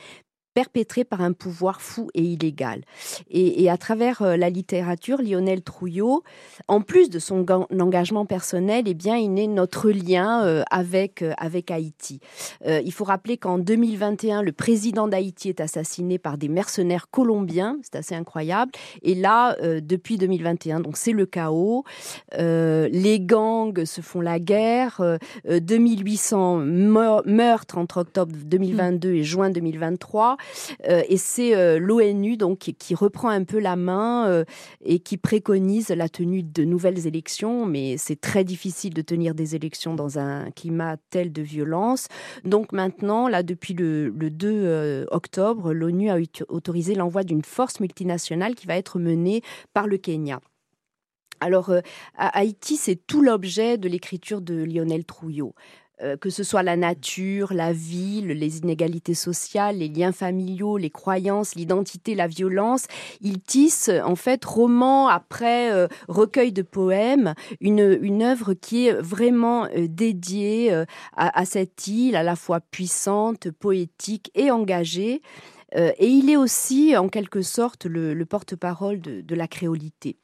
perpétrés 0.55 1.05
par 1.05 1.21
un 1.21 1.33
pouvoir 1.33 1.81
fou 1.83 2.09
et 2.15 2.23
illégal. 2.23 2.83
Et, 3.31 3.69
à 3.69 3.77
travers 3.77 4.23
euh, 4.23 4.37
la 4.37 4.51
littérature, 4.51 5.21
Lionel 5.21 5.63
Trouillot, 5.63 6.23
en 6.69 6.81
plus 6.81 7.11
de 7.11 7.19
son 7.19 7.45
engagement 7.79 8.25
personnel, 8.27 8.85
eh 8.87 8.95
bien, 8.95 9.17
il 9.17 9.39
est 9.39 9.47
notre 9.47 9.91
lien 9.91 10.45
euh, 10.45 10.63
avec, 10.71 11.23
euh, 11.23 11.33
avec 11.39 11.71
Haïti. 11.71 12.21
Il 12.67 12.93
faut 12.93 13.05
rappeler 13.05 13.37
qu'en 13.37 13.59
2021, 13.59 14.43
le 14.43 14.53
président 14.53 15.09
d'Haïti 15.09 15.49
est 15.49 15.61
assassiné 15.61 16.19
par 16.19 16.39
des 16.39 16.49
mercenaires 16.49 17.11
colombiens. 17.11 17.79
C'est 17.83 17.97
assez 17.97 18.15
incroyable. 18.15 18.73
Et 19.03 19.15
là, 19.15 19.57
depuis 19.81 20.17
2021, 20.17 20.81
donc 20.81 20.97
c'est 20.97 21.13
le 21.13 21.27
chaos. 21.27 21.85
Les 22.33 23.21
gangs 23.21 23.85
se 23.85 24.01
font 24.01 24.21
la 24.21 24.39
guerre. 24.39 25.01
Euh, 25.01 25.17
euh, 25.49 25.61
2800 25.61 26.57
meur- 26.59 27.23
meurtres 27.27 27.79
entre 27.79 27.99
octobre 27.99 28.35
2022 28.45 29.15
et 29.15 29.25
juin 29.25 29.51
2023. 29.51 30.37
Euh, 30.89 31.03
et 31.09 31.17
c'est 31.17 31.55
euh, 31.55 31.79
l'ONU 31.79 32.37
donc 32.37 32.59
qui, 32.59 32.95
reprend 32.95 33.29
un 33.29 33.45
peu 33.45 33.59
la 33.59 33.77
main 33.77 34.29
euh, 34.29 34.45
et 34.85 34.99
qui 35.01 35.17
préconise 35.17 35.89
la 35.91 36.09
tenue 36.09 36.43
de 36.43 36.65
nouvelles 36.65 37.07
élections. 37.07 37.67
Mais 37.67 37.97
c'est 37.99 38.21
très 38.21 38.45
difficile 38.45 38.95
de 38.95 39.03
tenir 39.03 39.35
des 39.35 39.55
élections 39.57 39.95
dans 39.95 40.19
un 40.19 40.51
climat 40.51 40.97
tel 41.11 41.33
de 41.33 41.43
violence. 41.43 42.09
Donc 42.45 42.73
maintenant, 42.73 43.29
là, 43.29 43.43
depuis 43.43 43.75
le, 43.75 44.09
le 44.09 44.31
2 44.31 44.49
euh, 44.53 45.05
octobre, 45.11 45.73
l'ONU 45.73 46.11
a 46.11 46.17
auto- 46.17 46.47
autorisé 46.49 46.95
l'envoi 46.95 47.25
d'une 47.25 47.45
force 47.45 47.81
multinationale 47.81 48.55
qui 48.55 48.67
va 48.67 48.77
être 48.77 48.99
menée 48.99 49.43
par 49.73 49.87
le 49.87 49.97
Kenya. 49.99 50.41
Alors, 51.41 51.73
à 52.17 52.39
Haïti, 52.39 52.77
c'est 52.77 52.97
tout 52.97 53.21
l'objet 53.21 53.77
de 53.77 53.89
l'écriture 53.89 54.41
de 54.41 54.55
Lionel 54.65 55.05
Trouillot. 55.05 55.55
Euh, 56.03 56.17
que 56.17 56.29
ce 56.29 56.43
soit 56.43 56.65
la 56.65 56.77
nature, 56.77 57.55
la 57.55 57.73
ville, 57.73 58.27
les 58.27 58.59
inégalités 58.59 59.15
sociales, 59.15 59.79
les 59.79 59.89
liens 59.89 60.11
familiaux, 60.11 60.77
les 60.77 60.91
croyances, 60.91 61.55
l'identité, 61.55 62.17
la 62.17 62.27
violence, 62.27 62.87
il 63.21 63.41
tisse 63.41 63.89
en 64.05 64.17
fait 64.17 64.45
roman 64.45 65.07
après 65.07 65.73
euh, 65.73 65.87
recueil 66.09 66.51
de 66.51 66.63
poèmes, 66.63 67.35
une, 67.61 67.97
une 68.03 68.25
œuvre 68.25 68.55
qui 68.55 68.89
est 68.89 68.95
vraiment 68.95 69.67
euh, 69.67 69.87
dédiée 69.89 70.85
à, 71.17 71.45
cette 71.45 71.87
île 71.87 72.17
à 72.17 72.25
la 72.25 72.35
fois 72.35 72.59
puissante, 72.61 73.53
poétique 73.53 74.33
et 74.35 74.51
engagée. 74.51 75.23
Et 75.77 76.07
il 76.07 76.31
est 76.31 76.37
aussi, 76.37 76.97
en 76.97 77.09
quelque 77.09 77.43
sorte, 77.43 77.87
le, 77.87 78.15
le 78.15 78.27
porte-parole 78.27 79.01
de 79.01 79.35
la 79.35 79.49
créolité. 79.49 80.19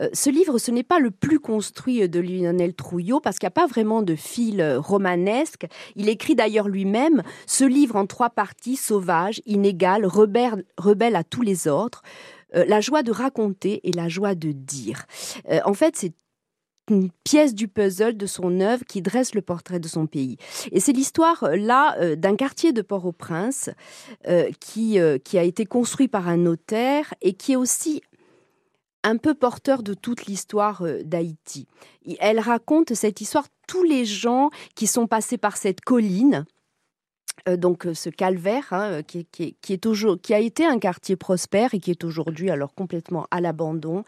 Euh, 0.00 0.08
ce 0.12 0.30
livre, 0.30 0.58
ce 0.58 0.70
n'est 0.70 0.82
pas 0.82 0.98
le 0.98 1.10
plus 1.10 1.40
construit 1.40 2.08
de 2.08 2.20
Lionel 2.20 2.74
Trouillot 2.74 3.20
parce 3.20 3.38
qu'il 3.38 3.46
n'y 3.46 3.52
a 3.52 3.62
pas 3.62 3.66
vraiment 3.66 4.02
de 4.02 4.14
fil 4.14 4.60
euh, 4.60 4.80
romanesque. 4.80 5.66
Il 5.96 6.08
écrit 6.08 6.34
d'ailleurs 6.34 6.68
lui-même 6.68 7.22
ce 7.46 7.64
livre 7.64 7.96
en 7.96 8.06
trois 8.06 8.30
parties, 8.30 8.76
sauvage, 8.76 9.40
inégal, 9.46 10.06
rebelle, 10.06 11.16
à 11.16 11.24
tous 11.24 11.42
les 11.42 11.68
ordres. 11.68 12.02
Euh, 12.56 12.64
la 12.66 12.80
joie 12.80 13.02
de 13.02 13.12
raconter 13.12 13.80
et 13.88 13.92
la 13.92 14.08
joie 14.08 14.34
de 14.34 14.52
dire. 14.52 15.06
Euh, 15.50 15.60
en 15.64 15.74
fait, 15.74 15.96
c'est 15.96 16.14
une 16.90 17.10
pièce 17.24 17.54
du 17.54 17.68
puzzle 17.68 18.16
de 18.16 18.26
son 18.26 18.60
œuvre 18.60 18.84
qui 18.84 19.02
dresse 19.02 19.34
le 19.34 19.42
portrait 19.42 19.80
de 19.80 19.88
son 19.88 20.06
pays. 20.06 20.36
Et 20.72 20.80
c'est 20.80 20.92
l'histoire 20.92 21.44
euh, 21.44 21.56
là 21.56 21.96
euh, 22.00 22.16
d'un 22.16 22.36
quartier 22.36 22.72
de 22.72 22.82
Port-au-Prince 22.82 23.70
euh, 24.28 24.50
euh, 24.76 25.18
qui 25.18 25.38
a 25.38 25.42
été 25.42 25.64
construit 25.64 26.08
par 26.08 26.28
un 26.28 26.36
notaire 26.36 27.14
et 27.22 27.34
qui 27.34 27.52
est 27.52 27.56
aussi 27.56 28.02
un 29.02 29.16
peu 29.16 29.34
porteur 29.34 29.82
de 29.82 29.94
toute 29.94 30.26
l'histoire 30.26 30.82
euh, 30.82 31.02
d'Haïti. 31.04 31.66
Elle 32.18 32.40
raconte 32.40 32.94
cette 32.94 33.20
histoire, 33.20 33.46
tous 33.66 33.82
les 33.82 34.04
gens 34.04 34.50
qui 34.74 34.86
sont 34.86 35.06
passés 35.06 35.38
par 35.38 35.56
cette 35.56 35.80
colline, 35.80 36.44
donc 37.46 37.86
euh, 37.86 37.94
ce 37.94 38.10
calvaire 38.10 38.66
hein, 38.72 38.90
euh, 38.90 39.02
qui, 39.02 39.26
est 39.68 39.82
toujours, 39.82 40.20
qui 40.20 40.34
a 40.34 40.38
été 40.38 40.64
un 40.64 40.78
quartier 40.78 41.16
prospère 41.16 41.74
et 41.74 41.78
qui 41.78 41.90
est 41.90 42.04
aujourd'hui 42.04 42.50
alors 42.50 42.74
complètement 42.74 43.26
à 43.30 43.40
l'abandon. 43.40 44.04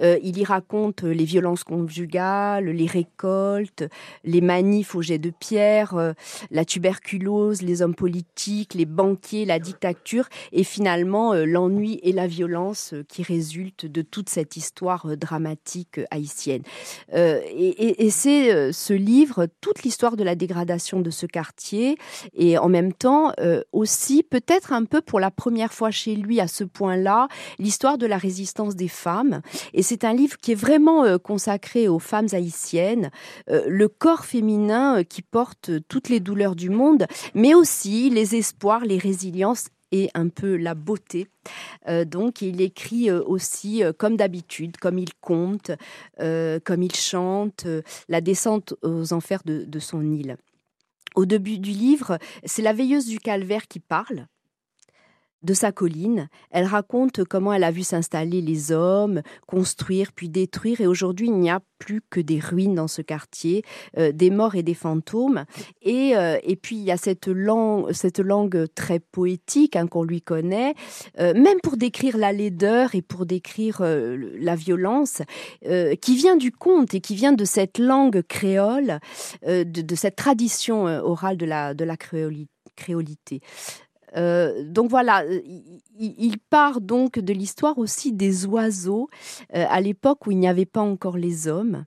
Euh, 0.00 0.18
il 0.22 0.38
y 0.38 0.44
raconte 0.44 1.04
euh, 1.04 1.12
les 1.12 1.24
violences 1.24 1.64
conjugales, 1.64 2.66
les 2.66 2.86
récoltes, 2.86 3.84
les 4.24 4.40
manifs 4.40 4.94
au 4.94 5.02
jet 5.02 5.18
de 5.18 5.30
pierre, 5.30 5.94
euh, 5.94 6.12
la 6.50 6.64
tuberculose, 6.64 7.62
les 7.62 7.82
hommes 7.82 7.94
politiques, 7.94 8.74
les 8.74 8.86
banquiers, 8.86 9.44
la 9.44 9.58
dictature 9.58 10.28
et 10.52 10.64
finalement 10.64 11.34
euh, 11.34 11.44
l'ennui 11.44 12.00
et 12.02 12.12
la 12.12 12.26
violence 12.26 12.94
euh, 12.94 13.04
qui 13.08 13.22
résultent 13.22 13.86
de 13.86 14.02
toute 14.02 14.28
cette 14.28 14.56
histoire 14.56 15.06
euh, 15.06 15.16
dramatique 15.16 15.98
euh, 15.98 16.04
haïtienne. 16.10 16.62
Euh, 17.14 17.40
et 17.52 18.10
c'est 18.10 18.52
euh, 18.52 18.72
ce 18.72 18.92
livre, 18.92 19.46
toute 19.60 19.82
l'histoire 19.82 20.16
de 20.16 20.24
la 20.24 20.34
dégradation 20.34 21.00
de 21.00 21.10
ce 21.10 21.26
quartier 21.26 21.96
et 22.34 22.58
même 22.70 22.92
temps 22.92 23.32
euh, 23.40 23.62
aussi 23.72 24.22
peut-être 24.22 24.72
un 24.72 24.84
peu 24.84 25.00
pour 25.00 25.20
la 25.20 25.30
première 25.30 25.72
fois 25.72 25.90
chez 25.90 26.16
lui 26.16 26.40
à 26.40 26.48
ce 26.48 26.64
point-là 26.64 27.28
l'histoire 27.58 27.98
de 27.98 28.06
la 28.06 28.16
résistance 28.16 28.76
des 28.76 28.88
femmes 28.88 29.42
et 29.74 29.82
c'est 29.82 30.04
un 30.04 30.14
livre 30.14 30.38
qui 30.38 30.52
est 30.52 30.56
vraiment 30.56 31.04
euh, 31.04 31.18
consacré 31.18 31.88
aux 31.88 31.98
femmes 31.98 32.28
haïtiennes 32.32 33.10
euh, 33.50 33.64
le 33.66 33.88
corps 33.88 34.24
féminin 34.24 35.04
qui 35.04 35.22
porte 35.22 35.70
toutes 35.88 36.08
les 36.08 36.20
douleurs 36.20 36.56
du 36.56 36.70
monde 36.70 37.06
mais 37.34 37.54
aussi 37.54 38.08
les 38.10 38.36
espoirs 38.36 38.84
les 38.84 38.98
résiliences 38.98 39.68
et 39.92 40.08
un 40.14 40.28
peu 40.28 40.54
la 40.54 40.76
beauté. 40.76 41.26
Donc 42.06 42.42
il 42.42 42.60
écrit 42.60 43.10
aussi 43.10 43.82
comme 43.98 44.16
d'habitude, 44.16 44.76
comme 44.76 45.00
il 45.00 45.12
compte, 45.20 45.72
comme 46.16 46.82
il 46.84 46.94
chante, 46.94 47.66
la 48.08 48.20
descente 48.20 48.74
aux 48.82 49.12
enfers 49.12 49.42
de 49.44 49.78
son 49.80 50.12
île. 50.12 50.36
Au 51.16 51.26
début 51.26 51.58
du 51.58 51.70
livre, 51.70 52.18
c'est 52.44 52.62
la 52.62 52.72
veilleuse 52.72 53.06
du 53.06 53.18
calvaire 53.18 53.66
qui 53.66 53.80
parle. 53.80 54.26
De 55.42 55.54
sa 55.54 55.72
colline. 55.72 56.28
Elle 56.50 56.66
raconte 56.66 57.24
comment 57.24 57.52
elle 57.52 57.64
a 57.64 57.70
vu 57.70 57.82
s'installer 57.82 58.40
les 58.40 58.72
hommes, 58.72 59.22
construire 59.46 60.12
puis 60.12 60.28
détruire. 60.28 60.80
Et 60.80 60.86
aujourd'hui, 60.86 61.26
il 61.26 61.38
n'y 61.38 61.50
a 61.50 61.60
plus 61.80 62.02
que 62.10 62.20
des 62.20 62.38
ruines 62.38 62.74
dans 62.74 62.88
ce 62.88 63.02
quartier, 63.02 63.64
euh, 63.98 64.12
des 64.12 64.30
morts 64.30 64.54
et 64.54 64.62
des 64.62 64.74
fantômes. 64.74 65.44
Et, 65.82 66.16
euh, 66.16 66.38
puis, 66.62 66.76
il 66.76 66.82
y 66.82 66.92
a 66.92 66.96
cette 66.96 67.26
langue, 67.26 67.90
cette 67.92 68.20
langue 68.20 68.66
très 68.74 69.00
poétique 69.00 69.76
hein, 69.76 69.86
qu'on 69.86 70.04
lui 70.04 70.20
connaît, 70.20 70.74
euh, 71.18 71.32
même 71.34 71.58
pour 71.62 71.78
décrire 71.78 72.18
la 72.18 72.32
laideur 72.32 72.94
et 72.94 73.02
pour 73.02 73.24
décrire 73.24 73.80
la 73.80 74.54
violence, 74.56 75.22
qui 76.02 76.16
vient 76.16 76.36
du 76.36 76.52
conte 76.52 76.92
et 76.92 77.00
qui 77.00 77.14
vient 77.14 77.32
de 77.32 77.46
cette 77.46 77.78
langue 77.78 78.22
créole, 78.22 78.98
de, 79.46 79.94
cette 79.94 80.16
tradition 80.16 80.84
orale 80.84 81.38
de 81.38 81.46
la, 81.46 81.96
créolité. 82.76 83.40
Euh, 84.16 84.64
donc 84.64 84.90
voilà, 84.90 85.22
euh, 85.24 85.40
il, 85.98 86.38
part 86.38 86.80
donc 86.80 87.18
de 87.18 87.32
l'histoire 87.32 87.78
aussi 87.78 88.12
des 88.12 88.46
oiseaux 88.46 89.08
euh, 89.54 89.64
à 89.68 89.80
l'époque 89.80 90.26
où 90.26 90.30
il 90.30 90.38
n'y 90.38 90.48
avait 90.48 90.66
pas 90.66 90.80
encore 90.80 91.16
les 91.16 91.48
hommes. 91.48 91.84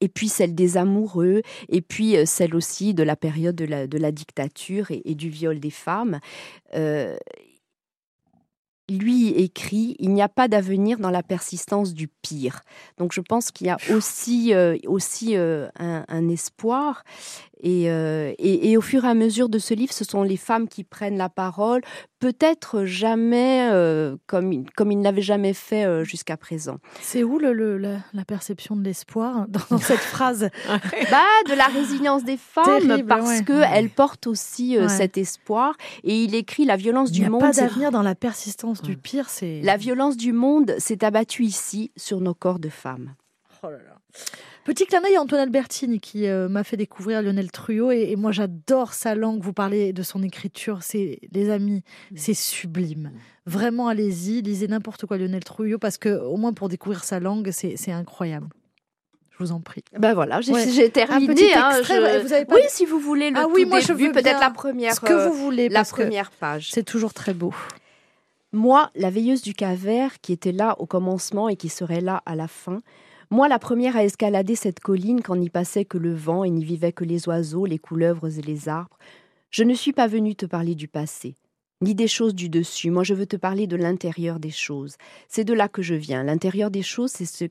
Et 0.00 0.08
puis 0.08 0.28
celle 0.28 0.54
des 0.54 0.76
amoureux, 0.76 1.42
et 1.68 1.80
puis 1.80 2.14
celle 2.24 2.54
aussi 2.54 2.94
de 2.94 3.02
la 3.02 3.16
période 3.16 3.56
de 3.56 3.98
la, 3.98 4.12
dictature 4.12 4.92
et, 4.92 5.16
du 5.16 5.28
viol 5.28 5.58
des 5.58 5.70
femmes. 5.70 6.20
Lui 8.88 9.30
écrit 9.30 9.96
Il 9.98 10.14
n'y 10.14 10.22
a 10.22 10.28
pas 10.28 10.46
d'avenir 10.46 11.00
dans 11.00 11.10
la 11.10 11.24
persistance 11.24 11.94
du 11.94 12.06
pire. 12.06 12.60
Donc 12.96 13.12
je 13.12 13.20
pense 13.20 13.50
qu'il 13.50 13.66
y 13.66 13.70
a 13.70 13.76
aussi, 13.90 14.54
aussi 14.86 15.34
un 15.34 16.28
espoir. 16.28 17.02
Et, 17.60 17.90
euh, 17.90 18.32
et, 18.38 18.70
et 18.70 18.76
au 18.76 18.80
fur 18.80 19.04
et 19.04 19.08
à 19.08 19.14
mesure 19.14 19.48
de 19.48 19.58
ce 19.58 19.74
livre, 19.74 19.92
ce 19.92 20.04
sont 20.04 20.22
les 20.22 20.36
femmes 20.36 20.68
qui 20.68 20.84
prennent 20.84 21.16
la 21.18 21.28
parole, 21.28 21.80
peut-être 22.20 22.84
jamais 22.84 23.68
euh, 23.72 24.16
comme, 24.26 24.52
ils- 24.52 24.70
comme 24.76 24.92
ils 24.92 24.98
ne 24.98 25.04
l'avaient 25.04 25.22
jamais 25.22 25.52
fait 25.54 25.84
euh, 25.84 26.04
jusqu'à 26.04 26.36
présent. 26.36 26.78
C'est 27.00 27.22
où 27.24 27.38
le, 27.38 27.52
le- 27.52 27.78
la, 27.78 27.98
la 28.12 28.24
perception 28.24 28.76
de 28.76 28.82
l'espoir 28.84 29.46
dans, 29.48 29.60
dans 29.70 29.78
cette 29.78 29.98
phrase 29.98 30.50
Bah, 31.10 31.22
de 31.48 31.54
la 31.56 31.66
résilience 31.66 32.24
des 32.24 32.36
femmes, 32.36 32.86
Terrible, 32.86 33.08
parce 33.08 33.28
ouais. 33.40 33.44
qu'elles 33.44 33.90
portent 33.90 34.26
aussi 34.26 34.76
euh, 34.76 34.82
Ouais. 34.82 34.88
cet 34.88 35.18
espoir. 35.18 35.74
Et 36.04 36.22
il 36.24 36.34
écrit 36.34 36.64
La 36.64 36.76
violence 36.76 37.08
Il 37.10 37.14
du 37.14 37.20
n'y 37.20 37.26
a 37.26 37.30
monde. 37.30 37.40
pas 37.40 37.52
d'avenir 37.52 37.90
dans 37.90 38.02
la 38.02 38.14
persistance 38.14 38.82
du 38.82 38.96
pire. 38.96 39.28
C'est 39.28 39.60
La 39.62 39.76
violence 39.76 40.16
du 40.16 40.32
monde 40.32 40.74
s'est 40.78 41.02
abattue 41.04 41.44
ici 41.44 41.90
sur 41.96 42.20
nos 42.20 42.34
corps 42.34 42.58
de 42.58 42.68
femmes. 42.68 43.14
Oh 43.62 43.66
là 43.70 43.78
là. 43.78 43.96
Petit 44.68 44.84
clin 44.84 45.00
d'œil 45.00 45.16
à 45.16 45.22
Antoine 45.22 45.40
Albertini 45.40 45.98
qui 45.98 46.26
euh, 46.26 46.46
m'a 46.46 46.62
fait 46.62 46.76
découvrir 46.76 47.22
Lionel 47.22 47.50
Trujillo 47.50 47.90
et, 47.90 48.10
et 48.10 48.16
moi 48.16 48.32
j'adore 48.32 48.92
sa 48.92 49.14
langue. 49.14 49.40
Vous 49.42 49.54
parlez 49.54 49.94
de 49.94 50.02
son 50.02 50.22
écriture, 50.22 50.82
c'est 50.82 51.20
les 51.32 51.48
amis, 51.48 51.82
c'est 52.14 52.34
sublime. 52.34 53.10
Vraiment 53.46 53.88
allez-y, 53.88 54.42
lisez 54.42 54.68
n'importe 54.68 55.06
quoi 55.06 55.16
Lionel 55.16 55.42
Trujillo 55.42 55.78
parce 55.78 55.96
que 55.96 56.10
au 56.10 56.36
moins 56.36 56.52
pour 56.52 56.68
découvrir 56.68 57.02
sa 57.02 57.18
langue, 57.18 57.50
c'est 57.50 57.90
incroyable. 57.92 58.48
Je 59.30 59.38
vous 59.38 59.52
en 59.52 59.60
prie. 59.60 59.82
Ben 59.98 60.12
voilà, 60.12 60.42
j'ai 60.42 60.52
Ouais. 60.52 60.88
terminé. 60.90 61.30
Un 61.32 61.34
petit 61.34 61.52
hein, 61.54 61.70
extrait, 61.78 62.18
je- 62.20 62.26
vous 62.26 62.32
avez 62.34 62.44
pas 62.44 62.56
Oui, 62.56 62.60
si 62.68 62.84
vous 62.84 62.98
voulez 63.00 63.30
le 63.30 63.38
Ah 63.38 63.46
oui, 63.48 63.62
tout 63.62 63.68
moi, 63.70 63.80
je 63.80 63.86
début, 63.94 64.12
peut-être 64.12 64.38
la 64.40 64.50
première, 64.50 64.92
ce 64.94 65.00
que 65.00 65.12
euh, 65.14 65.28
vous 65.28 65.32
voulez 65.32 65.70
la 65.70 65.84
première 65.84 66.30
page. 66.30 66.70
c'est 66.72 66.82
toujours 66.84 67.14
très 67.14 67.32
beau. 67.32 67.54
Moi, 68.52 68.90
la 68.94 69.08
veilleuse 69.08 69.40
du 69.40 69.54
cavert 69.54 70.20
qui 70.20 70.34
était 70.34 70.52
là 70.52 70.76
au 70.78 70.84
commencement 70.84 71.48
et 71.48 71.56
qui 71.56 71.70
serait 71.70 72.02
là 72.02 72.22
à 72.26 72.34
la 72.34 72.48
fin. 72.48 72.80
Moi, 73.30 73.46
la 73.48 73.58
première 73.58 73.94
à 73.94 74.04
escalader 74.04 74.54
cette 74.54 74.80
colline 74.80 75.20
quand 75.20 75.36
n'y 75.36 75.50
passait 75.50 75.84
que 75.84 75.98
le 75.98 76.14
vent 76.14 76.44
et 76.44 76.50
n'y 76.50 76.64
vivaient 76.64 76.92
que 76.92 77.04
les 77.04 77.28
oiseaux, 77.28 77.66
les 77.66 77.78
couleuvres 77.78 78.38
et 78.38 78.40
les 78.40 78.70
arbres. 78.70 78.98
Je 79.50 79.64
ne 79.64 79.74
suis 79.74 79.92
pas 79.92 80.06
venue 80.06 80.34
te 80.34 80.46
parler 80.46 80.74
du 80.74 80.88
passé, 80.88 81.34
ni 81.82 81.94
des 81.94 82.08
choses 82.08 82.34
du 82.34 82.48
dessus. 82.48 82.90
Moi, 82.90 83.04
je 83.04 83.12
veux 83.12 83.26
te 83.26 83.36
parler 83.36 83.66
de 83.66 83.76
l'intérieur 83.76 84.40
des 84.40 84.50
choses. 84.50 84.96
C'est 85.28 85.44
de 85.44 85.52
là 85.52 85.68
que 85.68 85.82
je 85.82 85.94
viens. 85.94 86.22
L'intérieur 86.22 86.70
des 86.70 86.80
choses, 86.80 87.10
c'est 87.10 87.26
ce 87.26 87.44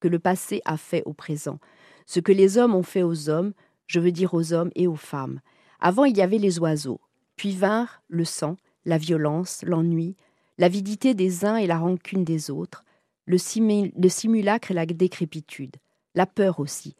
que 0.00 0.08
le 0.08 0.18
passé 0.18 0.62
a 0.64 0.76
fait 0.76 1.04
au 1.06 1.12
présent. 1.12 1.60
Ce 2.06 2.18
que 2.18 2.32
les 2.32 2.58
hommes 2.58 2.74
ont 2.74 2.82
fait 2.82 3.04
aux 3.04 3.28
hommes, 3.30 3.52
je 3.86 4.00
veux 4.00 4.12
dire 4.12 4.34
aux 4.34 4.52
hommes 4.52 4.70
et 4.74 4.88
aux 4.88 4.96
femmes. 4.96 5.40
Avant, 5.78 6.06
il 6.06 6.16
y 6.16 6.22
avait 6.22 6.38
les 6.38 6.58
oiseaux. 6.58 7.00
Puis 7.36 7.52
vinrent 7.52 8.02
le 8.08 8.24
sang, 8.24 8.56
la 8.84 8.98
violence, 8.98 9.62
l'ennui, 9.64 10.16
l'avidité 10.58 11.14
des 11.14 11.44
uns 11.44 11.56
et 11.56 11.68
la 11.68 11.78
rancune 11.78 12.24
des 12.24 12.50
autres, 12.50 12.84
le, 13.26 13.38
simulacre 13.38 14.70
et 14.70 14.74
la 14.74 14.86
décrépitude, 14.86 15.76
la 16.14 16.26
peur 16.26 16.60
aussi. 16.60 16.94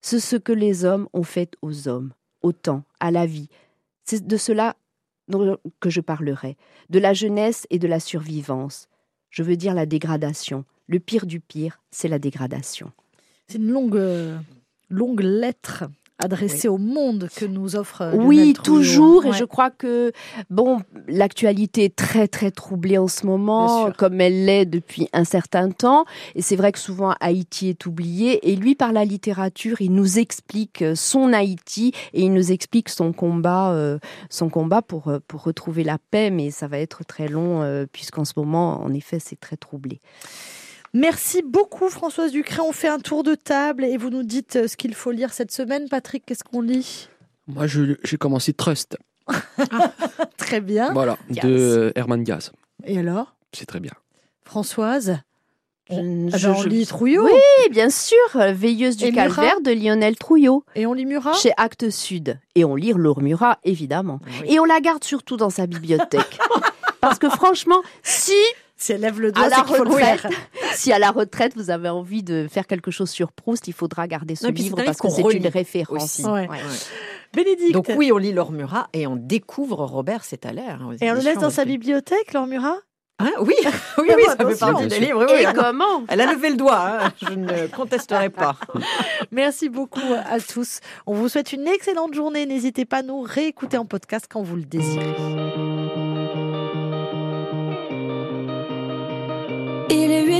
C'est 0.00 0.20
ce 0.20 0.36
que 0.36 0.52
les 0.52 0.84
hommes 0.84 1.08
ont 1.12 1.22
fait 1.22 1.56
aux 1.62 1.88
hommes, 1.88 2.12
au 2.42 2.52
temps, 2.52 2.84
à 3.00 3.10
la 3.10 3.26
vie. 3.26 3.48
C'est 4.04 4.26
de 4.26 4.36
cela 4.36 4.76
que 5.80 5.90
je 5.90 6.00
parlerai, 6.00 6.56
de 6.90 6.98
la 6.98 7.12
jeunesse 7.12 7.66
et 7.70 7.78
de 7.78 7.88
la 7.88 8.00
survivance. 8.00 8.88
Je 9.30 9.42
veux 9.42 9.56
dire 9.56 9.74
la 9.74 9.86
dégradation. 9.86 10.64
Le 10.86 11.00
pire 11.00 11.26
du 11.26 11.40
pire, 11.40 11.80
c'est 11.90 12.08
la 12.08 12.20
dégradation. 12.20 12.92
C'est 13.48 13.58
une 13.58 13.70
longue 13.70 13.96
euh, 13.96 14.38
longue 14.88 15.20
lettre 15.20 15.84
adressée 16.18 16.68
au 16.68 16.78
monde 16.78 17.28
que 17.36 17.44
nous 17.44 17.76
offre 17.76 18.02
euh, 18.02 18.14
Oui, 18.14 18.54
toujours. 18.54 19.26
Et 19.26 19.32
je 19.32 19.44
crois 19.44 19.70
que, 19.70 20.12
bon, 20.50 20.80
l'actualité 21.08 21.84
est 21.84 21.96
très, 21.96 22.26
très 22.26 22.50
troublée 22.50 22.98
en 22.98 23.08
ce 23.08 23.26
moment, 23.26 23.90
comme 23.92 24.20
elle 24.20 24.46
l'est 24.46 24.66
depuis 24.66 25.08
un 25.12 25.24
certain 25.24 25.70
temps. 25.70 26.04
Et 26.34 26.42
c'est 26.42 26.56
vrai 26.56 26.72
que 26.72 26.78
souvent 26.78 27.14
Haïti 27.20 27.68
est 27.68 27.86
oublié. 27.86 28.50
Et 28.50 28.56
lui, 28.56 28.74
par 28.74 28.92
la 28.92 29.04
littérature, 29.04 29.80
il 29.80 29.92
nous 29.92 30.18
explique 30.18 30.82
euh, 30.82 30.94
son 30.94 31.32
Haïti 31.32 31.92
et 32.12 32.22
il 32.22 32.32
nous 32.32 32.52
explique 32.52 32.88
son 32.88 33.12
combat, 33.12 33.72
euh, 33.72 33.98
son 34.30 34.48
combat 34.48 34.82
pour, 34.82 35.12
pour 35.28 35.42
retrouver 35.42 35.84
la 35.84 35.98
paix. 36.10 36.30
Mais 36.30 36.50
ça 36.50 36.66
va 36.66 36.78
être 36.78 37.04
très 37.04 37.28
long, 37.28 37.62
euh, 37.62 37.86
puisqu'en 37.90 38.24
ce 38.24 38.32
moment, 38.36 38.82
en 38.82 38.92
effet, 38.92 39.18
c'est 39.18 39.38
très 39.38 39.56
troublé. 39.56 40.00
Merci 40.98 41.42
beaucoup 41.42 41.90
Françoise 41.90 42.32
Ducré. 42.32 42.60
On 42.60 42.72
fait 42.72 42.88
un 42.88 42.98
tour 42.98 43.22
de 43.22 43.34
table 43.34 43.84
et 43.84 43.98
vous 43.98 44.08
nous 44.08 44.22
dites 44.22 44.56
euh, 44.56 44.66
ce 44.66 44.78
qu'il 44.78 44.94
faut 44.94 45.10
lire 45.10 45.32
cette 45.34 45.52
semaine. 45.52 45.90
Patrick, 45.90 46.24
qu'est-ce 46.24 46.42
qu'on 46.42 46.62
lit? 46.62 47.08
Moi, 47.48 47.66
j'ai 47.66 48.16
commencé 48.16 48.54
Trust, 48.54 48.96
Très 50.38 50.60
bien. 50.62 50.92
voilà, 50.94 51.18
de 51.28 51.92
Herman 51.94 52.24
Diaz. 52.24 52.50
Et 52.84 52.98
alors? 52.98 53.36
C'est 53.52 53.66
très 53.66 53.78
bien. 53.80 53.92
Françoise? 54.44 55.18
Je- 55.90 55.94
on, 55.96 56.28
je- 56.30 56.34
ah 56.34 56.38
ben, 56.48 56.54
on 56.56 56.62
je- 56.62 56.68
lit 56.70 56.86
Trouillot 56.86 57.24
Oui, 57.26 57.70
bien 57.70 57.90
sûr, 57.90 58.16
Veilleuse 58.34 58.96
du 58.96 59.04
Et 59.04 59.12
Murat? 59.12 59.24
calvaire 59.26 59.60
de 59.60 59.70
Lionel 59.70 60.16
Trouillot. 60.16 60.64
et 60.74 60.86
on 60.86 60.94
lit 60.94 61.04
Murat? 61.06 61.34
Chez 61.34 61.52
Actes 61.58 61.90
Sud. 61.90 62.40
Et 62.54 62.64
on 62.64 62.74
lit 62.74 62.92
Laure 62.96 63.20
Murat, 63.20 63.58
évidemment. 63.64 64.18
Et 64.46 64.58
on 64.58 64.64
la 64.64 64.80
garde 64.80 65.04
surtout 65.04 65.36
dans 65.36 65.50
sa 65.50 65.66
bibliothèque. 65.66 66.38
Parce 67.00 67.18
que 67.20 67.28
franchement, 67.28 67.82
si, 68.02 68.32
Si 68.78 68.92
elle 68.92 69.00
lève 69.00 69.20
le 69.20 69.32
doigt, 69.32 69.44
à 69.44 69.48
la 69.48 69.56
c'est 69.56 69.64
qu'il 69.64 69.76
faut 69.76 69.84
le 69.84 69.90
retraite, 69.90 70.20
faire. 70.20 70.30
si 70.74 70.92
à 70.92 70.98
la 70.98 71.10
retraite 71.10 71.54
vous 71.56 71.70
avez 71.70 71.88
envie 71.88 72.22
de 72.22 72.46
faire 72.50 72.66
quelque 72.66 72.90
chose 72.90 73.08
sur 73.10 73.32
Proust, 73.32 73.68
il 73.68 73.72
faudra 73.72 74.06
garder 74.06 74.34
ce 74.36 74.46
Non, 74.46 74.52
livre 74.52 74.76
parce 74.84 74.98
que 74.98 75.02
qu'on 75.06 75.10
c'est 75.10 75.22
une 75.36 75.46
référence. 75.46 76.04
aussi. 76.04 76.24
Ouais. 76.24 76.48
Ouais. 76.48 76.58
Bénédicte. 77.34 77.72
Donc 77.72 77.90
oui, 77.96 78.12
on 78.12 78.18
lit 78.18 78.32
Laure 78.32 78.52
Murat 78.52 78.88
et 78.92 79.06
on 79.06 79.16
découvre 79.16 79.84
Robert 79.84 80.24
Cétalaire. 80.24 80.80
hein, 80.82 80.94
Et 81.00 81.10
on 81.10 81.14
le 81.14 81.20
laisse 81.20 81.38
dans 81.38 81.50
sa 81.50 81.64
bibliothèque, 81.64 82.32
Laure 82.34 82.46
Murat? 82.46 82.76
Hein 83.18 83.32
oui, 83.40 83.54
oui, 83.98 84.10
oui, 84.14 84.24
Ah 84.28 84.34
ça 84.38 84.46
fait 84.46 84.58
partie 84.58 84.86
des 84.88 85.00
livres. 85.00 85.24
oui, 85.26 85.40
Et 85.42 85.54
comment? 85.54 86.04
Elle 86.08 86.20
a 86.20 86.30
levé 86.30 86.50
le 86.50 86.56
doigt, 86.56 86.86
hein, 87.00 87.12
je 87.22 87.32
ne 87.32 87.66
contesterai 87.68 88.28
pas. 88.28 88.56
Merci 89.32 89.70
beaucoup 89.70 90.00
à 90.30 90.38
tous. 90.38 90.80
On 91.06 91.14
vous 91.14 91.30
souhaite 91.30 91.54
une 91.54 91.66
excellente 91.66 92.12
journée. 92.12 92.44
N'hésitez 92.44 92.84
pas 92.84 92.98
à 92.98 93.02
nous 93.02 93.22
réécouter 93.22 93.78
en 93.78 93.86
podcast 93.86 94.26
quand 94.30 94.42
vous 94.42 94.56
le 94.56 94.64
désirez. 94.64 95.14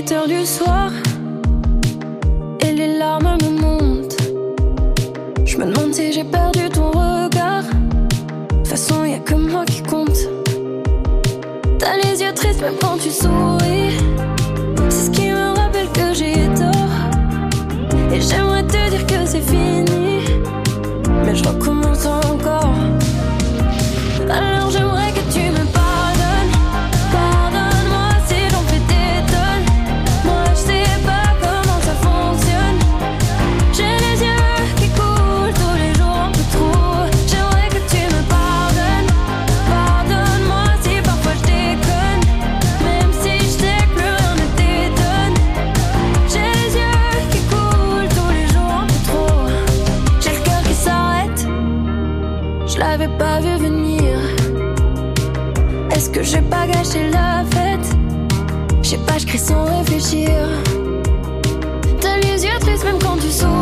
Il 0.09 0.13
est 0.13 0.15
8 0.15 0.19
heures 0.19 0.29
du 0.29 0.47
soir 0.47 0.91
et 2.61 2.73
les 2.73 2.99
larmes 2.99 3.37
me 3.43 3.61
montent. 3.61 4.17
Je 5.45 5.57
me 5.57 5.65
demande 5.65 5.95
si 5.95 6.13
j'ai 6.13 6.23
perdu 6.23 6.69
ton 6.69 6.91
regard. 6.91 7.65
De 7.65 8.57
toute 8.57 8.69
façon, 8.69 9.05
y 9.05 9.15
a 9.15 9.19
que 9.19 9.35
moi 9.35 9.65
qui 9.65 9.83
compte. 9.83 10.19
T'as 11.79 11.97
les 11.97 12.23
yeux 12.23 12.33
tristes 12.35 12.61
même 12.61 12.77
quand 12.81 12.99
tu 12.99 13.11
souris. 13.11 13.97
C'est 14.91 15.07
ce 15.07 15.11
qui 15.11 15.29
me 15.31 15.57
rappelle 15.57 15.89
que 15.89 16.15
j'ai 16.15 16.35
tort. 16.55 18.13
Et 18.13 18.21
j'aimerais 18.21 18.65
te 18.65 18.91
dire 18.91 19.07
que 19.07 19.25
c'est 19.25 19.41
fini. 19.41 20.21
Mais 21.25 21.35
je 21.35 21.45
recommence 21.49 22.07
encore. 22.07 22.66
j'ai 56.27 56.41
pas 56.43 56.67
gâché 56.67 57.09
la 57.11 57.45
fête. 57.51 57.97
Je 58.83 58.89
sais 58.91 58.99
pas, 58.99 59.19
je 59.19 59.27
crie 59.27 59.39
sans 59.39 59.65
réfléchir. 59.65 60.31
T'as 62.01 62.17
les 62.19 62.45
yeux 62.45 62.59
tristes 62.61 62.85
même 62.85 62.99
quand 63.01 63.17
tu 63.17 63.31
souris. 63.31 63.56